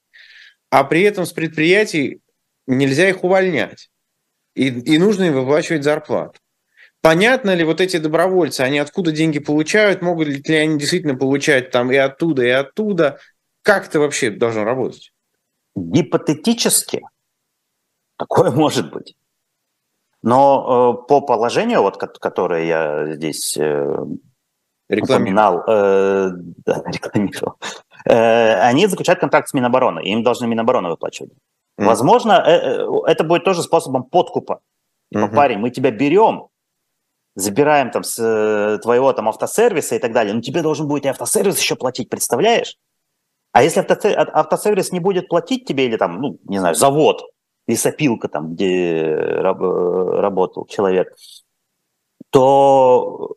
а 0.71 0.85
при 0.85 1.03
этом 1.03 1.25
с 1.25 1.33
предприятий 1.33 2.21
нельзя 2.67 3.09
их 3.09 3.25
увольнять. 3.25 3.89
И, 4.55 4.69
и 4.69 4.99
нужно 4.99 5.25
им 5.25 5.33
выплачивать 5.33 5.83
зарплату. 5.83 6.39
Понятно 7.01 7.55
ли 7.55 7.65
вот 7.65 7.81
эти 7.81 7.97
добровольцы, 7.97 8.61
они 8.61 8.79
откуда 8.79 9.13
деньги 9.13 9.39
получают, 9.39 10.03
могут 10.03 10.29
ли 10.29 10.57
они 10.57 10.79
действительно 10.79 11.15
получать 11.15 11.71
там 11.71 11.91
и 11.91 11.97
оттуда, 11.97 12.45
и 12.45 12.51
оттуда? 12.51 13.19
Как 13.63 13.89
это 13.89 13.99
вообще 13.99 14.31
должно 14.31 14.65
работать? 14.65 15.14
Гипотетически 15.77 17.03
такое 18.17 18.51
может 18.53 18.93
быть. 18.93 19.17
Но 20.23 21.03
э, 21.03 21.07
по 21.07 21.21
положению, 21.21 21.83
вот, 21.83 21.99
которое 21.99 22.65
я 22.65 23.15
здесь 23.15 23.57
э, 23.59 23.97
упоминал, 24.89 25.63
э, 25.67 26.31
да, 26.65 26.83
рекламировал, 26.87 27.59
Э, 28.07 28.61
они 28.61 28.87
заключают 28.87 29.21
контракт 29.21 29.49
с 29.49 29.55
Минобороны, 29.55 30.01
им 30.01 30.23
должны 30.23 30.47
Минобороны 30.47 30.91
выплачивать. 30.91 31.33
Mm. 31.81 31.87
Возможно, 31.87 32.33
это 32.33 33.25
будет 33.25 33.45
тоже 33.45 33.63
способом 33.63 34.05
подкупа. 34.05 34.61
Mm-hmm. 35.15 35.35
Парень, 35.35 35.59
мы 35.59 35.71
тебя 35.71 35.91
берем, 35.91 36.49
забираем 37.35 37.91
там 37.91 38.05
с 38.05 38.79
твоего 38.83 39.13
там 39.13 39.29
автосервиса 39.29 39.97
и 39.97 39.99
так 39.99 40.13
далее, 40.13 40.35
но 40.35 40.41
тебе 40.41 40.63
должен 40.63 40.87
будет 40.87 41.07
и 41.07 41.09
автосервис 41.09 41.59
еще 41.59 41.77
платить, 41.77 42.11
представляешь? 42.11 42.77
А 43.55 43.63
если 43.63 43.87
автосервис 44.33 44.91
не 44.91 44.99
будет 44.99 45.29
платить 45.29 45.65
тебе 45.65 45.87
или 45.87 45.97
там, 45.97 46.21
ну, 46.21 46.41
не 46.49 46.59
знаю, 46.59 46.75
завод, 46.75 47.23
лесопилка 47.69 48.27
там, 48.27 48.55
где 48.55 49.15
работал 49.15 50.67
человек, 50.67 51.15
то 52.31 53.37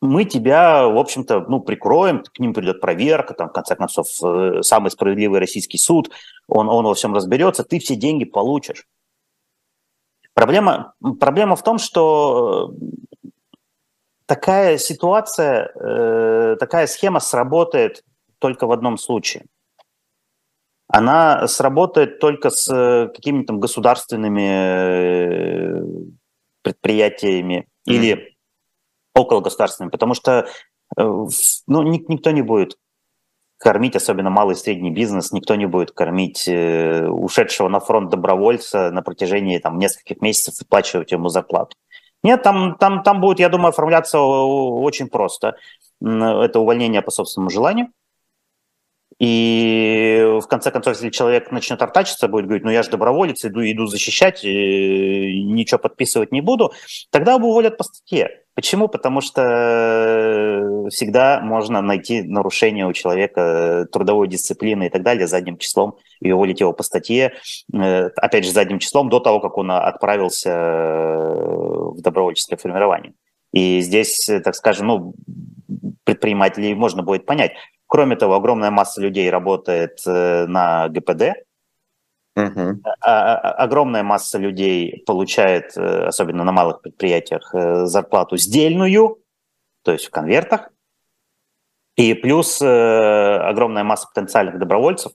мы 0.00 0.24
тебя, 0.24 0.86
в 0.86 0.96
общем-то, 0.96 1.46
ну, 1.48 1.58
прикроем, 1.58 2.22
к 2.22 2.38
ним 2.38 2.54
придет 2.54 2.80
проверка, 2.80 3.34
там, 3.34 3.48
в 3.48 3.52
конце 3.52 3.74
концов, 3.74 4.06
э, 4.22 4.62
самый 4.62 4.92
справедливый 4.92 5.40
российский 5.40 5.78
суд, 5.78 6.12
он, 6.46 6.68
он 6.68 6.84
во 6.84 6.94
всем 6.94 7.12
разберется, 7.12 7.64
ты 7.64 7.80
все 7.80 7.96
деньги 7.96 8.24
получишь. 8.24 8.86
Проблема, 10.32 10.94
проблема 11.18 11.56
в 11.56 11.64
том, 11.64 11.78
что 11.78 12.72
такая 14.26 14.78
ситуация, 14.78 15.72
э, 15.74 16.56
такая 16.60 16.86
схема 16.86 17.18
сработает 17.18 18.04
только 18.40 18.66
в 18.66 18.72
одном 18.72 18.98
случае. 18.98 19.44
Она 20.92 21.46
сработает 21.46 22.18
только 22.18 22.50
с 22.50 22.68
э, 22.68 23.08
какими-то 23.14 23.52
государственными 23.52 24.48
э, 24.48 25.82
предприятиями 26.62 27.68
mm-hmm. 27.88 27.94
или 27.94 28.36
около 29.14 29.40
государственными, 29.40 29.92
потому 29.92 30.14
что 30.14 30.48
э, 30.96 31.02
ну, 31.68 31.82
никто 31.82 32.32
не 32.32 32.42
будет 32.42 32.76
кормить, 33.58 33.94
особенно 33.94 34.30
малый 34.30 34.54
и 34.54 34.58
средний 34.58 34.90
бизнес, 34.90 35.30
никто 35.30 35.54
не 35.54 35.66
будет 35.66 35.92
кормить 35.92 36.48
ушедшего 36.48 37.68
на 37.68 37.78
фронт 37.78 38.10
добровольца 38.10 38.90
на 38.90 39.02
протяжении 39.02 39.58
там, 39.58 39.78
нескольких 39.78 40.20
месяцев 40.22 40.54
и 40.54 40.64
выплачивать 40.64 41.12
ему 41.12 41.28
зарплату. 41.28 41.76
Нет, 42.22 42.42
там, 42.42 42.76
там, 42.78 43.02
там 43.02 43.20
будет, 43.20 43.38
я 43.38 43.48
думаю, 43.48 43.68
оформляться 43.68 44.18
очень 44.18 45.08
просто. 45.08 45.56
Это 46.00 46.58
увольнение 46.58 47.02
по 47.02 47.10
собственному 47.10 47.50
желанию. 47.50 47.92
И 49.20 50.24
в 50.40 50.46
конце 50.46 50.70
концов, 50.70 50.94
если 50.94 51.10
человек 51.10 51.52
начнет 51.52 51.80
артачиться, 51.82 52.26
будет 52.26 52.46
говорить, 52.46 52.64
ну 52.64 52.70
я 52.70 52.82
же 52.82 52.88
доброволец, 52.88 53.44
иду, 53.44 53.60
иду 53.60 53.86
защищать, 53.86 54.42
ничего 54.42 55.78
подписывать 55.78 56.32
не 56.32 56.40
буду, 56.40 56.72
тогда 57.10 57.34
его 57.34 57.50
уволят 57.50 57.76
по 57.76 57.84
статье. 57.84 58.30
Почему? 58.54 58.88
Потому 58.88 59.20
что 59.20 60.86
всегда 60.90 61.40
можно 61.42 61.82
найти 61.82 62.22
нарушение 62.22 62.86
у 62.86 62.94
человека 62.94 63.86
трудовой 63.92 64.26
дисциплины 64.26 64.86
и 64.86 64.88
так 64.88 65.02
далее 65.02 65.26
задним 65.26 65.58
числом 65.58 65.98
и 66.20 66.32
уволить 66.32 66.60
его 66.60 66.72
по 66.72 66.82
статье, 66.82 67.34
э, 67.74 68.06
опять 68.16 68.46
же, 68.46 68.52
задним 68.52 68.78
числом 68.78 69.10
до 69.10 69.20
того, 69.20 69.40
как 69.40 69.58
он 69.58 69.70
отправился 69.70 70.50
в 70.50 72.00
добровольческое 72.00 72.56
формирование. 72.56 73.12
И 73.52 73.80
здесь, 73.80 74.30
так 74.44 74.54
скажем, 74.54 74.86
ну, 74.86 75.14
предпринимателей 76.04 76.74
можно 76.74 77.02
будет 77.02 77.26
понять. 77.26 77.52
Кроме 77.90 78.14
того, 78.14 78.36
огромная 78.36 78.70
масса 78.70 79.00
людей 79.00 79.28
работает 79.30 80.00
э, 80.06 80.46
на 80.46 80.88
ГПД, 80.88 81.44
Uh-huh. 82.38 82.76
Огромная 83.00 84.04
масса 84.04 84.38
людей 84.38 85.02
получает, 85.04 85.76
э, 85.76 86.04
особенно 86.06 86.44
на 86.44 86.52
малых 86.52 86.80
предприятиях, 86.80 87.52
э, 87.52 87.86
зарплату 87.86 88.36
сдельную, 88.36 89.18
то 89.82 89.90
есть 89.90 90.06
в 90.06 90.10
конвертах. 90.10 90.70
И 91.96 92.14
плюс 92.14 92.62
огромная 92.62 93.82
масса 93.82 94.08
потенциальных 94.14 94.60
добровольцев, 94.60 95.12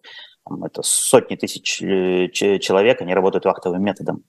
это 0.66 0.84
сотни 0.84 1.38
тысяч 1.38 1.64
человек, 1.64 3.02
они 3.02 3.16
работают 3.16 3.46
вахтовым 3.46 3.82
методом. 3.82 4.26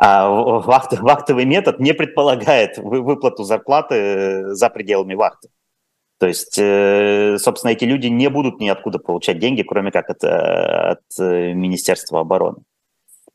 А 0.00 0.28
вахтовый 0.28 1.44
метод 1.44 1.78
не 1.78 1.92
предполагает 1.92 2.78
выплату 2.78 3.44
зарплаты 3.44 4.54
за 4.54 4.70
пределами 4.70 5.14
вахты. 5.14 5.50
То 6.18 6.26
есть, 6.26 6.58
э, 6.58 7.36
собственно, 7.38 7.72
эти 7.72 7.84
люди 7.84 8.06
не 8.06 8.30
будут 8.30 8.58
ниоткуда 8.58 8.98
получать 8.98 9.38
деньги, 9.38 9.62
кроме 9.62 9.90
как 9.92 10.08
от, 10.08 10.24
э, 10.24 10.28
от 10.28 11.02
э, 11.18 11.52
Министерства 11.52 12.20
обороны. 12.20 12.62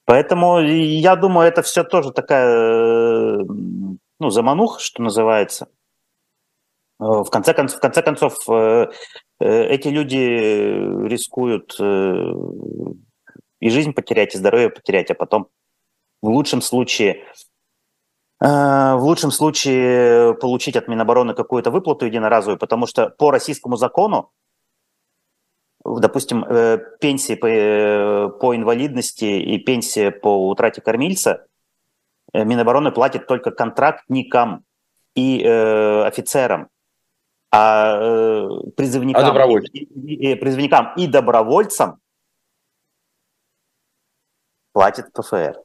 Поэтому 0.06 0.60
я 0.60 1.16
думаю, 1.16 1.48
это 1.48 1.62
все 1.62 1.84
тоже 1.84 2.12
такая, 2.12 3.46
ну, 3.46 4.30
заманух, 4.30 4.80
что 4.80 5.04
называется. 5.04 5.68
В 6.98 7.30
конце 7.30 7.54
концов, 7.54 7.78
в 7.78 7.82
конце 7.82 8.02
концов 8.02 8.36
эти 9.40 9.88
люди 9.88 11.08
рискуют 11.08 11.80
и 13.60 13.70
жизнь 13.70 13.94
потерять, 13.94 14.36
и 14.36 14.38
здоровье 14.38 14.70
потерять, 14.70 15.12
а 15.12 15.16
потом 15.16 15.48
в 16.22 16.28
лучшем 16.28 16.62
случае 16.62 17.24
в 18.42 19.00
лучшем 19.02 19.30
случае 19.30 20.34
получить 20.34 20.76
от 20.76 20.88
Минобороны 20.88 21.36
какую-то 21.36 21.70
выплату 21.70 22.08
единоразовую, 22.08 22.58
потому 22.58 22.88
что 22.88 23.10
по 23.10 23.30
российскому 23.30 23.76
закону, 23.76 24.32
допустим, 25.86 26.44
э, 26.44 26.80
пенсии 27.00 27.36
по, 27.36 27.46
э, 27.46 28.30
по 28.30 28.56
инвалидности 28.56 29.26
и 29.26 29.60
пенсия 29.60 30.10
по 30.10 30.50
утрате 30.50 30.82
кормильца 30.82 31.46
Минобороны 32.34 32.92
платит 32.92 33.28
только 33.28 33.52
контрактникам 33.52 34.66
и 35.16 35.44
э, 35.44 36.04
офицерам, 36.04 36.70
а 37.52 37.98
э, 38.00 38.48
призывникам, 38.78 39.38
а 39.38 39.48
и, 39.74 39.84
и, 39.84 40.32
и, 40.32 40.36
призывникам 40.36 40.94
и 40.96 41.08
добровольцам 41.08 42.00
платит 44.72 45.12
ПФР. 45.12 45.62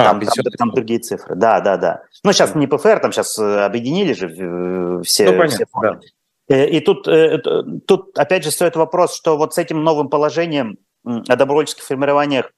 А, 0.00 0.04
там, 0.04 0.20
там, 0.20 0.44
там 0.58 0.70
другие 0.70 1.00
цифры. 1.00 1.34
Да, 1.34 1.60
да, 1.60 1.76
да. 1.76 2.02
Ну, 2.24 2.32
сейчас 2.32 2.54
не 2.54 2.66
ПФР, 2.66 3.00
там 3.00 3.12
сейчас 3.12 3.38
э, 3.38 3.64
объединили 3.64 4.12
же 4.12 4.28
э, 4.28 5.02
все, 5.02 5.26
ну, 5.26 5.38
понятно, 5.38 5.56
все 5.56 5.66
фонды. 5.66 6.00
Да. 6.48 6.56
Э, 6.56 6.68
и 6.68 6.80
тут, 6.80 7.06
тут, 7.86 8.18
опять 8.18 8.44
же, 8.44 8.50
стоит 8.50 8.76
вопрос, 8.76 9.16
что 9.16 9.36
вот 9.36 9.54
с 9.54 9.58
этим 9.58 9.82
новым 9.82 10.08
положением 10.08 10.78
о 11.04 11.36
добровольческих 11.36 11.84
формированиях, 11.84 12.50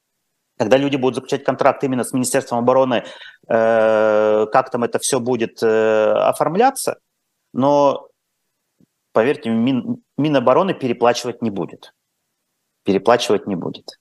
когда 0.59 0.77
люди 0.77 0.97
будут 0.97 1.17
заключать 1.17 1.45
контракт 1.45 1.83
именно 1.85 2.05
с 2.05 2.13
Министерством 2.13 2.59
обороны, 2.59 3.05
как 3.47 4.71
там 4.71 4.85
это 4.85 4.99
все 4.99 5.21
будет 5.21 5.63
оформляться, 5.63 6.99
но, 7.53 8.09
поверьте, 9.13 9.51
Мин, 9.51 10.03
Минобороны 10.19 10.75
переплачивать 10.75 11.41
не 11.41 11.51
будет. 11.51 11.95
Переплачивать 12.85 13.47
не 13.47 13.57
будет. 13.57 13.99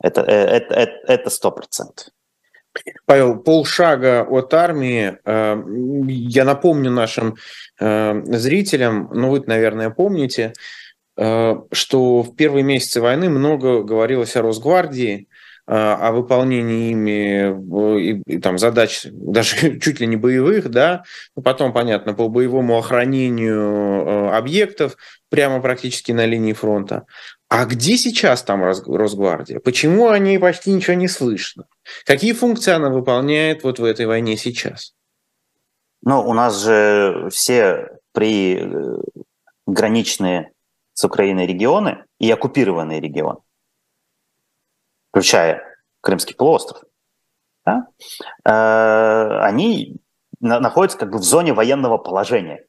Это, 0.00 0.22
это, 0.22 0.74
это, 0.74 1.12
это 1.12 1.30
100%. 1.30 2.10
Павел, 3.06 3.38
полшага 3.38 4.22
от 4.22 4.54
армии. 4.54 5.18
Э, 5.24 5.62
я 6.06 6.44
напомню 6.44 6.90
нашим 6.90 7.36
э, 7.80 8.22
зрителям, 8.26 9.10
ну 9.12 9.30
вы, 9.30 9.42
наверное, 9.46 9.90
помните, 9.90 10.52
э, 11.16 11.56
что 11.70 12.22
в 12.22 12.36
первые 12.36 12.62
месяцы 12.62 13.00
войны 13.00 13.28
много 13.28 13.82
говорилось 13.82 14.36
о 14.36 14.42
Росгвардии, 14.42 15.28
о 15.64 16.10
выполнении 16.10 16.90
ими 16.90 18.40
там 18.40 18.58
задач 18.58 19.02
даже 19.04 19.78
чуть 19.80 20.00
ли 20.00 20.08
не 20.08 20.16
боевых, 20.16 20.68
да, 20.68 21.04
ну, 21.36 21.42
потом, 21.42 21.72
понятно, 21.72 22.14
по 22.14 22.28
боевому 22.28 22.76
охранению 22.76 24.34
объектов 24.36 24.96
прямо 25.30 25.60
практически 25.60 26.10
на 26.10 26.26
линии 26.26 26.52
фронта. 26.52 27.04
А 27.48 27.64
где 27.64 27.96
сейчас 27.96 28.42
там 28.42 28.64
Росгвардия? 28.64 29.60
Почему 29.60 30.08
о 30.08 30.18
ней 30.18 30.40
почти 30.40 30.72
ничего 30.72 30.94
не 30.94 31.06
слышно? 31.06 31.66
Какие 32.04 32.32
функции 32.32 32.72
она 32.72 32.90
выполняет 32.90 33.64
вот 33.64 33.78
в 33.78 33.84
этой 33.84 34.06
войне 34.06 34.36
сейчас? 34.36 34.94
Ну, 36.02 36.20
у 36.20 36.34
нас 36.34 36.62
же 36.62 37.28
все 37.30 37.98
при 38.12 38.56
э, 38.56 38.98
граничные 39.66 40.52
с 40.94 41.04
Украиной 41.04 41.46
регионы 41.46 42.04
и 42.18 42.30
оккупированные 42.30 43.00
регионы, 43.00 43.40
включая 45.10 45.62
Крымский 46.00 46.34
полуостров, 46.34 46.82
да, 47.64 47.86
э, 48.44 49.38
они 49.42 49.96
находятся 50.40 50.98
как 50.98 51.10
бы 51.10 51.18
в 51.18 51.22
зоне 51.22 51.52
военного 51.52 51.98
положения. 51.98 52.66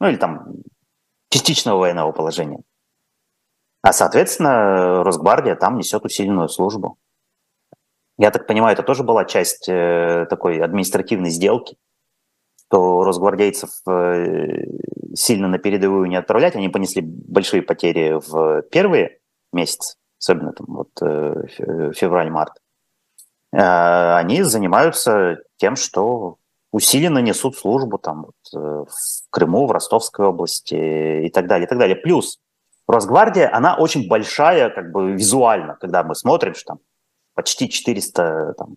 Ну 0.00 0.08
или 0.08 0.16
там 0.16 0.46
частичного 1.28 1.78
военного 1.78 2.12
положения. 2.12 2.62
А, 3.82 3.92
соответственно, 3.92 5.04
Росгвардия 5.04 5.54
там 5.54 5.76
несет 5.76 6.04
усиленную 6.04 6.48
службу. 6.48 6.98
Я 8.18 8.30
так 8.30 8.46
понимаю, 8.46 8.72
это 8.72 8.82
тоже 8.82 9.02
была 9.02 9.24
часть 9.26 9.68
э, 9.68 10.26
такой 10.30 10.60
административной 10.60 11.30
сделки, 11.30 11.76
что 12.66 13.04
росгвардейцев 13.04 13.70
э, 13.86 14.64
сильно 15.14 15.48
на 15.48 15.58
передовую 15.58 16.06
не 16.06 16.16
отправлять. 16.16 16.56
Они 16.56 16.70
понесли 16.70 17.02
большие 17.02 17.62
потери 17.62 18.18
в 18.26 18.62
первые 18.70 19.18
месяцы, 19.52 19.96
особенно 20.18 20.52
там 20.52 20.66
вот 20.68 20.90
э, 21.02 21.92
февраль-март. 21.94 22.54
Они 23.52 24.42
занимаются 24.42 25.38
тем, 25.56 25.76
что 25.76 26.36
усиленно 26.72 27.20
несут 27.20 27.56
службу 27.56 27.96
там 27.96 28.26
вот, 28.26 28.88
в 28.90 29.30
Крыму, 29.30 29.66
в 29.66 29.72
Ростовской 29.72 30.26
области 30.26 31.24
и 31.26 31.30
так 31.30 31.46
далее, 31.46 31.66
и 31.66 31.68
так 31.68 31.78
далее. 31.78 31.96
Плюс 31.96 32.38
Росгвардия, 32.86 33.50
она 33.54 33.76
очень 33.76 34.08
большая, 34.08 34.68
как 34.70 34.90
бы 34.90 35.12
визуально, 35.12 35.76
когда 35.80 36.02
мы 36.02 36.14
смотрим, 36.14 36.54
что 36.54 36.74
там 36.74 36.78
почти 37.36 37.68
400 37.68 38.54
там, 38.54 38.76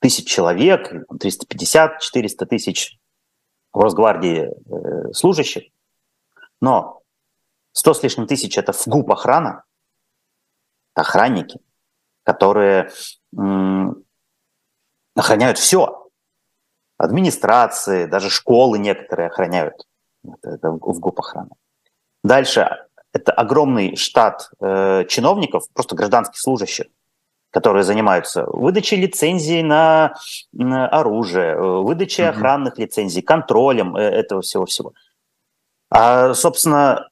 тысяч 0.00 0.26
человек, 0.26 0.92
350-400 1.12 2.46
тысяч 2.46 2.98
в 3.72 3.78
Росгвардии 3.78 4.48
э, 4.48 5.12
служащих, 5.12 5.70
но 6.60 7.02
100 7.72 7.94
с 7.94 8.02
лишним 8.02 8.26
тысяч– 8.26 8.56
это 8.58 8.72
ФГУП 8.72 9.12
охрана, 9.12 9.64
охранники, 10.94 11.60
которые 12.24 12.90
м- 13.36 14.04
охраняют 15.14 15.58
все. 15.58 16.10
Администрации, 16.96 18.06
даже 18.06 18.30
школы 18.30 18.78
некоторые 18.78 19.28
охраняют. 19.28 19.86
Это, 20.24 20.50
это 20.50 20.70
в 20.70 20.98
ГУП 20.98 21.20
охрана. 21.20 21.50
Дальше 22.24 22.88
это 23.12 23.32
огромный 23.32 23.96
штат 23.96 24.50
э, 24.60 25.04
чиновников, 25.06 25.64
просто 25.72 25.94
гражданских 25.94 26.40
служащих, 26.40 26.86
которые 27.50 27.84
занимаются 27.84 28.44
выдачей 28.46 28.98
лицензий 28.98 29.62
на, 29.62 30.14
на 30.52 30.88
оружие, 30.88 31.54
э, 31.54 31.60
выдачей 31.60 32.24
mm-hmm. 32.24 32.28
охранных 32.28 32.78
лицензий, 32.78 33.22
контролем 33.22 33.96
э, 33.96 34.02
этого 34.02 34.42
всего-всего. 34.42 34.92
А, 35.90 36.34
собственно, 36.34 37.08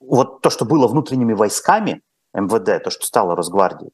вот 0.00 0.40
то, 0.42 0.50
что 0.50 0.64
было 0.64 0.86
внутренними 0.86 1.32
войсками 1.32 2.02
МВД, 2.34 2.82
то, 2.82 2.90
что 2.90 3.04
стало 3.04 3.34
Росгвардией, 3.34 3.92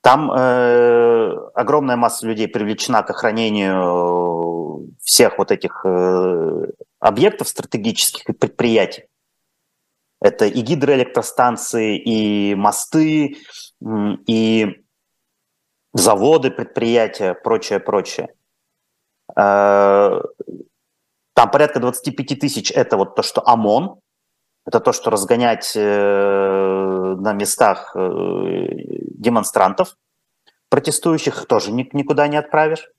там 0.00 0.30
э, 0.32 1.32
огромная 1.54 1.96
масса 1.96 2.26
людей 2.26 2.48
привлечена 2.48 3.02
к 3.02 3.10
охранению 3.10 4.88
всех 5.02 5.38
вот 5.38 5.50
этих 5.50 5.84
э, 5.84 6.66
объектов 6.98 7.48
стратегических 7.48 8.28
и 8.28 8.32
предприятий. 8.32 9.04
Это 10.20 10.46
и 10.46 10.60
гидроэлектростанции, 10.60 11.96
и 11.96 12.54
мосты, 12.54 13.36
и 14.26 14.82
заводы, 15.92 16.50
предприятия, 16.50 17.34
прочее, 17.34 17.80
прочее. 17.80 18.34
Э, 19.36 20.20
там 21.34 21.50
порядка 21.50 21.80
25 21.80 22.40
тысяч– 22.40 22.70
это 22.74 22.96
вот 22.96 23.14
то, 23.14 23.22
что 23.22 23.46
ОМОН, 23.46 24.00
это 24.66 24.80
то, 24.80 24.92
что 24.92 25.10
разгонять 25.10 25.72
э, 25.76 25.80
на 25.80 27.32
местах 27.32 27.92
э, 27.94 28.00
демонстрантов, 29.18 29.96
протестующих 30.68 31.46
тоже 31.46 31.72
никуда 31.72 32.28
не 32.28 32.36
отправишь. 32.36 32.90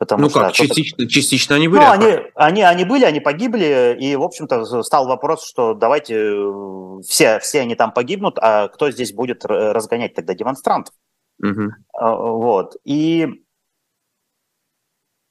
Потому 0.00 0.22
ну 0.22 0.30
что, 0.30 0.40
как, 0.40 0.52
частично, 0.52 1.06
частично 1.06 1.56
они 1.56 1.68
были? 1.68 1.82
Ну, 1.82 1.90
они, 1.90 2.16
они, 2.34 2.62
они 2.62 2.84
были, 2.86 3.04
они 3.04 3.20
погибли, 3.20 3.94
и, 4.00 4.16
в 4.16 4.22
общем-то, 4.22 4.82
стал 4.82 5.06
вопрос, 5.06 5.46
что 5.46 5.74
давайте 5.74 6.14
э, 6.16 7.00
все, 7.06 7.38
все 7.40 7.60
они 7.60 7.74
там 7.74 7.92
погибнут, 7.92 8.38
а 8.40 8.68
кто 8.68 8.90
здесь 8.90 9.12
будет 9.12 9.44
разгонять 9.44 10.14
тогда 10.14 10.32
демонстрантов? 10.32 10.94
Угу. 11.42 11.72
Вот. 12.00 12.76
И 12.84 13.44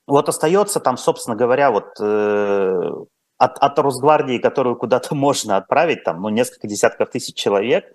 вот 0.06 0.30
остается 0.30 0.80
там, 0.80 0.98
собственно 0.98 1.36
говоря, 1.36 1.72
вот 1.72 2.00
э, 2.00 2.92
от, 3.40 3.58
от 3.58 3.80
Росгвардии, 3.80 4.38
которую 4.38 4.76
куда-то 4.76 5.16
можно 5.16 5.58
отправить, 5.58 6.04
там, 6.04 6.22
ну, 6.22 6.30
несколько 6.30 6.68
десятков 6.68 7.10
тысяч 7.10 7.34
человек, 7.34 7.86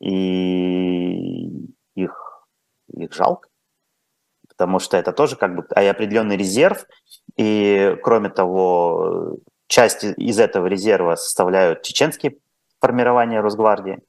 и 0.00 1.68
их, 1.94 2.48
их 2.92 3.12
жалко 3.12 3.48
потому 4.56 4.78
что 4.78 4.96
это 4.96 5.12
тоже 5.12 5.36
как 5.36 5.54
бы 5.54 5.62
определенный 5.62 6.36
резерв, 6.36 6.86
и 7.36 7.96
кроме 8.02 8.30
того, 8.30 9.36
часть 9.66 10.04
из 10.04 10.38
этого 10.38 10.66
резерва 10.66 11.16
составляют 11.16 11.82
чеченские 11.82 12.38
формирования 12.80 13.40
Росгвардии. 13.40 14.00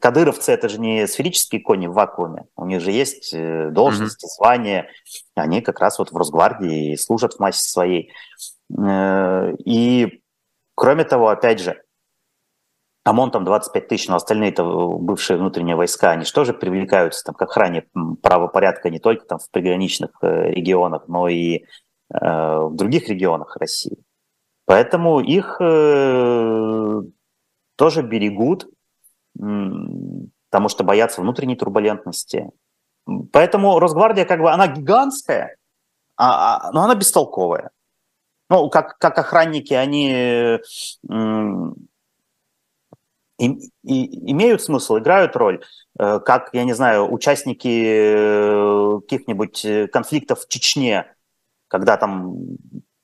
Кадыровцы 0.00 0.52
это 0.52 0.68
же 0.68 0.78
не 0.78 1.06
сферические 1.06 1.62
кони 1.62 1.86
в 1.86 1.92
вакууме, 1.92 2.44
у 2.56 2.66
них 2.66 2.82
же 2.82 2.90
есть 2.90 3.32
э, 3.32 3.70
должности, 3.70 4.26
mm-hmm. 4.26 4.36
звания, 4.36 4.88
они 5.34 5.62
как 5.62 5.80
раз 5.80 5.98
вот 5.98 6.12
в 6.12 6.16
Росгвардии 6.16 6.94
служат 6.96 7.34
в 7.34 7.40
массе 7.40 7.70
своей. 7.70 8.12
Э, 8.78 9.54
и 9.64 10.20
кроме 10.74 11.04
того, 11.04 11.28
опять 11.28 11.60
же, 11.60 11.80
ОМОН 13.04 13.32
там 13.32 13.44
25 13.44 13.88
тысяч, 13.88 14.08
но 14.08 14.16
остальные-то 14.16 14.96
бывшие 14.98 15.36
внутренние 15.36 15.74
войска, 15.74 16.12
они 16.12 16.24
же 16.44 16.54
привлекаются 16.54 17.24
там 17.24 17.34
к 17.34 17.42
охране 17.42 17.86
правопорядка 18.22 18.90
не 18.90 19.00
только 19.00 19.26
там 19.26 19.38
в 19.38 19.50
приграничных 19.50 20.10
э, 20.22 20.50
регионах, 20.50 21.08
но 21.08 21.26
и 21.26 21.56
э, 21.58 21.64
в 22.10 22.74
других 22.76 23.08
регионах 23.08 23.56
России. 23.56 23.98
Поэтому 24.66 25.18
их 25.18 25.56
э, 25.60 27.00
тоже 27.76 28.02
берегут, 28.02 28.68
потому 29.34 30.68
что 30.68 30.84
боятся 30.84 31.20
внутренней 31.20 31.56
турбулентности. 31.56 32.50
Поэтому 33.32 33.80
Росгвардия 33.80 34.24
как 34.24 34.40
бы, 34.40 34.52
она 34.52 34.68
гигантская, 34.68 35.56
а, 36.16 36.68
а, 36.68 36.72
но 36.72 36.84
она 36.84 36.94
бестолковая. 36.94 37.70
Ну, 38.48 38.68
как, 38.68 38.98
как 38.98 39.18
охранники, 39.18 39.74
они 39.74 40.60
и, 43.42 43.70
и, 43.82 44.32
имеют 44.32 44.62
смысл, 44.62 44.98
играют 44.98 45.34
роль, 45.36 45.62
э, 45.98 46.20
как, 46.20 46.50
я 46.52 46.64
не 46.64 46.74
знаю, 46.74 47.12
участники 47.12 47.84
э, 47.86 49.00
каких-нибудь 49.00 49.64
э, 49.64 49.88
конфликтов 49.88 50.40
в 50.40 50.48
Чечне, 50.48 51.06
когда 51.68 51.96
там 51.96 52.36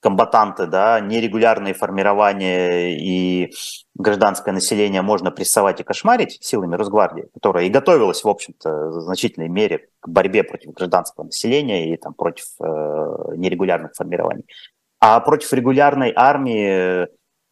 комбатанты, 0.01 0.66
да, 0.66 1.01
нерегулярные 1.01 1.74
формирования 1.74 2.96
и 2.96 3.53
гражданское 3.96 4.53
население 4.53 5.03
можно 5.03 5.33
прессовать 5.33 5.81
и 5.81 5.83
кошмарить 5.85 6.38
силами 6.40 6.77
Росгвардии, 6.77 7.29
которая 7.35 7.64
и 7.64 7.68
готовилась, 7.70 8.22
в 8.22 8.29
общем-то, 8.29 8.90
в 8.90 9.01
значительной 9.01 9.48
мере 9.48 9.88
к 9.98 10.09
борьбе 10.09 10.44
против 10.44 10.72
гражданского 10.72 11.24
населения 11.24 11.92
и 11.92 11.96
там, 11.96 12.14
против 12.14 12.44
э, 12.61 12.64
нерегулярных 13.37 13.94
формирований. 13.94 14.46
А 15.01 15.18
против 15.18 15.53
регулярной 15.53 16.12
армии 16.14 17.09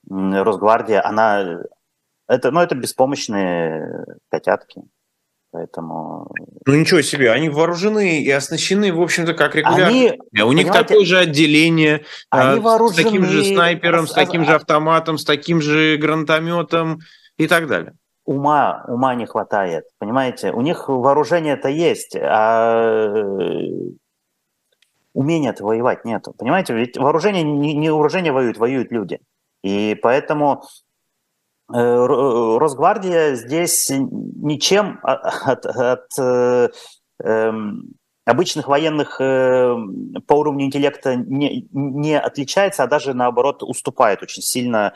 Росгвардия, 0.09 1.05
она 1.05 1.63
это, 2.29 2.51
ну, 2.51 2.61
это 2.61 2.75
беспомощные 2.75 4.05
котятки. 4.31 4.83
Поэтому... 5.53 6.31
Ну 6.67 6.75
ничего 6.75 7.01
себе, 7.01 7.31
они 7.31 7.49
вооружены 7.49 8.21
и 8.21 8.31
оснащены, 8.31 8.93
в 8.93 9.01
общем-то, 9.01 9.33
как 9.33 9.55
регулярно. 9.55 9.87
Они, 9.87 10.19
а 10.39 10.45
у 10.45 10.53
них 10.53 10.71
такое 10.71 11.05
же 11.05 11.19
отделение 11.19 12.05
они 12.29 12.61
а, 12.63 12.89
с 12.89 12.95
таким 12.95 13.25
же 13.25 13.45
снайпером, 13.45 14.07
с 14.07 14.13
таким 14.13 14.45
же 14.45 14.55
автоматом, 14.55 15.17
с 15.17 15.25
таким 15.25 15.63
же 15.63 15.97
гранатометом 15.97 16.99
и 17.39 17.47
так 17.47 17.69
далее. 17.69 17.95
Ума, 18.27 18.85
ума 18.89 19.15
не 19.15 19.25
хватает, 19.25 19.85
понимаете? 19.99 20.51
У 20.51 20.61
них 20.61 20.89
вооружение-то 20.89 21.69
есть, 21.69 22.17
а 22.17 23.15
умения-то 25.15 25.65
воевать 25.65 26.05
нету, 26.05 26.35
понимаете? 26.37 26.75
Ведь 26.75 26.99
вооружение, 26.99 27.45
не, 27.45 27.73
не 27.73 27.89
вооружение 27.91 28.33
воюют, 28.33 28.59
воюют 28.59 28.91
люди. 28.91 29.21
И 29.63 29.99
поэтому 30.03 30.65
Э, 30.65 30.65
э, 30.65 30.86
Росгвардия 31.69 33.35
здесь 33.35 33.91
ничем 33.91 35.01
от, 35.03 35.67
от 35.67 36.07
э, 36.19 36.69
эм, 37.25 37.95
обычных 38.25 38.69
военных 38.69 39.19
по 39.19 40.35
уровню 40.35 40.67
интеллекта 40.67 41.17
не, 41.17 41.67
не 41.73 42.19
отличается, 42.19 42.83
а 42.85 42.87
даже 42.87 43.15
наоборот 43.15 43.63
уступает 43.63 44.23
очень 44.23 44.43
сильно 44.43 44.95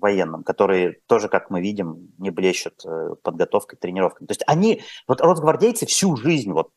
военным, 0.00 0.42
которые 0.44 1.00
тоже, 1.06 1.28
как 1.28 1.50
мы 1.50 1.60
видим, 1.60 2.08
не 2.18 2.30
блещут 2.30 2.82
подготовкой, 3.22 3.78
тренировками. 3.78 4.26
То 4.26 4.32
есть 4.32 4.42
они, 4.46 4.82
вот 5.06 5.20
росгвардейцы 5.20 5.86
всю 5.86 6.16
жизнь, 6.16 6.52
вот 6.52 6.70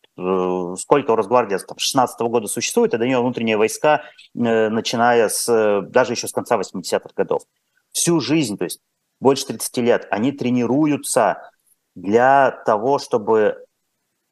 сколько 0.80 1.16
Росгвардия 1.16 1.58
там, 1.58 1.78
16 1.78 2.22
-го 2.22 2.30
года 2.30 2.48
существует, 2.48 2.94
это 2.94 3.06
нее 3.06 3.20
внутренние 3.20 3.58
войска, 3.58 4.04
начиная 4.34 5.30
с, 5.30 5.82
даже 5.90 6.14
еще 6.14 6.28
с 6.28 6.32
конца 6.32 6.58
80-х 6.58 7.14
годов. 7.16 7.44
Всю 7.92 8.20
жизнь, 8.20 8.58
то 8.58 8.66
есть 8.66 8.82
больше 9.20 9.48
30 9.48 9.78
лет, 9.78 10.08
они 10.12 10.32
тренируются 10.32 11.50
для 11.96 12.52
того, 12.66 13.00
чтобы 13.00 13.66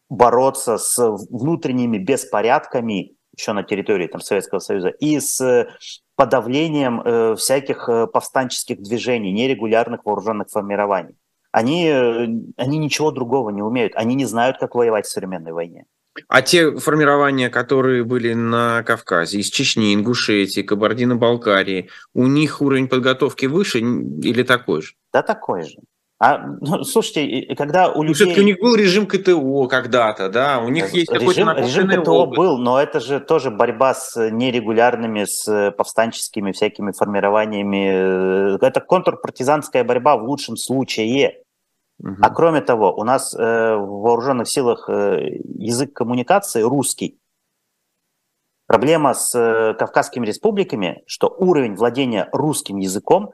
бороться 0.09 0.78
с 0.78 0.97
внутренними 0.99 1.97
беспорядками 1.97 3.16
еще 3.42 3.54
на 3.54 3.64
территории 3.64 4.08
там, 4.08 4.22
Советского 4.22 4.60
Союза 4.60 4.89
и 4.89 5.20
с 5.20 5.68
подавлением 6.16 7.02
э, 7.02 7.36
всяких 7.36 7.89
э, 7.89 8.08
повстанческих 8.08 8.82
движений, 8.82 9.32
нерегулярных 9.32 10.06
вооруженных 10.06 10.50
формирований. 10.50 11.16
Они, 11.52 11.88
э, 11.88 12.28
они 12.58 12.78
ничего 12.78 13.12
другого 13.12 13.50
не 13.50 13.64
умеют, 13.64 13.94
они 13.96 14.16
не 14.16 14.26
знают, 14.26 14.58
как 14.60 14.76
воевать 14.76 15.08
в 15.08 15.12
современной 15.12 15.52
войне. 15.52 15.86
А 16.28 16.42
те 16.42 16.78
формирования, 16.78 17.50
которые 17.50 18.04
были 18.04 18.34
на 18.34 18.84
Кавказе, 18.84 19.39
из 19.39 19.50
Чечни, 19.50 19.96
Ингушетии, 19.96 20.62
Кабардино-Балкарии, 20.62 21.89
у 22.14 22.28
них 22.28 22.62
уровень 22.62 22.88
подготовки 22.88 23.46
выше 23.46 23.80
или 23.80 24.44
такой 24.44 24.82
же? 24.82 24.94
Да 25.14 25.24
такой 25.24 25.64
же. 25.64 25.78
А, 26.24 26.38
ну, 26.61 26.84
слушайте, 26.84 27.55
когда 27.55 27.91
у 27.91 28.03
людей... 28.03 28.13
Все-таки 28.13 28.41
у 28.41 28.43
них 28.43 28.59
был 28.59 28.76
режим 28.76 29.07
КТО 29.07 29.67
когда-то, 29.67 30.30
да, 30.30 30.59
у 30.59 30.69
них 30.69 30.93
есть 30.93 31.11
режим, 31.11 31.47
какой-то 31.47 31.61
Режим 31.61 31.89
КТО 31.89 32.11
опыт. 32.11 32.38
был, 32.38 32.57
но 32.59 32.80
это 32.80 32.99
же 32.99 33.19
тоже 33.19 33.49
борьба 33.49 33.95
с 33.95 34.30
нерегулярными, 34.30 35.24
с 35.26 35.72
повстанческими 35.72 36.51
всякими 36.51 36.91
формированиями. 36.91 38.63
Это 38.63 38.82
контрпартизанская 38.82 39.84
борьба 39.84 40.15
в 40.15 40.26
лучшем 40.26 40.57
случае. 40.57 41.41
Угу. 41.97 42.17
А 42.22 42.30
кроме 42.30 42.61
того, 42.61 42.93
у 42.95 43.03
нас 43.03 43.34
э, 43.34 43.39
в 43.76 44.01
вооруженных 44.01 44.47
силах 44.47 44.88
э, 44.89 45.39
язык 45.57 45.91
коммуникации 45.91 46.61
русский. 46.61 47.17
Проблема 48.67 49.15
с 49.15 49.34
э, 49.34 49.74
Кавказскими 49.74 50.28
республиками, 50.28 51.01
что 51.07 51.30
уровень 51.30 51.74
владения 51.74 52.30
русским 52.32 52.78
языком 52.78 53.34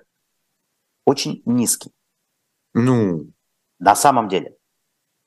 очень 1.05 1.41
низкий. 1.45 1.91
Ну. 2.77 3.27
На 3.79 3.95
самом 3.95 4.27
деле. 4.27 4.55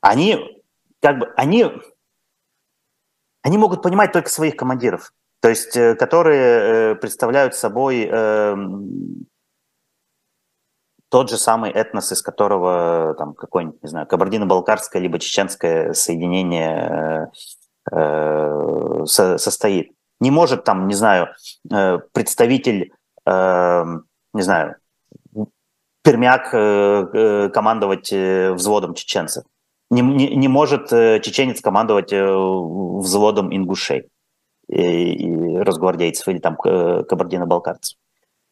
Они, 0.00 0.62
как 1.00 1.18
бы, 1.18 1.32
они, 1.36 1.66
они 3.42 3.58
могут 3.58 3.82
понимать 3.82 4.12
только 4.12 4.28
своих 4.28 4.56
командиров, 4.56 5.12
то 5.40 5.48
есть, 5.48 5.76
э, 5.76 5.94
которые 5.94 6.92
э, 6.92 6.94
представляют 6.94 7.54
собой 7.54 8.08
э, 8.10 8.56
тот 11.10 11.28
же 11.28 11.36
самый 11.36 11.70
этнос, 11.70 12.12
из 12.12 12.22
которого 12.22 13.14
там 13.18 13.34
какой-нибудь, 13.34 13.82
не 13.82 13.88
знаю, 13.88 14.06
кабардино-балкарское 14.06 15.02
либо 15.02 15.18
чеченское 15.18 15.92
соединение 15.92 17.30
э, 17.92 17.96
э, 17.96 19.04
со, 19.06 19.38
состоит. 19.38 19.92
Не 20.20 20.30
может 20.30 20.64
там, 20.64 20.86
не 20.86 20.94
знаю, 20.94 21.34
э, 21.70 21.98
представитель, 22.12 22.92
э, 23.26 23.84
не 24.32 24.42
знаю, 24.42 24.76
пермяк 26.02 26.54
э, 26.54 27.06
э, 27.12 27.48
командовать 27.50 28.12
э, 28.12 28.52
взводом 28.52 28.94
чеченцев. 28.94 29.44
Не, 29.90 30.02
не, 30.02 30.36
не 30.36 30.48
может 30.48 30.88
чеченец 30.88 31.60
командовать 31.60 32.12
взводом 32.12 33.54
ингушей 33.54 34.08
и, 34.68 35.14
и 35.14 35.56
росгвардейцев 35.58 36.28
или 36.28 36.38
там 36.38 36.56
кабардино-балкарцев. 36.56 37.98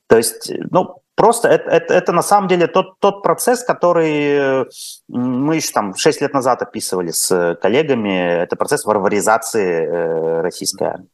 То 0.09 0.17
есть, 0.17 0.51
ну, 0.73 0.97
просто 1.15 1.47
это, 1.47 1.71
это, 1.71 1.95
это 1.95 2.13
на 2.13 2.23
самом 2.23 2.49
деле 2.49 2.67
тот, 2.67 2.99
тот 2.99 3.23
процесс, 3.23 3.63
который 3.63 4.67
мы 5.07 5.55
еще 5.55 5.71
там 5.71 5.95
6 5.95 6.21
лет 6.23 6.35
назад 6.35 6.61
описывали 6.63 7.13
с 7.13 7.57
коллегами, 7.63 8.43
это 8.43 8.57
процесс 8.57 8.85
варваризации 8.85 10.41
российской 10.41 10.89
армии. 10.89 11.11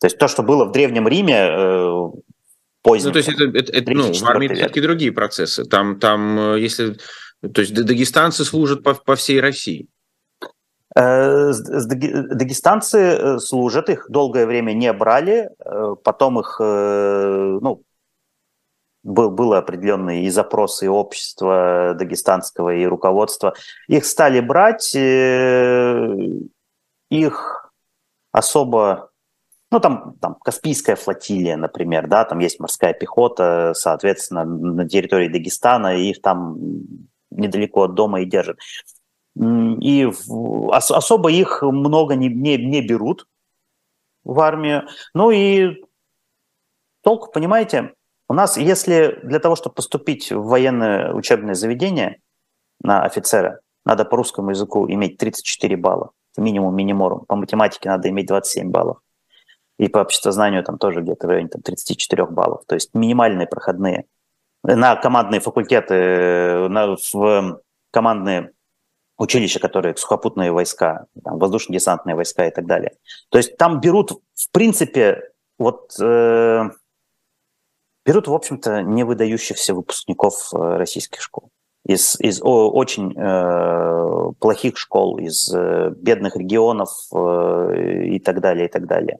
То 0.00 0.06
есть 0.08 0.18
то, 0.18 0.26
что 0.26 0.42
было 0.42 0.64
в 0.64 0.72
Древнем 0.72 1.06
Риме, 1.06 2.10
позднем. 2.86 3.08
Ну, 3.08 3.12
то 3.12 3.18
есть 3.18 3.28
это, 3.28 3.44
это, 3.44 3.72
это 3.72 3.90
ну, 3.92 4.12
в 4.12 4.24
армии 4.24 4.48
все-таки 4.48 4.80
другие 4.80 5.12
процессы. 5.12 5.64
Там, 5.64 5.98
там, 5.98 6.38
э, 6.54 6.60
если... 6.60 6.96
То 7.52 7.60
есть 7.60 7.74
дагестанцы 7.74 8.44
служат 8.44 8.82
по, 8.82 8.94
по 8.94 9.14
всей 9.16 9.40
России. 9.40 9.88
Э, 10.94 11.52
дагестанцы 11.52 12.98
э, 12.98 13.38
служат, 13.38 13.90
их 13.90 14.06
долгое 14.08 14.46
время 14.46 14.72
не 14.72 14.92
брали, 14.92 15.50
потом 16.04 16.40
их, 16.40 16.56
ну, 16.60 17.82
был, 19.02 19.30
было 19.30 19.58
определенные 19.58 20.24
и 20.24 20.30
запросы 20.30 20.86
и 20.86 20.88
общества 20.88 21.94
дагестанского, 21.98 22.74
и 22.74 22.86
руководства. 22.86 23.54
Их 23.88 24.06
стали 24.06 24.40
брать, 24.40 24.94
их 27.10 27.70
особо 28.32 29.10
ну, 29.70 29.80
там, 29.80 30.14
там 30.20 30.36
Каспийская 30.36 30.94
флотилия, 30.94 31.56
например, 31.56 32.06
да, 32.06 32.24
там 32.24 32.38
есть 32.38 32.60
морская 32.60 32.92
пехота, 32.92 33.72
соответственно, 33.74 34.44
на 34.44 34.88
территории 34.88 35.28
Дагестана, 35.28 35.96
их 35.96 36.22
там 36.22 36.56
недалеко 37.30 37.82
от 37.82 37.94
дома 37.94 38.20
и 38.20 38.26
держат. 38.26 38.58
И 39.36 40.06
ос, 40.06 40.90
особо 40.90 41.30
их 41.30 41.62
много 41.62 42.14
не, 42.14 42.28
не, 42.28 42.56
не 42.56 42.80
берут 42.80 43.26
в 44.24 44.38
армию. 44.40 44.86
Ну 45.14 45.30
и 45.30 45.84
толк, 47.02 47.32
понимаете, 47.32 47.92
у 48.28 48.34
нас, 48.34 48.56
если 48.56 49.18
для 49.24 49.40
того, 49.40 49.56
чтобы 49.56 49.74
поступить 49.74 50.30
в 50.30 50.42
военное 50.44 51.12
учебное 51.12 51.54
заведение 51.54 52.20
на 52.80 53.02
офицера, 53.02 53.60
надо 53.84 54.04
по 54.04 54.16
русскому 54.16 54.50
языку 54.50 54.88
иметь 54.88 55.18
34 55.18 55.76
балла, 55.76 56.12
минимум 56.36 56.74
минимум. 56.74 57.24
По 57.26 57.34
математике 57.34 57.88
надо 57.88 58.08
иметь 58.08 58.26
27 58.26 58.70
баллов 58.70 58.98
и 59.78 59.88
по 59.88 59.98
обществознанию 59.98 60.64
там 60.64 60.78
тоже 60.78 61.02
где-то 61.02 61.26
в 61.26 61.30
районе 61.30 61.48
там, 61.48 61.62
34 61.62 62.26
баллов. 62.26 62.62
То 62.66 62.74
есть 62.74 62.94
минимальные 62.94 63.46
проходные. 63.46 64.06
На 64.62 64.96
командные 64.96 65.40
факультеты, 65.40 66.68
на, 66.68 66.96
в 67.12 67.60
командные 67.90 68.52
училища, 69.18 69.60
которые 69.60 69.96
сухопутные 69.96 70.52
войска, 70.52 71.06
там, 71.22 71.38
воздушно-десантные 71.38 72.16
войска 72.16 72.46
и 72.46 72.50
так 72.50 72.66
далее. 72.66 72.96
То 73.30 73.38
есть 73.38 73.56
там 73.56 73.80
берут, 73.80 74.12
в 74.34 74.50
принципе, 74.50 75.30
вот 75.58 75.94
э, 76.00 76.70
берут, 78.04 78.28
в 78.28 78.34
общем-то, 78.34 78.82
не 78.82 79.04
выдающихся 79.04 79.74
выпускников 79.74 80.52
э, 80.52 80.56
российских 80.76 81.20
школ. 81.22 81.50
Из, 81.84 82.18
из 82.20 82.42
о, 82.42 82.70
очень 82.70 83.14
э, 83.16 84.32
плохих 84.40 84.76
школ, 84.76 85.18
из 85.18 85.52
э, 85.54 85.90
бедных 85.96 86.36
регионов 86.36 86.90
э, 87.14 88.06
и 88.06 88.18
так 88.18 88.40
далее, 88.40 88.66
и 88.66 88.70
так 88.70 88.86
далее. 88.86 89.18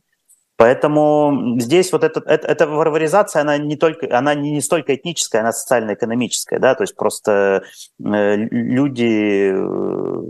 Поэтому 0.56 1.56
здесь 1.60 1.92
вот 1.92 2.02
эта, 2.02 2.20
эта, 2.20 2.48
эта 2.48 2.66
варваризация, 2.66 3.42
она 3.42 3.58
не 3.58 3.76
только, 3.76 4.16
она 4.16 4.34
не 4.34 4.60
столько 4.62 4.94
этническая, 4.94 5.42
она 5.42 5.52
социально-экономическая, 5.52 6.58
да, 6.58 6.74
то 6.74 6.82
есть 6.82 6.96
просто 6.96 7.62
э, 8.02 8.36
люди 8.36 9.52
э, 9.52 10.22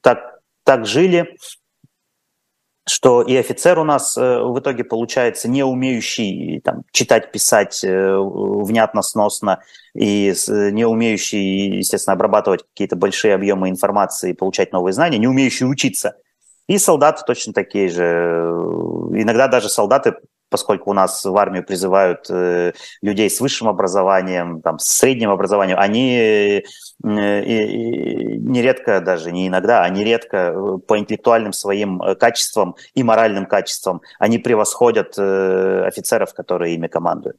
так, 0.00 0.40
так 0.64 0.84
жили, 0.84 1.36
что 2.88 3.22
и 3.22 3.36
офицер 3.36 3.78
у 3.78 3.84
нас 3.84 4.16
э, 4.16 4.40
в 4.42 4.58
итоге 4.58 4.82
получается 4.82 5.48
не 5.48 5.62
умеющий 5.62 6.60
там, 6.60 6.82
читать, 6.90 7.30
писать 7.30 7.80
внятно, 7.84 9.02
сносно, 9.02 9.62
и 9.94 10.34
не 10.48 10.86
умеющий, 10.86 11.78
естественно, 11.78 12.14
обрабатывать 12.14 12.64
какие-то 12.64 12.96
большие 12.96 13.32
объемы 13.32 13.68
информации, 13.68 14.32
получать 14.32 14.72
новые 14.72 14.92
знания, 14.92 15.18
не 15.18 15.28
умеющий 15.28 15.70
учиться– 15.70 16.16
и 16.68 16.78
солдаты 16.78 17.22
точно 17.26 17.52
такие 17.52 17.88
же. 17.88 18.02
Иногда 19.12 19.48
даже 19.48 19.68
солдаты, 19.68 20.14
поскольку 20.50 20.90
у 20.90 20.92
нас 20.92 21.24
в 21.24 21.36
армию 21.36 21.64
призывают 21.64 22.26
э, 22.30 22.72
людей 23.02 23.30
с 23.30 23.40
высшим 23.40 23.68
образованием, 23.68 24.60
там, 24.60 24.78
с 24.78 24.86
средним 24.86 25.30
образованием, 25.30 25.78
они 25.78 26.16
э, 26.16 26.62
нередко 27.02 29.00
даже, 29.00 29.32
не 29.32 29.48
иногда, 29.48 29.82
а 29.82 29.88
нередко 29.88 30.36
э, 30.36 30.78
по 30.86 30.98
интеллектуальным 30.98 31.54
своим 31.54 32.00
качествам 32.20 32.76
и 32.94 33.02
моральным 33.02 33.46
качествам 33.46 34.02
они 34.18 34.38
превосходят 34.38 35.18
офицеров, 35.18 36.34
которые 36.34 36.74
ими 36.74 36.86
командуют. 36.86 37.38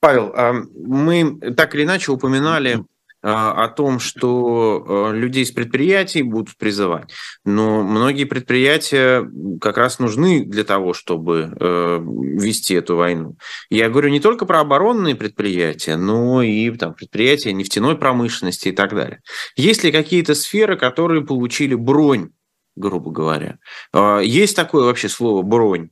Павел, 0.00 0.32
а 0.34 0.52
мы 0.52 1.38
так 1.56 1.74
или 1.74 1.84
иначе 1.84 2.12
упоминали 2.12 2.84
о 3.20 3.68
том, 3.68 3.98
что 3.98 4.84
а, 4.86 5.12
людей 5.12 5.44
с 5.44 5.50
предприятий 5.50 6.22
будут 6.22 6.56
призывать. 6.56 7.10
Но 7.44 7.82
многие 7.82 8.24
предприятия 8.24 9.28
как 9.60 9.76
раз 9.76 9.98
нужны 9.98 10.44
для 10.44 10.62
того, 10.62 10.92
чтобы 10.94 11.52
э, 11.58 12.00
вести 12.00 12.74
эту 12.74 12.96
войну. 12.96 13.36
Я 13.70 13.88
говорю 13.88 14.10
не 14.10 14.20
только 14.20 14.46
про 14.46 14.60
оборонные 14.60 15.16
предприятия, 15.16 15.96
но 15.96 16.42
и 16.42 16.70
там, 16.76 16.94
предприятия 16.94 17.52
нефтяной 17.52 17.96
промышленности 17.96 18.68
и 18.68 18.72
так 18.72 18.94
далее. 18.94 19.20
Есть 19.56 19.82
ли 19.82 19.90
какие-то 19.90 20.34
сферы, 20.34 20.76
которые 20.76 21.24
получили 21.24 21.74
бронь, 21.74 22.30
грубо 22.76 23.10
говоря? 23.10 23.58
А, 23.92 24.20
есть 24.20 24.54
такое 24.54 24.84
вообще 24.84 25.08
слово 25.08 25.42
«бронь»? 25.42 25.90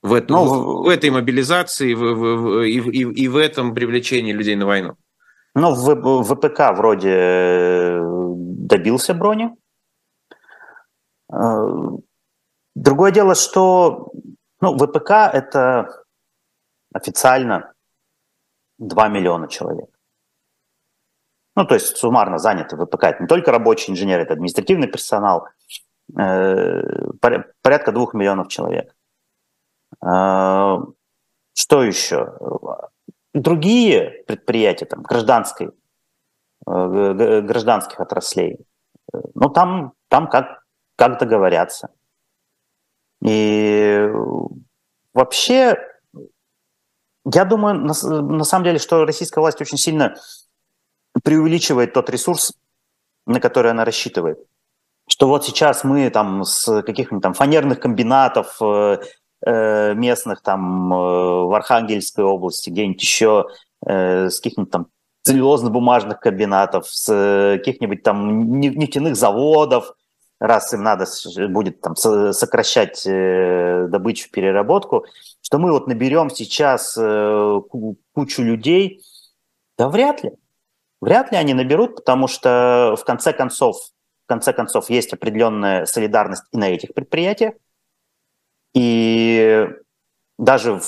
В, 0.00 0.12
этом, 0.12 0.36
ну, 0.36 0.82
в 0.84 0.88
этой 0.88 1.10
мобилизации 1.10 1.92
в, 1.92 2.14
в, 2.14 2.62
и, 2.62 2.78
и, 2.78 3.02
и 3.02 3.28
в 3.28 3.36
этом 3.36 3.74
привлечении 3.74 4.32
людей 4.32 4.54
на 4.54 4.64
войну? 4.64 4.96
Ну, 5.60 5.74
в 5.74 6.22
ВПК 6.22 6.72
вроде 6.76 7.10
э, 7.10 8.00
добился 8.68 9.12
брони. 9.12 9.56
Э, 11.32 11.36
другое 12.76 13.10
дело, 13.10 13.34
что 13.34 14.12
ну, 14.60 14.76
ВПК– 14.78 15.10
это 15.32 15.88
официально 16.94 17.72
2 18.78 19.08
миллиона 19.08 19.48
человек. 19.48 19.90
Ну, 21.56 21.66
то 21.66 21.74
есть 21.74 21.96
суммарно 21.96 22.38
заняты 22.38 22.76
ВПК. 22.76 23.04
Это 23.04 23.22
не 23.22 23.26
только 23.26 23.50
рабочие 23.50 23.92
инженеры, 23.92 24.22
это 24.22 24.34
административный 24.34 24.86
персонал. 24.86 25.48
Э, 26.16 26.82
порядка 27.62 27.90
двух 27.90 28.14
миллионов 28.14 28.46
человек. 28.46 28.94
Что 30.00 31.82
еще? 31.82 32.38
Другие 33.40 34.24
предприятия 34.26 34.86
там, 34.86 35.02
гражданской, 35.02 35.70
э, 36.66 37.40
гражданских 37.42 38.00
отраслей, 38.00 38.58
ну, 39.34 39.48
там, 39.50 39.92
там 40.08 40.28
как, 40.28 40.64
как 40.96 41.18
договорятся. 41.18 41.90
И 43.22 44.08
вообще, 45.12 45.76
я 47.32 47.44
думаю, 47.44 47.74
на, 47.74 48.22
на 48.22 48.44
самом 48.44 48.64
деле, 48.64 48.78
что 48.78 49.04
российская 49.04 49.40
власть 49.40 49.60
очень 49.60 49.78
сильно 49.78 50.14
преувеличивает 51.24 51.92
тот 51.92 52.10
ресурс, 52.10 52.54
на 53.26 53.40
который 53.40 53.70
она 53.70 53.84
рассчитывает. 53.84 54.38
Что 55.08 55.26
вот 55.26 55.44
сейчас 55.44 55.84
мы 55.84 56.10
там 56.10 56.44
с 56.44 56.82
каких-нибудь 56.82 57.22
там 57.22 57.34
фанерных 57.34 57.80
комбинатов 57.80 58.56
э, 58.60 58.98
местных 59.44 60.42
там 60.42 60.92
э, 60.92 60.96
в 60.96 61.54
Архангельской 61.54 62.24
области, 62.24 62.70
где-нибудь 62.70 63.00
еще, 63.00 63.46
э, 63.86 64.28
с 64.30 64.40
каких-нибудь 64.40 64.72
там 64.72 64.88
целлюлозно-бумажных 65.28 66.20
комбинатов, 66.20 66.86
с 66.88 67.12
э, 67.12 67.58
каких-нибудь 67.58 68.02
там 68.02 68.60
нефтяных 68.60 69.16
заводов, 69.16 69.92
раз 70.40 70.72
им 70.72 70.82
надо 70.82 71.06
будет 71.48 71.80
там 71.80 71.96
сокращать 71.96 73.06
э, 73.06 73.86
добычу, 73.88 74.30
переработку, 74.30 75.04
что 75.42 75.58
мы 75.58 75.72
вот 75.72 75.86
наберем 75.86 76.30
сейчас 76.30 76.96
э, 76.98 77.60
кучу 78.14 78.42
людей, 78.42 79.02
да 79.76 79.88
вряд 79.88 80.22
ли. 80.22 80.32
Вряд 81.00 81.30
ли 81.30 81.38
они 81.38 81.54
наберут, 81.54 81.96
потому 81.96 82.26
что 82.26 82.96
в 82.98 83.04
конце 83.04 83.32
концов, 83.32 83.76
в 84.24 84.28
конце 84.28 84.52
концов 84.52 84.90
есть 84.90 85.12
определенная 85.12 85.86
солидарность 85.86 86.44
и 86.52 86.56
на 86.56 86.70
этих 86.70 86.92
предприятиях. 86.92 87.54
И 88.78 89.68
даже 90.38 90.80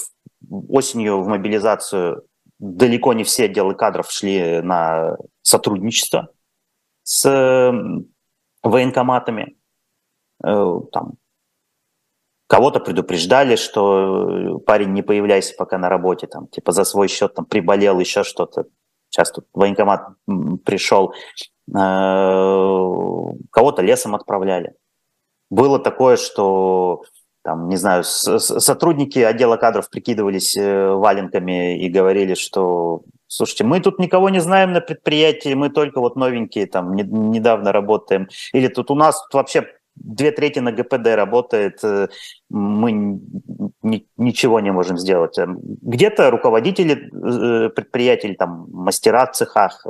осенью 0.68 1.22
в 1.22 1.26
мобилизацию 1.26 2.22
далеко 2.60 3.14
не 3.14 3.24
все 3.24 3.46
отделы 3.46 3.74
кадров 3.74 4.08
шли 4.12 4.60
на 4.60 5.16
сотрудничество 5.42 6.28
с 7.02 7.72
военкоматами. 8.62 9.56
Э, 10.44 10.74
там, 10.92 11.14
кого-то 12.46 12.78
предупреждали, 12.78 13.56
что 13.56 14.60
парень 14.66 14.92
не 14.92 15.02
появляйся 15.02 15.56
пока 15.58 15.76
на 15.76 15.88
работе, 15.88 16.28
там, 16.28 16.46
типа 16.46 16.70
за 16.70 16.84
свой 16.84 17.08
счет 17.08 17.34
там 17.34 17.44
приболел, 17.44 17.98
еще 17.98 18.22
что-то. 18.22 18.66
Сейчас 19.08 19.32
тут 19.32 19.48
военкомат 19.52 20.06
пришел, 20.64 21.12
э, 21.12 21.74
кого-то 23.50 23.82
лесом 23.82 24.14
отправляли. 24.14 24.74
Было 25.50 25.80
такое, 25.80 26.16
что 26.16 27.02
там, 27.42 27.68
не 27.68 27.76
знаю, 27.76 28.04
сотрудники 28.04 29.18
отдела 29.18 29.56
кадров 29.56 29.88
прикидывались 29.88 30.56
э, 30.56 30.90
валенками 30.90 31.78
и 31.78 31.88
говорили, 31.88 32.34
что 32.34 33.02
Слушайте, 33.32 33.62
мы 33.62 33.78
тут 33.78 34.00
никого 34.00 34.28
не 34.28 34.40
знаем 34.40 34.72
на 34.72 34.80
предприятии, 34.80 35.54
мы 35.54 35.70
только 35.70 36.00
вот 36.00 36.16
новенькие, 36.16 36.66
там, 36.66 36.96
не, 36.96 37.04
недавно 37.04 37.70
работаем. 37.70 38.28
Или 38.52 38.66
тут 38.66 38.90
у 38.90 38.96
нас 38.96 39.22
тут 39.22 39.34
вообще 39.34 39.68
две 39.94 40.32
трети 40.32 40.58
на 40.58 40.72
ГПД 40.72 41.14
работает, 41.14 41.78
э, 41.84 42.08
мы 42.48 42.90
ни, 43.82 44.08
ничего 44.16 44.58
не 44.58 44.72
можем 44.72 44.98
сделать. 44.98 45.38
Эм, 45.38 45.60
где-то 45.62 46.28
руководители 46.32 47.08
э, 47.12 47.68
предприятий, 47.68 48.34
там, 48.34 48.66
мастера 48.72 49.26
в 49.26 49.30
цехах, 49.30 49.86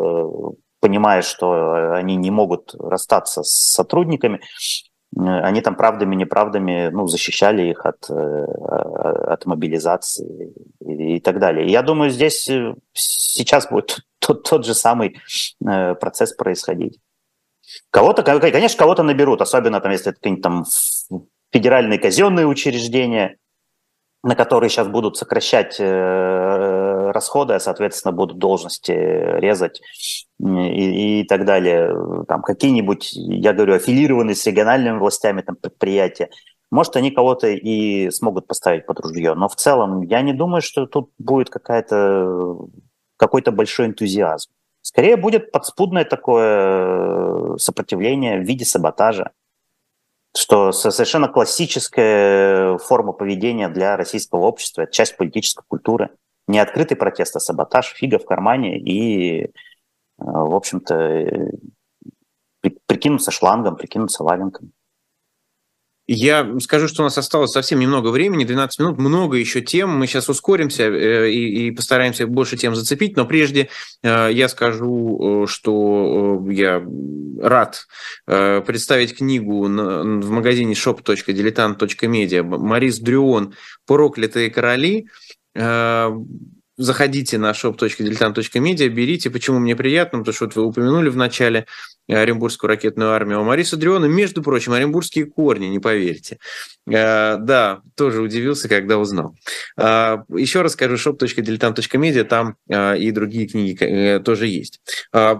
понимая, 0.80 1.22
что 1.22 1.94
они 1.94 2.16
не 2.16 2.30
могут 2.30 2.74
расстаться 2.78 3.42
с 3.42 3.72
сотрудниками, 3.72 4.40
они 5.16 5.60
там 5.60 5.74
правдами, 5.74 6.14
неправдами 6.14 6.88
ну, 6.92 7.06
защищали 7.06 7.70
их 7.70 7.84
от, 7.84 8.08
от 8.08 9.46
мобилизации 9.46 10.54
и, 10.80 11.20
так 11.20 11.38
далее. 11.38 11.66
Я 11.66 11.82
думаю, 11.82 12.10
здесь 12.10 12.48
сейчас 12.92 13.68
будет 13.68 14.00
тот, 14.20 14.48
тот 14.48 14.64
же 14.64 14.74
самый 14.74 15.18
э, 15.66 15.94
процесс 15.94 16.32
происходить. 16.34 16.98
Кого-то, 17.90 18.22
конечно, 18.22 18.78
кого-то 18.78 19.02
наберут, 19.02 19.42
особенно 19.42 19.80
там, 19.80 19.92
если 19.92 20.10
это 20.10 20.16
какие-нибудь 20.16 20.42
там 20.42 20.64
федеральные 21.52 21.98
казенные 21.98 22.46
учреждения, 22.46 23.36
на 24.22 24.34
которые 24.34 24.70
сейчас 24.70 24.88
будут 24.88 25.16
сокращать 25.16 25.76
э, 25.78 26.89
расходы, 27.12 27.54
а, 27.54 27.60
соответственно, 27.60 28.12
будут 28.12 28.38
должности 28.38 28.92
резать 28.92 29.80
и, 30.38 31.20
и 31.20 31.24
так 31.24 31.44
далее. 31.44 32.24
Там 32.28 32.42
какие-нибудь, 32.42 33.10
я 33.12 33.52
говорю, 33.52 33.74
аффилированные 33.74 34.34
с 34.34 34.46
региональными 34.46 34.98
властями 34.98 35.42
там, 35.42 35.56
предприятия. 35.56 36.30
Может, 36.70 36.96
они 36.96 37.10
кого-то 37.10 37.48
и 37.48 38.10
смогут 38.10 38.46
поставить 38.46 38.86
под 38.86 39.00
ружье, 39.00 39.34
но 39.34 39.48
в 39.48 39.56
целом 39.56 40.02
я 40.02 40.22
не 40.22 40.32
думаю, 40.32 40.62
что 40.62 40.86
тут 40.86 41.10
будет 41.18 41.50
какая-то 41.50 42.56
какой-то 43.16 43.52
большой 43.52 43.86
энтузиазм. 43.86 44.50
Скорее 44.82 45.16
будет 45.16 45.52
подспудное 45.52 46.04
такое 46.04 47.54
э, 47.54 47.58
сопротивление 47.58 48.38
в 48.38 48.44
виде 48.44 48.64
саботажа, 48.64 49.32
что 50.34 50.72
совершенно 50.72 51.28
классическая 51.28 52.78
форма 52.78 53.12
поведения 53.12 53.68
для 53.68 53.96
российского 53.96 54.40
общества, 54.40 54.82
это 54.82 54.92
часть 54.92 55.16
политической 55.16 55.64
культуры. 55.66 56.10
Не 56.50 56.58
открытый 56.58 56.96
протест, 56.96 57.36
а 57.36 57.40
саботаж, 57.40 57.94
фига 57.94 58.18
в 58.18 58.24
кармане 58.24 58.76
и, 58.76 59.44
э, 59.44 59.48
в 60.18 60.52
общем-то, 60.52 60.94
э, 60.96 61.50
прикинуться 62.86 63.30
шлангом, 63.30 63.76
прикинуться 63.76 64.24
валенком. 64.24 64.72
Я 66.08 66.58
скажу, 66.58 66.88
что 66.88 67.02
у 67.02 67.04
нас 67.04 67.16
осталось 67.16 67.52
совсем 67.52 67.78
немного 67.78 68.08
времени, 68.08 68.42
12 68.42 68.80
минут, 68.80 68.98
много 68.98 69.36
еще 69.36 69.60
тем. 69.60 69.96
Мы 69.96 70.08
сейчас 70.08 70.28
ускоримся 70.28 70.88
э, 70.88 71.30
и, 71.30 71.68
и 71.68 71.70
постараемся 71.70 72.26
больше 72.26 72.56
тем 72.56 72.74
зацепить. 72.74 73.16
Но 73.16 73.26
прежде 73.26 73.68
я 74.02 74.48
скажу, 74.48 75.46
что 75.46 76.44
я 76.50 76.84
рад 77.40 77.86
представить 78.26 79.16
книгу 79.16 79.62
в 79.62 80.30
магазине 80.30 80.72
shop.diletant.media 80.72 82.42
Марис 82.42 82.98
Дрюон 82.98 83.54
«Проклятые 83.86 84.50
короли» 84.50 85.06
заходите 86.80 87.36
на 87.36 87.50
shop.diletant.media, 87.50 88.88
берите. 88.88 89.30
Почему 89.30 89.58
мне 89.58 89.76
приятно? 89.76 90.20
Потому 90.20 90.34
что 90.34 90.44
вот 90.46 90.56
вы 90.56 90.64
упомянули 90.64 91.10
в 91.10 91.16
начале 91.16 91.66
Оренбургскую 92.08 92.68
ракетную 92.68 93.10
армию. 93.10 93.40
У 93.40 93.44
Мариса 93.44 93.76
Дриона, 93.76 94.06
между 94.06 94.42
прочим, 94.42 94.72
оренбургские 94.72 95.26
корни, 95.26 95.66
не 95.66 95.78
поверите. 95.78 96.38
Э, 96.88 97.36
да, 97.38 97.82
тоже 97.94 98.22
удивился, 98.22 98.68
когда 98.68 98.98
узнал. 98.98 99.36
Э, 99.76 100.18
еще 100.34 100.62
раз 100.62 100.72
скажу, 100.72 100.94
shop.diletant.media, 100.94 102.24
там 102.24 102.56
э, 102.68 102.98
и 102.98 103.10
другие 103.10 103.46
книги 103.46 104.20
тоже 104.24 104.46
есть. 104.46 104.80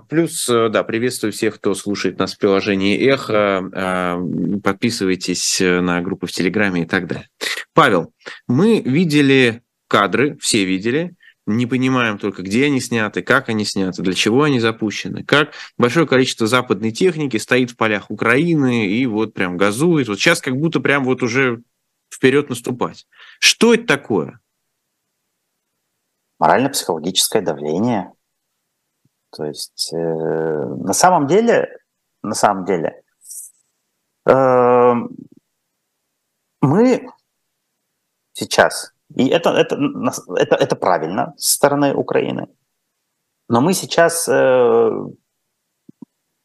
Плюс, 0.09 0.47
да, 0.47 0.85
приветствую 0.85 1.33
всех, 1.33 1.57
кто 1.57 1.75
слушает 1.75 2.19
нас 2.19 2.35
в 2.35 2.39
приложении 2.39 2.99
«Эхо». 2.99 4.21
Подписывайтесь 4.63 5.61
на 5.61 6.01
группы 6.03 6.27
в 6.27 6.33
Телеграме 6.33 6.83
и 6.83 6.87
так 6.87 7.07
далее. 7.07 7.29
Павел, 7.73 8.13
мы 8.47 8.81
видели 8.81 9.63
кадры, 9.91 10.39
все 10.39 10.65
видели, 10.65 11.17
не 11.47 11.67
понимаем 11.67 12.19
только, 12.19 12.43
где 12.43 12.67
они 12.67 12.81
сняты, 12.81 13.23
как 13.23 13.49
они 13.49 13.65
сняты, 13.65 14.03
для 14.03 14.15
чего 14.15 14.45
они 14.45 14.61
запущены, 14.61 15.25
как 15.25 15.53
большое 15.77 16.07
количество 16.07 16.47
западной 16.47 16.93
техники 16.93 17.37
стоит 17.37 17.73
в 17.73 17.77
полях 17.77 18.11
Украины 18.11 18.87
и 18.87 19.05
вот 19.07 19.35
прям 19.35 19.57
газует. 19.57 20.09
Вот 20.09 20.19
сейчас 20.19 20.41
как 20.41 20.57
будто 20.57 20.81
прям 20.81 21.05
вот 21.05 21.23
уже 21.23 21.63
вперед 22.13 22.49
наступать. 22.49 23.07
Что 23.41 23.75
это 23.75 23.87
такое? 23.87 24.41
Морально-психологическое 26.39 27.43
давление. 27.43 28.13
То 29.31 29.45
есть 29.45 29.93
э, 29.93 29.97
на 29.97 30.93
самом 30.93 31.27
деле, 31.27 31.69
на 32.23 32.35
самом 32.35 32.65
деле, 32.65 33.03
э, 34.27 34.93
мы 36.61 37.09
сейчас 38.33 38.93
и 39.17 39.29
это, 39.29 39.51
это, 39.51 39.77
это, 40.37 40.57
это 40.57 40.77
правильно 40.77 41.35
с 41.37 41.55
стороны 41.55 41.95
Украины. 41.95 42.49
Но 43.49 43.61
мы 43.61 43.75
сейчас 43.75 44.29
э, 44.29 44.91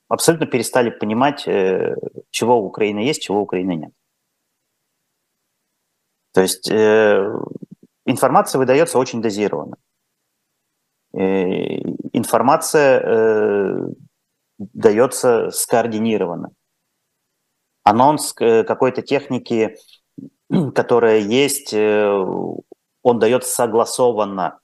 абсолютно 0.07 0.47
перестали 0.47 0.89
понимать, 0.89 1.47
э, 1.47 1.95
чего 2.31 2.59
у 2.59 2.65
Украины 2.65 2.99
есть, 2.99 3.21
чего 3.21 3.39
у 3.39 3.43
Украины 3.43 3.75
нет. 3.75 3.93
То 6.33 6.41
есть 6.41 6.69
э, 6.71 7.31
информация 8.05 8.59
выдается 8.59 8.97
очень 8.97 9.21
дозированно. 9.21 9.77
Информация 12.11 12.99
дается 14.57 15.49
скоординированно. 15.49 16.51
Анонс 17.83 18.33
какой-то 18.33 19.01
техники 19.01 19.77
которая 20.75 21.19
есть, 21.19 21.73
э, 21.73 22.25
он 23.01 23.19
дает 23.19 23.45
согласованно. 23.45 24.59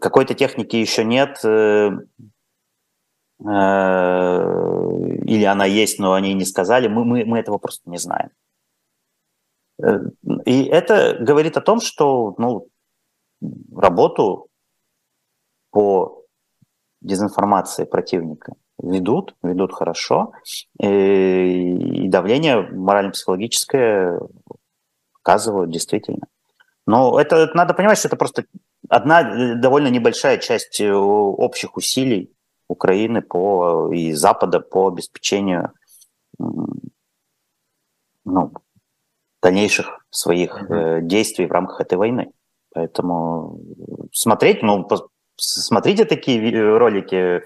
Какой-то 0.00 0.34
техники 0.34 0.76
еще 0.76 1.04
нет, 1.04 1.44
э, 1.44 1.90
э, 3.40 3.52
или 5.24 5.44
она 5.44 5.64
есть, 5.64 5.98
но 5.98 6.12
они 6.12 6.34
не 6.34 6.44
сказали, 6.44 6.88
мы, 6.88 7.04
мы, 7.04 7.24
мы 7.24 7.38
этого 7.38 7.58
просто 7.58 7.90
не 7.90 7.98
знаем. 7.98 8.30
И 10.44 10.64
это 10.64 11.16
говорит 11.18 11.56
о 11.56 11.60
том, 11.60 11.80
что 11.80 12.36
ну, 12.38 12.68
работу 13.74 14.48
по 15.70 16.24
дезинформации 17.00 17.84
противника 17.84 18.54
ведут, 18.82 19.34
ведут 19.42 19.72
хорошо, 19.72 20.32
и, 20.78 22.04
и 22.04 22.08
давление 22.08 22.62
морально-психологическое 22.62 24.20
оказывают 25.22 25.70
действительно. 25.70 26.26
Но 26.86 27.18
это, 27.18 27.36
это 27.36 27.56
надо 27.56 27.74
понимать, 27.74 27.98
что 27.98 28.08
это 28.08 28.16
просто 28.16 28.44
одна 28.88 29.54
довольно 29.56 29.88
небольшая 29.88 30.38
часть 30.38 30.80
общих 30.80 31.76
усилий 31.76 32.32
Украины 32.68 33.22
по, 33.22 33.92
и 33.92 34.12
Запада 34.12 34.60
по 34.60 34.88
обеспечению 34.88 35.72
ну, 38.24 38.52
дальнейших 39.40 40.04
своих 40.10 40.62
mm-hmm. 40.62 41.02
действий 41.02 41.46
в 41.46 41.52
рамках 41.52 41.80
этой 41.80 41.98
войны. 41.98 42.32
Поэтому 42.74 43.60
смотреть, 44.12 44.62
ну, 44.62 44.88
смотрите 45.36 46.04
такие 46.04 46.78
ролики, 46.78 47.42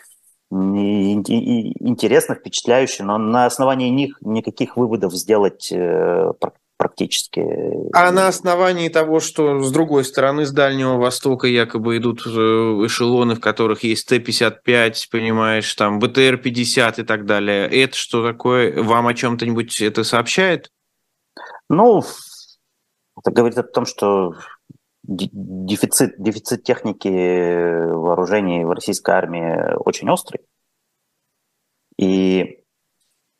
интересно, 0.50 2.34
впечатляюще, 2.34 3.02
но 3.02 3.18
на 3.18 3.46
основании 3.46 3.88
них 3.88 4.18
никаких 4.20 4.76
выводов 4.76 5.12
сделать 5.14 5.70
э, 5.72 6.32
практически. 6.76 7.44
А 7.92 8.12
на 8.12 8.28
основании 8.28 8.88
того, 8.88 9.20
что 9.20 9.60
с 9.60 9.72
другой 9.72 10.04
стороны, 10.04 10.46
с 10.46 10.52
Дальнего 10.52 10.96
Востока 10.96 11.46
якобы 11.46 11.96
идут 11.96 12.22
э, 12.26 12.30
эшелоны, 12.30 13.34
в 13.34 13.40
которых 13.40 13.82
есть 13.82 14.08
Т-55, 14.08 14.94
понимаешь, 15.10 15.74
там 15.74 15.98
БТР-50 15.98 17.00
и 17.00 17.04
так 17.04 17.24
далее, 17.26 17.66
это 17.66 17.96
что 17.96 18.24
такое? 18.24 18.82
Вам 18.82 19.06
о 19.06 19.14
чем-то-нибудь 19.14 19.80
это 19.80 20.04
сообщает? 20.04 20.70
Ну, 21.68 22.04
это 23.18 23.30
говорит 23.30 23.58
о 23.58 23.62
том, 23.62 23.86
что 23.86 24.34
дефицит, 25.06 26.14
дефицит 26.18 26.64
техники 26.64 27.08
вооружений 27.92 28.64
в 28.64 28.70
российской 28.70 29.14
армии 29.14 29.74
очень 29.76 30.10
острый. 30.10 30.40
И 31.98 32.62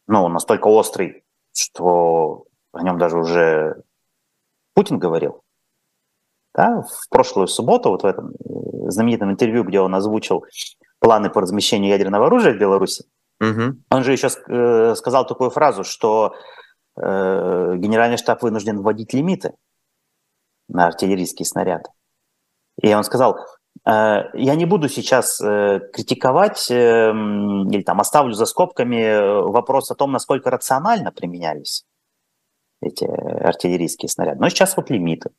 ну, 0.07 0.29
настолько 0.29 0.69
острый, 0.69 1.25
что 1.55 2.45
о 2.73 2.83
нем 2.83 2.99
даже 2.99 3.19
уже 3.19 3.83
Путин 4.75 4.99
говорил. 4.99 5.43
Да, 6.55 6.83
в 6.83 7.09
прошлую 7.11 7.49
субботу, 7.49 7.91
вот 7.91 8.03
в 8.03 8.07
этом 8.07 8.31
э, 8.31 8.91
знаменитом 8.91 9.31
интервью, 9.31 9.63
где 9.65 9.81
он 9.81 9.95
озвучил 9.95 10.45
планы 11.01 11.29
по 11.29 11.43
размещению 11.43 11.91
ядерного 11.91 12.27
оружия 12.27 12.55
в 12.55 12.59
Беларуси, 12.59 13.05
угу. 13.41 13.77
он 13.91 14.05
же 14.05 14.13
еще 14.13 14.29
э, 14.29 14.95
сказал 14.95 15.27
такую 15.27 15.51
фразу, 15.51 15.85
что 15.85 16.35
э, 16.97 17.03
генеральный 17.77 18.17
штаб 18.17 18.43
вынужден 18.43 18.81
вводить 18.81 19.13
лимиты 19.13 19.53
на 20.69 20.87
артиллерийские 20.87 21.47
снаряды. 21.47 21.89
И 22.83 22.93
он 22.95 23.05
сказал, 23.05 23.39
э, 23.87 24.23
я 24.35 24.55
не 24.55 24.65
буду 24.65 24.89
сейчас 24.89 25.41
э, 25.41 25.81
критиковать 25.93 26.71
э, 26.71 27.11
или 27.11 27.83
там 27.83 28.01
оставлю 28.01 28.35
за 28.35 28.47
скобками 28.47 29.49
вопрос 29.51 29.91
о 29.91 29.95
том, 29.95 30.13
насколько 30.13 30.51
рационально 30.51 31.13
применялись 31.13 31.85
эти 32.81 33.05
артиллерийские 33.05 34.09
снаряды. 34.09 34.41
Но 34.41 34.49
сейчас 34.49 34.77
вот 34.77 34.91
лимиты. 34.91 35.31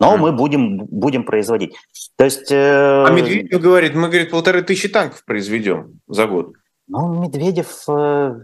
Но 0.00 0.14
mm. 0.14 0.18
мы 0.18 0.32
будем, 0.32 0.86
будем 0.86 1.24
производить. 1.24 1.74
То 2.16 2.24
есть... 2.24 2.50
Э... 2.50 3.04
А 3.06 3.10
Медведев 3.10 3.60
говорит, 3.60 3.94
мы, 3.94 4.08
говорит, 4.08 4.30
полторы 4.30 4.62
тысячи 4.62 4.88
танков 4.88 5.24
произведем 5.24 6.00
за 6.08 6.26
год. 6.26 6.52
Ну, 6.88 7.22
Медведев, 7.22 7.88
э, 7.88 8.40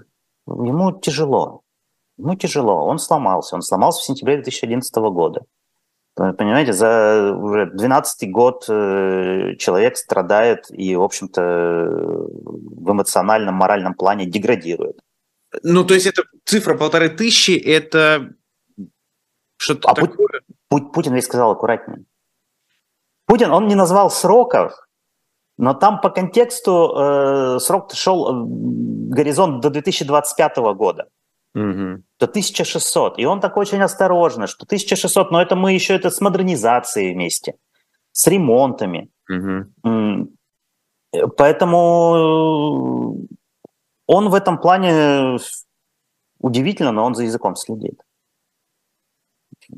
ему 0.47 0.93
тяжело. 1.01 1.63
Ему 2.19 2.37
тяжело. 2.37 2.87
Он 2.87 2.99
сломался. 2.99 3.57
Он 3.57 3.63
сломался 3.63 4.01
в 4.01 4.05
сентябре 4.05 4.37
2011 4.37 4.95
года. 4.97 5.43
Понимаете, 6.15 6.73
за 6.73 7.35
уже 7.35 7.67
12 7.67 8.31
год 8.31 8.67
э, 8.69 9.55
человек 9.59 9.97
страдает 9.97 10.67
и, 10.71 10.95
в 10.97 11.03
общем-то, 11.03 11.41
в 11.41 12.91
эмоциональном, 12.91 13.55
моральном 13.55 13.95
плане 13.95 14.27
деградирует. 14.27 15.01
Ну, 15.63 15.85
то 15.85 15.95
есть 15.95 16.07
это 16.07 16.25
цифра 16.45 16.77
полторы 16.77 17.09
тысячи, 17.09 17.53
это 17.53 18.35
что-то 19.57 19.91
а 19.91 19.95
такое? 19.95 20.43
Пу- 20.73 20.91
Путин 20.93 21.15
ведь 21.15 21.25
сказал 21.25 21.53
аккуратнее. 21.53 22.05
Путин, 23.27 23.53
он 23.53 23.69
не 23.69 23.75
назвал 23.75 24.11
сроков, 24.11 24.73
но 25.57 25.75
там 25.75 26.01
по 26.01 26.11
контексту 26.11 26.93
э, 26.97 27.59
срок 27.61 27.93
шел 27.95 28.29
э, 28.29 28.45
горизонт 28.47 29.61
до 29.63 29.71
2025 29.71 30.57
года 30.75 31.09
угу. 31.55 32.03
то 32.17 32.27
1600. 32.27 33.19
И 33.19 33.25
он 33.25 33.41
так 33.41 33.57
очень 33.57 33.83
осторожно, 33.83 34.47
что 34.47 34.65
1600, 34.65 35.31
но 35.31 35.41
это 35.43 35.57
мы 35.57 35.73
еще 35.73 35.95
это 35.95 36.11
с 36.11 36.21
модернизацией 36.21 37.15
вместе, 37.15 37.55
с 38.13 38.27
ремонтами. 38.27 39.11
Угу. 39.29 40.29
Поэтому 41.37 43.17
он 44.07 44.29
в 44.29 44.35
этом 44.35 44.59
плане 44.59 45.39
удивительно, 46.39 46.93
но 46.93 47.05
он 47.05 47.15
за 47.15 47.25
языком 47.25 47.57
следит. 47.57 48.01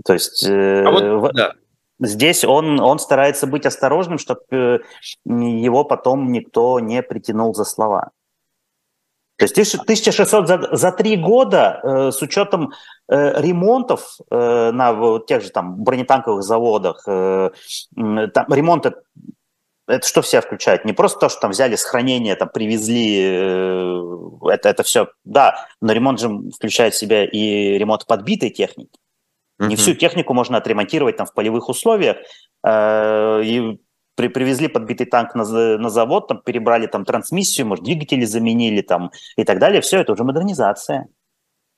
То 0.05 0.13
есть 0.13 0.47
а 0.49 1.19
вот, 1.19 1.33
да. 1.35 1.53
здесь 2.01 2.45
он, 2.45 2.81
он 2.81 2.99
старается 2.99 3.47
быть 3.47 3.67
осторожным, 3.67 4.19
чтобы 4.19 4.43
э, 4.51 4.79
его 5.25 5.85
потом 5.85 6.33
никто 6.33 6.81
не 6.81 7.03
притянул 7.03 7.55
за 7.55 7.65
слова. 7.65 8.11
То 9.51 9.61
есть 9.61 9.75
1600 9.75 10.49
за, 10.49 10.69
за 10.73 10.93
три 10.93 11.17
года 11.17 11.81
э, 11.83 12.11
с 12.13 12.23
учетом 12.23 12.73
э, 13.09 13.41
ремонтов 13.41 14.19
э, 14.31 14.71
на 14.71 14.93
вот, 14.93 15.27
тех 15.27 15.43
же 15.43 15.51
там 15.51 15.83
бронетанковых 15.83 16.43
заводах, 16.43 17.03
э, 17.07 17.51
там 17.95 18.47
ремонты 18.53 18.95
это 19.89 20.07
что 20.07 20.23
все 20.23 20.41
включает? 20.41 20.85
Не 20.85 20.93
просто 20.93 21.19
то, 21.19 21.29
что 21.29 21.41
там 21.41 21.51
взяли 21.51 21.75
с 21.75 21.83
хранения, 21.83 22.37
там 22.37 22.49
привезли, 22.49 23.21
э, 23.21 24.53
это, 24.53 24.69
это 24.69 24.83
все, 24.85 25.09
да, 25.25 25.67
но 25.81 25.93
ремонт 25.93 26.21
же 26.21 26.29
включает 26.55 26.95
в 26.95 26.99
себя 26.99 27.25
и 27.25 27.79
ремонт 27.79 28.07
подбитой 28.07 28.51
техники. 28.51 28.99
Не 29.59 29.77
всю 29.77 29.95
технику 29.95 30.35
можно 30.35 30.57
отремонтировать 30.57 31.17
там 31.17 31.27
в 31.27 31.35
полевых 31.35 31.69
условиях. 31.69 32.17
Э, 32.65 33.43
и 33.45 33.79
при, 34.15 34.29
привезли 34.29 34.69
подбитый 34.69 35.07
танк 35.07 35.35
на, 35.35 35.45
на 35.79 35.91
завод, 35.91 36.29
там 36.29 36.43
перебрали 36.43 36.87
там 36.87 37.05
трансмиссию, 37.05 37.67
может, 37.67 37.85
двигатели 37.85 38.25
заменили 38.25 38.83
там 38.83 39.11
и 39.37 39.45
так 39.45 39.59
далее. 39.59 39.81
Все, 39.81 40.01
это 40.01 40.13
уже 40.13 40.25
модернизация. 40.25 41.09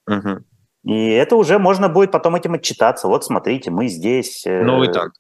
Угу. 0.07 0.45
И 0.85 1.09
это 1.11 1.37
уже 1.37 1.59
можно 1.59 1.89
будет 1.89 2.13
потом 2.13 2.37
этим 2.37 2.55
отчитаться. 2.55 3.09
Вот 3.09 3.25
смотрите, 3.25 3.71
мы 3.71 3.89
здесь. 3.89 4.47
Э, 4.47 4.63
Новый 4.63 4.93
танк. 4.93 5.15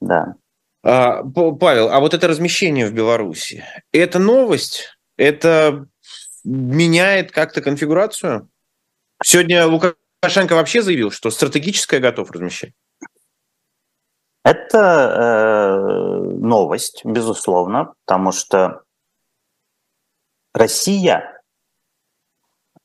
Да. 0.00 0.34
А, 0.82 1.22
Павел, 1.24 1.88
а 1.90 2.00
вот 2.00 2.14
это 2.14 2.28
размещение 2.28 2.86
в 2.86 2.92
Беларуси, 2.92 3.64
это 3.92 4.18
новость? 4.18 4.96
Это 5.16 5.86
меняет 6.44 7.32
как-то 7.32 7.62
конфигурацию? 7.62 8.48
Сегодня 9.24 9.66
Лукашенко 9.66 10.54
вообще 10.54 10.82
заявил, 10.82 11.10
что 11.10 11.30
стратегическое 11.30 11.98
готов 11.98 12.30
размещать. 12.30 12.72
Это 14.46 14.78
э, 14.78 16.20
новость, 16.38 17.04
безусловно, 17.04 17.94
потому 18.04 18.30
что 18.30 18.84
Россия 20.54 21.42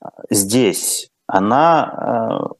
э, 0.03 0.07
здесь, 0.31 1.11
она... 1.27 2.49
Э, 2.49 2.53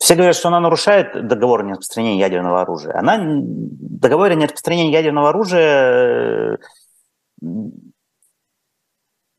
все 0.00 0.14
говорят, 0.14 0.34
что 0.34 0.48
она 0.48 0.60
нарушает 0.60 1.28
договор 1.28 1.60
о 1.60 1.64
нераспространении 1.64 2.20
ядерного 2.20 2.62
оружия. 2.62 2.98
Она 2.98 3.18
договор 3.20 4.30
о 4.30 4.34
нераспространении 4.34 4.94
ядерного 4.94 5.28
оружия 5.28 6.54
э, 6.54 6.58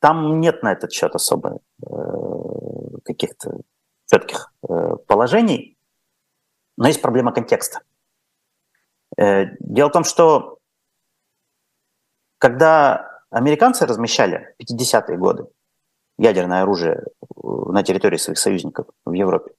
там 0.02 0.40
нет 0.40 0.62
на 0.62 0.72
этот 0.72 0.92
счет 0.92 1.16
особо 1.16 1.62
э, 1.82 1.90
каких-то 3.06 3.58
четких 4.06 4.54
положений, 5.08 5.80
но 6.78 6.86
есть 6.86 7.02
проблема 7.02 7.32
контекста. 7.34 7.80
Э, 9.18 9.46
дело 9.60 9.90
в 9.90 9.94
том, 9.94 10.04
что 10.04 10.58
когда 12.38 13.22
американцы 13.30 13.86
размещали 13.86 14.56
в 14.60 14.64
50-е 14.64 15.18
годы 15.18 15.48
ядерное 16.18 16.64
оружие 16.64 17.04
на 17.36 17.84
территории 17.84 18.18
своих 18.18 18.38
союзников 18.38 18.88
в 19.06 19.14
Европе, 19.14 19.52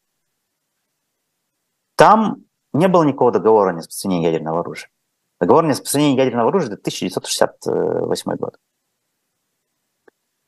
там 1.96 2.44
не 2.72 2.88
было 2.88 3.04
никакого 3.04 3.32
договора 3.32 3.70
о 3.70 3.72
нераспространении 3.72 4.26
ядерного 4.26 4.60
оружия. 4.60 4.90
Договор 5.40 5.64
о 5.64 5.66
нераспространении 5.66 6.18
ядерного 6.18 6.48
оружия– 6.48 6.68
это 6.72 6.80
1968 6.80 8.36
год. 8.36 8.58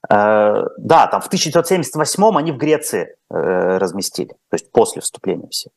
Э, 0.08 0.62
да, 0.78 1.06
там 1.06 1.20
в 1.20 1.26
1978 1.26 2.36
они 2.36 2.52
в 2.52 2.56
Греции 2.56 3.16
разместили, 3.28 4.32
то 4.50 4.54
есть 4.54 4.70
после 4.70 5.02
вступления 5.02 5.48
в 5.48 5.54
силу. 5.54 5.72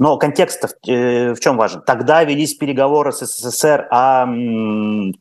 Но 0.00 0.16
контекст 0.16 0.64
э, 0.88 1.34
в 1.34 1.40
чем 1.40 1.58
важен? 1.58 1.82
Тогда 1.82 2.24
велись 2.24 2.54
переговоры 2.54 3.12
с 3.12 3.18
СССР 3.18 3.86
о 3.90 4.24
э, 4.24 5.12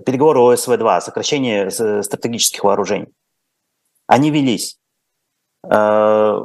переговоры 0.00 0.40
ОСВ-2, 0.40 0.96
о 0.96 1.00
сокращении 1.00 2.02
стратегических 2.02 2.62
вооружений. 2.62 3.08
Они 4.06 4.30
велись. 4.30 4.78
Э, 5.64 6.40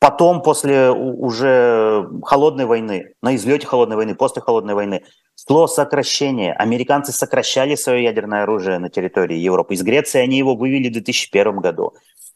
потом, 0.00 0.42
после 0.42 0.90
уже 0.90 2.08
холодной 2.24 2.64
войны, 2.64 3.14
на 3.22 3.36
излете 3.36 3.68
холодной 3.68 3.94
войны, 3.94 4.16
после 4.16 4.42
холодной 4.42 4.74
войны, 4.74 5.04
шло 5.36 5.68
сокращение. 5.68 6.52
Американцы 6.52 7.12
сокращали 7.12 7.76
свое 7.76 8.02
ядерное 8.02 8.42
оружие 8.42 8.80
на 8.80 8.88
территории 8.88 9.36
Европы. 9.36 9.74
Из 9.74 9.84
Греции 9.84 10.18
они 10.18 10.36
его 10.36 10.56
вывели 10.56 10.88
в 10.88 10.94
2001 10.94 11.58
году. 11.58 11.94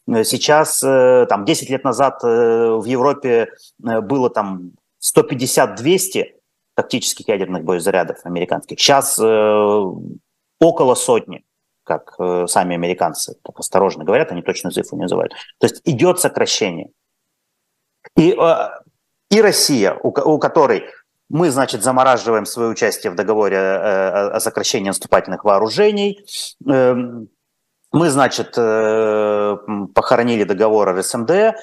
Э, 0.09 0.23
сейчас, 0.23 0.83
э, 0.83 1.25
там, 1.29 1.45
10 1.45 1.69
лет 1.69 1.83
назад 1.83 2.23
э, 2.23 2.27
в 2.27 2.85
Европе 2.85 3.49
было 3.79 4.29
там 4.29 4.71
150-200 5.01 6.33
тактических 6.75 7.27
ядерных 7.27 7.63
боезарядов 7.63 8.17
американских. 8.23 8.79
Сейчас 8.79 9.19
э, 9.19 9.83
около 10.59 10.95
сотни, 10.95 11.43
как 11.83 12.15
э, 12.19 12.45
сами 12.47 12.75
американцы 12.75 13.35
так 13.43 13.59
осторожно 13.59 14.03
говорят, 14.03 14.31
они 14.31 14.41
точно 14.41 14.71
цифру 14.71 14.97
не 14.97 15.03
называют. 15.03 15.33
То 15.59 15.67
есть 15.67 15.81
идет 15.85 16.19
сокращение. 16.19 16.91
И, 18.15 18.31
э, 18.31 18.69
и 19.29 19.41
Россия, 19.41 19.97
у, 20.01 20.39
которой 20.39 20.85
мы, 21.29 21.51
значит, 21.51 21.83
замораживаем 21.83 22.45
свое 22.45 22.69
участие 22.69 23.11
в 23.11 23.15
договоре 23.15 23.57
э, 23.57 24.29
о 24.29 24.39
сокращении 24.39 24.87
наступательных 24.87 25.43
вооружений, 25.43 26.25
э, 26.67 26.95
мы, 27.91 28.09
значит, 28.09 28.53
э, 28.55 29.57
похоронили 29.95 30.43
договор 30.43 30.95
РСМД 30.95 31.31
э, 31.31 31.53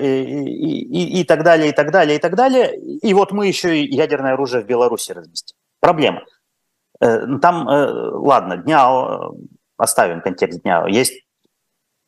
и, 0.00 1.20
и, 1.20 1.24
так 1.24 1.44
далее, 1.44 1.68
и 1.68 1.72
так 1.72 1.92
далее, 1.92 2.16
и 2.16 2.18
так 2.18 2.34
далее. 2.34 2.76
И 2.76 3.14
вот 3.14 3.30
мы 3.30 3.46
еще 3.46 3.78
и 3.78 3.94
ядерное 3.94 4.32
оружие 4.32 4.64
в 4.64 4.66
Беларуси 4.66 5.12
разместим. 5.12 5.56
Проблема. 5.78 6.24
Э, 7.00 7.26
ну, 7.26 7.38
там, 7.38 7.66
ладно, 7.66 8.56
дня, 8.56 8.88
оставим 9.76 10.20
контекст 10.20 10.62
дня. 10.62 10.84
Есть 10.88 11.24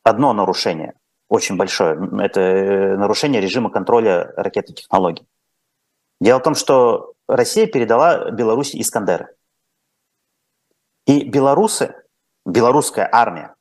одно 0.03 0.33
нарушение, 0.33 0.93
очень 1.29 1.55
большое. 1.55 1.97
Это 2.19 2.97
нарушение 2.97 3.39
режима 3.39 3.69
контроля 3.69 4.33
ракет 4.35 4.69
и 4.69 4.73
технологий. 4.73 5.25
Дело 6.19 6.39
в 6.39 6.43
том, 6.43 6.55
что 6.55 7.13
Россия 7.27 7.67
передала 7.67 8.31
Беларуси 8.31 8.81
Искандеры. 8.81 9.29
И 11.07 11.23
белорусы 11.23 11.95
белорусская 12.45 13.09
армия 13.11 13.55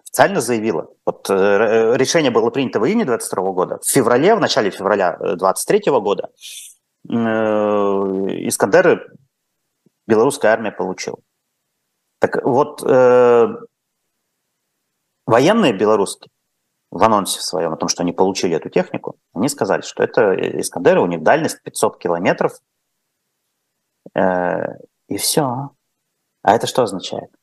официально 0.00 0.40
заявила, 0.40 0.88
вот 1.04 1.28
э, 1.28 1.96
решение 1.96 2.30
было 2.30 2.50
принято 2.50 2.80
в 2.80 2.86
июне 2.86 3.04
22 3.04 3.52
года, 3.52 3.78
в 3.82 3.86
феврале, 3.86 4.34
в 4.34 4.40
начале 4.40 4.70
февраля 4.70 5.16
23 5.18 5.90
года 6.00 6.30
э, 7.08 7.12
Искандеры 8.48 9.06
белорусская 10.06 10.48
армия 10.48 10.72
получила. 10.72 11.18
Так 12.18 12.42
вот, 12.44 12.82
э, 12.82 13.46
военные 15.26 15.72
белорусские 15.72 16.30
в 16.90 17.02
анонсе 17.02 17.40
своем 17.40 17.74
о 17.74 17.76
том, 17.76 17.88
что 17.88 18.02
они 18.02 18.12
получили 18.12 18.56
эту 18.56 18.70
технику, 18.70 19.18
они 19.34 19.48
сказали, 19.48 19.82
что 19.82 20.02
это 20.02 20.34
Искандеры, 20.60 21.00
у 21.00 21.06
них 21.06 21.22
дальность 21.22 21.62
500 21.62 21.98
километров, 21.98 22.52
э, 24.14 24.78
и 25.08 25.18
все. 25.18 25.70
А 26.42 26.54
это 26.54 26.66
что 26.66 26.82
означает? 26.84 27.35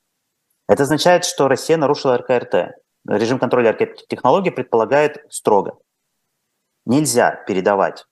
Это 0.67 0.83
означает, 0.83 1.25
что 1.25 1.47
Россия 1.47 1.77
нарушила 1.77 2.17
РКРТ. 2.17 2.75
Режим 3.07 3.39
контроля 3.39 3.71
ракет-технологий 3.71 4.51
предполагает 4.51 5.25
строго. 5.29 5.77
Нельзя 6.85 7.31
передавать 7.47 8.05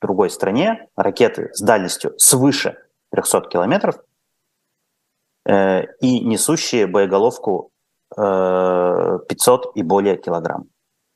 другой 0.00 0.30
стране 0.30 0.88
ракеты 0.96 1.50
с 1.52 1.60
дальностью 1.60 2.14
свыше 2.18 2.78
300 3.10 3.42
километров 3.42 3.96
э, 5.46 5.84
и 6.00 6.20
несущие 6.20 6.86
боеголовку 6.86 7.70
э, 8.16 9.18
500 9.28 9.72
и 9.76 9.82
более 9.82 10.16
килограмм. 10.16 10.68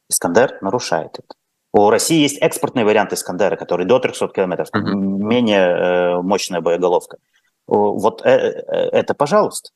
Искандер 0.08 0.58
нарушает 0.60 1.18
это. 1.18 1.34
У 1.72 1.90
России 1.90 2.20
есть 2.20 2.38
экспортный 2.40 2.84
вариант 2.84 3.12
Искандера, 3.12 3.56
который 3.56 3.84
до 3.84 3.98
300 3.98 4.28
километров, 4.28 4.68
mm-hmm. 4.72 4.94
менее 4.94 5.58
э, 5.58 6.22
мощная 6.22 6.60
боеголовка. 6.60 7.18
Вот 7.66 8.22
э, 8.24 8.30
э, 8.30 8.88
это 8.92 9.14
пожалуйста. 9.14 9.70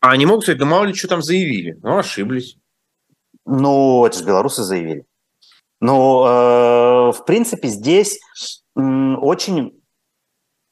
А 0.00 0.10
они 0.10 0.26
могут 0.26 0.44
сказать, 0.44 0.58
да 0.58 0.66
мало 0.66 0.84
ли 0.84 0.94
что 0.94 1.08
там 1.08 1.22
заявили. 1.22 1.78
Ну, 1.82 1.98
ошиблись. 1.98 2.56
Ну, 3.46 4.04
это 4.06 4.18
же 4.18 4.24
белорусы 4.24 4.62
заявили. 4.62 5.06
Ну, 5.80 6.24
э, 6.24 7.12
в 7.12 7.24
принципе, 7.26 7.68
здесь 7.68 8.18
э, 8.76 8.80
очень, 8.80 9.82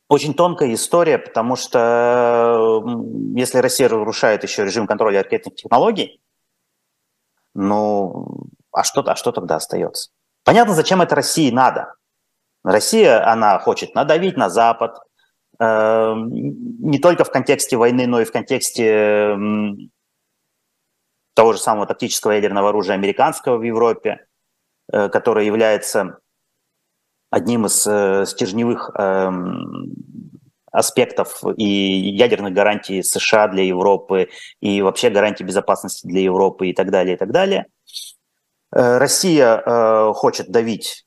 очень 0.08 0.34
тонкая 0.34 0.72
история, 0.72 1.18
потому 1.18 1.56
что 1.56 2.82
э, 2.86 3.38
если 3.38 3.58
Россия 3.58 3.88
разрушает 3.88 4.42
еще 4.42 4.64
режим 4.64 4.86
контроля 4.86 5.22
ракетных 5.22 5.54
технологий, 5.56 6.20
ну, 7.54 8.48
а 8.72 8.84
что, 8.84 9.02
а 9.06 9.16
что 9.16 9.32
тогда 9.32 9.56
остается? 9.56 10.10
Понятно, 10.44 10.74
зачем 10.74 11.02
это 11.02 11.14
России 11.14 11.50
надо. 11.50 11.94
Россия, 12.64 13.26
она 13.30 13.58
хочет 13.58 13.94
надавить 13.94 14.36
на 14.36 14.48
Запад, 14.48 14.98
не 15.64 16.98
только 16.98 17.24
в 17.24 17.30
контексте 17.30 17.76
войны, 17.76 18.06
но 18.06 18.20
и 18.20 18.24
в 18.24 18.32
контексте 18.32 19.36
того 21.34 21.52
же 21.52 21.58
самого 21.58 21.86
тактического 21.86 22.32
ядерного 22.32 22.70
оружия 22.70 22.94
американского 22.94 23.56
в 23.56 23.62
Европе, 23.62 24.26
э, 24.92 25.08
которое 25.08 25.46
является 25.46 26.18
одним 27.30 27.66
из 27.66 27.86
э, 27.86 28.26
стержневых 28.26 28.90
эм, 28.94 29.94
аспектов 30.70 31.42
и 31.56 31.64
ядерных 31.64 32.52
гарантий 32.52 33.02
США 33.02 33.48
для 33.48 33.64
Европы, 33.64 34.28
и 34.60 34.82
вообще 34.82 35.10
гарантий 35.10 35.44
безопасности 35.44 36.06
для 36.06 36.22
Европы 36.22 36.68
и 36.68 36.74
так 36.74 36.90
далее, 36.90 37.14
и 37.14 37.18
так 37.18 37.30
далее. 37.30 37.66
Э, 38.74 38.98
Россия 38.98 40.12
хочет 40.12 40.50
давить 40.50 41.06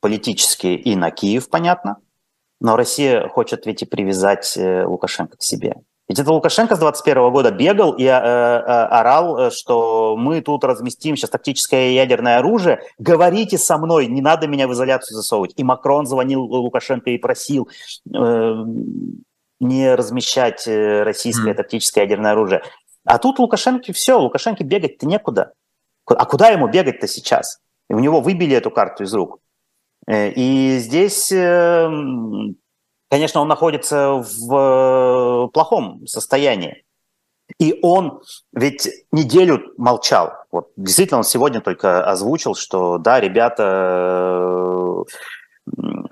политически 0.00 0.66
и 0.68 0.94
на 0.96 1.10
Киев, 1.10 1.48
понятно– 1.48 1.96
но 2.60 2.76
Россия 2.76 3.28
хочет 3.28 3.66
ведь 3.66 3.82
и 3.82 3.86
привязать 3.86 4.56
э, 4.56 4.84
Лукашенко 4.84 5.36
к 5.36 5.42
себе. 5.42 5.76
Ведь 6.08 6.18
это 6.18 6.32
Лукашенко 6.32 6.74
с 6.74 6.78
21 6.78 7.30
года 7.30 7.50
бегал 7.50 7.92
и 7.92 8.04
э, 8.04 8.08
э, 8.08 8.10
орал, 8.10 9.50
что 9.50 10.16
мы 10.16 10.40
тут 10.40 10.64
разместим 10.64 11.16
сейчас 11.16 11.28
тактическое 11.28 11.90
ядерное 11.90 12.38
оружие, 12.38 12.80
говорите 12.98 13.58
со 13.58 13.76
мной, 13.76 14.06
не 14.06 14.22
надо 14.22 14.46
меня 14.46 14.66
в 14.66 14.72
изоляцию 14.72 15.16
засовывать. 15.16 15.52
И 15.56 15.64
Макрон 15.64 16.06
звонил 16.06 16.42
Лукашенко 16.42 17.10
и 17.10 17.18
просил 17.18 17.68
э, 18.14 18.64
не 19.60 19.94
размещать 19.94 20.66
российское 20.66 21.52
mm. 21.52 21.56
тактическое 21.56 22.04
ядерное 22.04 22.32
оружие. 22.32 22.62
А 23.04 23.18
тут 23.18 23.38
Лукашенко 23.38 23.92
все, 23.92 24.18
Лукашенко 24.18 24.64
бегать-то 24.64 25.06
некуда. 25.06 25.52
А 26.06 26.24
куда 26.24 26.48
ему 26.48 26.68
бегать-то 26.68 27.06
сейчас? 27.06 27.58
И 27.90 27.94
у 27.94 27.98
него 27.98 28.22
выбили 28.22 28.56
эту 28.56 28.70
карту 28.70 29.04
из 29.04 29.12
рук. 29.12 29.40
Э, 30.06 30.30
и 30.30 30.78
здесь, 30.78 31.30
эм, 31.32 32.56
конечно, 33.10 33.40
он 33.40 33.48
находится 33.48 34.14
в 34.14 34.54
э, 34.54 35.48
плохом 35.52 36.06
состоянии. 36.06 36.84
И 37.58 37.78
он 37.82 38.20
ведь 38.52 38.88
неделю 39.10 39.72
молчал. 39.78 40.32
Вот 40.52 40.68
действительно, 40.76 41.18
он 41.18 41.24
сегодня 41.24 41.60
только 41.60 42.04
озвучил, 42.04 42.54
что 42.54 42.98
да, 42.98 43.20
ребята, 43.20 45.04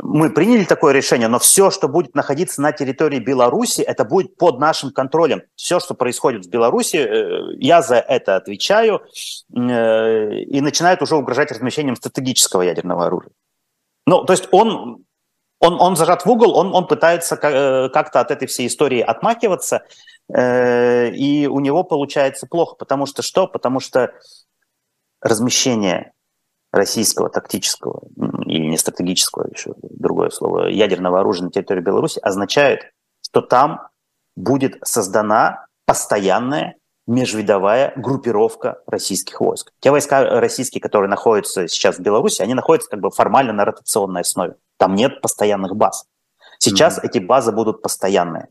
мы 0.02 0.30
приняли 0.30 0.64
такое 0.64 0.94
решение, 0.94 1.28
но 1.28 1.38
все, 1.38 1.70
что 1.70 1.88
будет 1.88 2.14
находиться 2.14 2.62
на 2.62 2.72
территории 2.72 3.18
Беларуси, 3.18 3.82
это 3.82 4.04
будет 4.04 4.36
под 4.36 4.58
нашим 4.58 4.92
контролем. 4.92 5.42
Все, 5.56 5.78
что 5.78 5.94
происходит 5.94 6.46
в 6.46 6.50
Беларуси, 6.50 6.96
э, 6.96 7.56
я 7.58 7.82
за 7.82 7.96
это 7.96 8.36
отвечаю, 8.36 9.02
и 9.50 10.60
начинает 10.60 11.02
уже 11.02 11.16
угрожать 11.16 11.52
размещением 11.52 11.96
стратегического 11.96 12.62
ядерного 12.62 13.06
оружия. 13.06 13.32
Ну, 14.06 14.24
то 14.24 14.32
есть 14.32 14.48
он, 14.52 15.04
он, 15.58 15.80
он 15.80 15.96
зажат 15.96 16.24
в 16.24 16.30
угол, 16.30 16.56
он, 16.56 16.74
он 16.74 16.86
пытается 16.86 17.34
э, 17.34 17.88
как-то 17.90 18.20
от 18.20 18.30
этой 18.30 18.46
всей 18.46 18.68
истории 18.68 19.00
отмахиваться, 19.00 19.84
э, 20.32 21.10
и 21.10 21.46
у 21.46 21.60
него 21.60 21.82
получается 21.82 22.46
плохо, 22.46 22.76
потому 22.76 23.06
что 23.06 23.22
что? 23.22 23.46
Потому 23.46 23.80
что 23.80 24.12
размещение 25.20 26.12
российского 26.72 27.30
тактического 27.30 28.02
или 28.44 28.66
не 28.66 28.76
стратегического, 28.76 29.48
еще 29.52 29.74
другое 29.82 30.30
слово, 30.30 30.66
ядерного 30.66 31.20
оружия 31.20 31.44
на 31.44 31.50
территории 31.50 31.80
Беларуси 31.80 32.20
означает, 32.20 32.92
что 33.22 33.40
там 33.40 33.88
будет 34.36 34.78
создана 34.84 35.66
постоянная 35.86 36.76
межвидовая 37.06 37.92
группировка 37.96 38.80
российских 38.86 39.40
войск. 39.40 39.72
Те 39.80 39.90
войска 39.90 40.40
российские, 40.40 40.80
которые 40.80 41.08
находятся 41.08 41.68
сейчас 41.68 41.98
в 41.98 42.00
Беларуси, 42.00 42.42
они 42.42 42.54
находятся 42.54 42.90
как 42.90 43.00
бы 43.00 43.10
формально 43.10 43.52
на 43.52 43.64
ротационной 43.64 44.22
основе. 44.22 44.56
Там 44.76 44.94
нет 44.94 45.20
постоянных 45.20 45.76
баз. 45.76 46.06
Сейчас 46.58 46.98
mm-hmm. 46.98 47.08
эти 47.08 47.18
базы 47.18 47.52
будут 47.52 47.82
постоянные. 47.82 48.48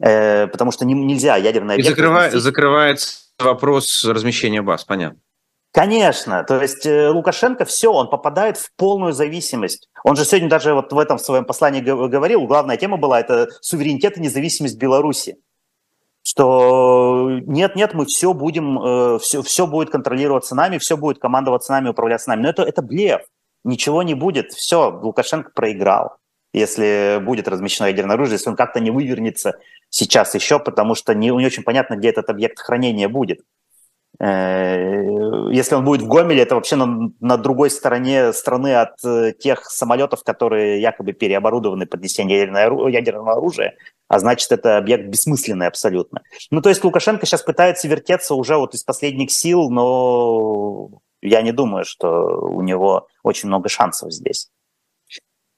Э, 0.00 0.46
потому 0.46 0.70
что 0.70 0.84
не, 0.84 0.94
нельзя 0.94 1.36
ядерное... 1.36 1.76
И 1.76 1.82
закрывает, 1.82 2.32
закрывается 2.32 3.20
вопрос 3.38 4.04
размещения 4.04 4.62
баз, 4.62 4.84
понятно. 4.84 5.18
Конечно, 5.72 6.44
то 6.44 6.60
есть 6.60 6.86
э, 6.86 7.08
Лукашенко 7.10 7.64
все, 7.64 7.92
он 7.92 8.08
попадает 8.08 8.56
в 8.56 8.70
полную 8.76 9.12
зависимость. 9.12 9.88
Он 10.02 10.16
же 10.16 10.24
сегодня 10.24 10.48
даже 10.48 10.72
вот 10.72 10.92
в 10.92 10.98
этом 10.98 11.18
в 11.18 11.20
своем 11.20 11.44
послании 11.44 11.80
говорил, 11.80 12.46
главная 12.46 12.76
тема 12.76 12.96
была 12.96 13.20
это 13.20 13.48
суверенитет 13.60 14.16
и 14.16 14.20
независимость 14.20 14.78
Беларуси 14.78 15.38
что 16.30 17.40
нет-нет, 17.46 17.94
мы 17.94 18.04
все 18.04 18.34
будем, 18.34 19.18
все, 19.18 19.40
э, 19.40 19.42
все 19.42 19.66
будет 19.66 19.88
контролироваться 19.88 20.54
нами, 20.54 20.76
все 20.76 20.98
будет 20.98 21.18
командоваться 21.18 21.72
нами, 21.72 21.88
управляться 21.88 22.28
нами. 22.28 22.42
Но 22.42 22.50
это, 22.50 22.62
это 22.64 22.82
блеф, 22.82 23.22
ничего 23.64 24.02
не 24.02 24.12
будет, 24.12 24.52
все, 24.52 24.90
Лукашенко 24.90 25.52
проиграл, 25.54 26.18
если 26.52 27.18
будет 27.24 27.48
размещено 27.48 27.88
ядерное 27.88 28.16
оружие, 28.16 28.34
если 28.34 28.50
он 28.50 28.56
как-то 28.56 28.78
не 28.78 28.90
вывернется 28.90 29.58
сейчас 29.88 30.34
еще, 30.34 30.58
потому 30.58 30.94
что 30.94 31.14
не, 31.14 31.28
не 31.28 31.46
очень 31.46 31.62
понятно, 31.62 31.96
где 31.96 32.10
этот 32.10 32.28
объект 32.28 32.58
хранения 32.58 33.08
будет. 33.08 33.40
Э, 34.20 35.50
если 35.50 35.76
он 35.76 35.84
будет 35.86 36.02
в 36.02 36.08
Гомеле, 36.08 36.42
это 36.42 36.56
вообще 36.56 36.76
на, 36.76 37.10
на 37.20 37.38
другой 37.38 37.70
стороне 37.70 38.34
страны 38.34 38.74
от 38.74 39.02
э, 39.02 39.32
тех 39.32 39.64
самолетов, 39.64 40.24
которые 40.24 40.82
якобы 40.82 41.14
переоборудованы 41.14 41.86
под 41.86 42.02
несение 42.02 42.40
ядерного, 42.40 43.32
оружия, 43.32 43.76
а 44.08 44.18
значит, 44.18 44.50
это 44.52 44.78
объект 44.78 45.06
бессмысленный 45.08 45.66
абсолютно. 45.66 46.22
Ну, 46.50 46.62
то 46.62 46.70
есть 46.70 46.82
Лукашенко 46.82 47.26
сейчас 47.26 47.42
пытается 47.42 47.88
вертеться 47.88 48.34
уже 48.34 48.56
вот 48.56 48.74
из 48.74 48.82
последних 48.82 49.30
сил, 49.30 49.70
но 49.70 50.88
я 51.20 51.42
не 51.42 51.52
думаю, 51.52 51.84
что 51.84 52.08
у 52.08 52.62
него 52.62 53.06
очень 53.22 53.48
много 53.48 53.68
шансов 53.68 54.12
здесь. 54.12 54.48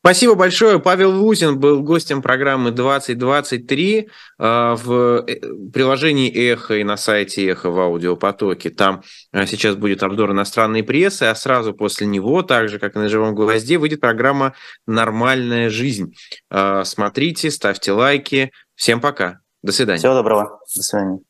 Спасибо 0.03 0.35
большое. 0.35 0.79
Павел 0.79 1.23
Лузин 1.23 1.61
был 1.61 1.83
гостем 1.83 2.23
программы 2.23 2.71
2023 2.71 4.09
а, 4.39 4.75
в 4.75 5.27
э, 5.27 5.41
приложении 5.73 6.33
«Эхо» 6.33 6.77
и 6.77 6.85
на 6.85 6.97
сайте 6.97 7.47
«Эхо» 7.47 7.71
в 7.71 7.79
аудиопотоке. 7.79 8.71
Там 8.71 9.03
а, 9.31 9.45
сейчас 9.45 9.77
будет 9.77 10.03
обзор 10.03 10.31
иностранной 10.31 10.83
прессы, 10.83 11.25
а 11.25 11.35
сразу 11.35 11.75
после 11.75 12.07
него, 12.07 12.43
так 12.43 12.71
же, 12.71 12.79
как 12.79 12.97
и 12.97 12.99
на 12.99 13.11
«Живом 13.11 13.35
гвозде», 13.35 13.77
выйдет 13.77 14.01
программа 14.01 14.55
«Нормальная 14.87 15.69
жизнь». 15.69 16.15
Смотрите, 16.85 17.51
ставьте 17.51 17.93
лайки. 17.93 18.53
Всем 18.75 19.01
пока. 19.01 19.41
До 19.63 19.73
свидания. 19.73 19.99
Всего 19.99 20.15
доброго. 20.15 20.61
До 20.75 20.83
свидания. 20.83 21.21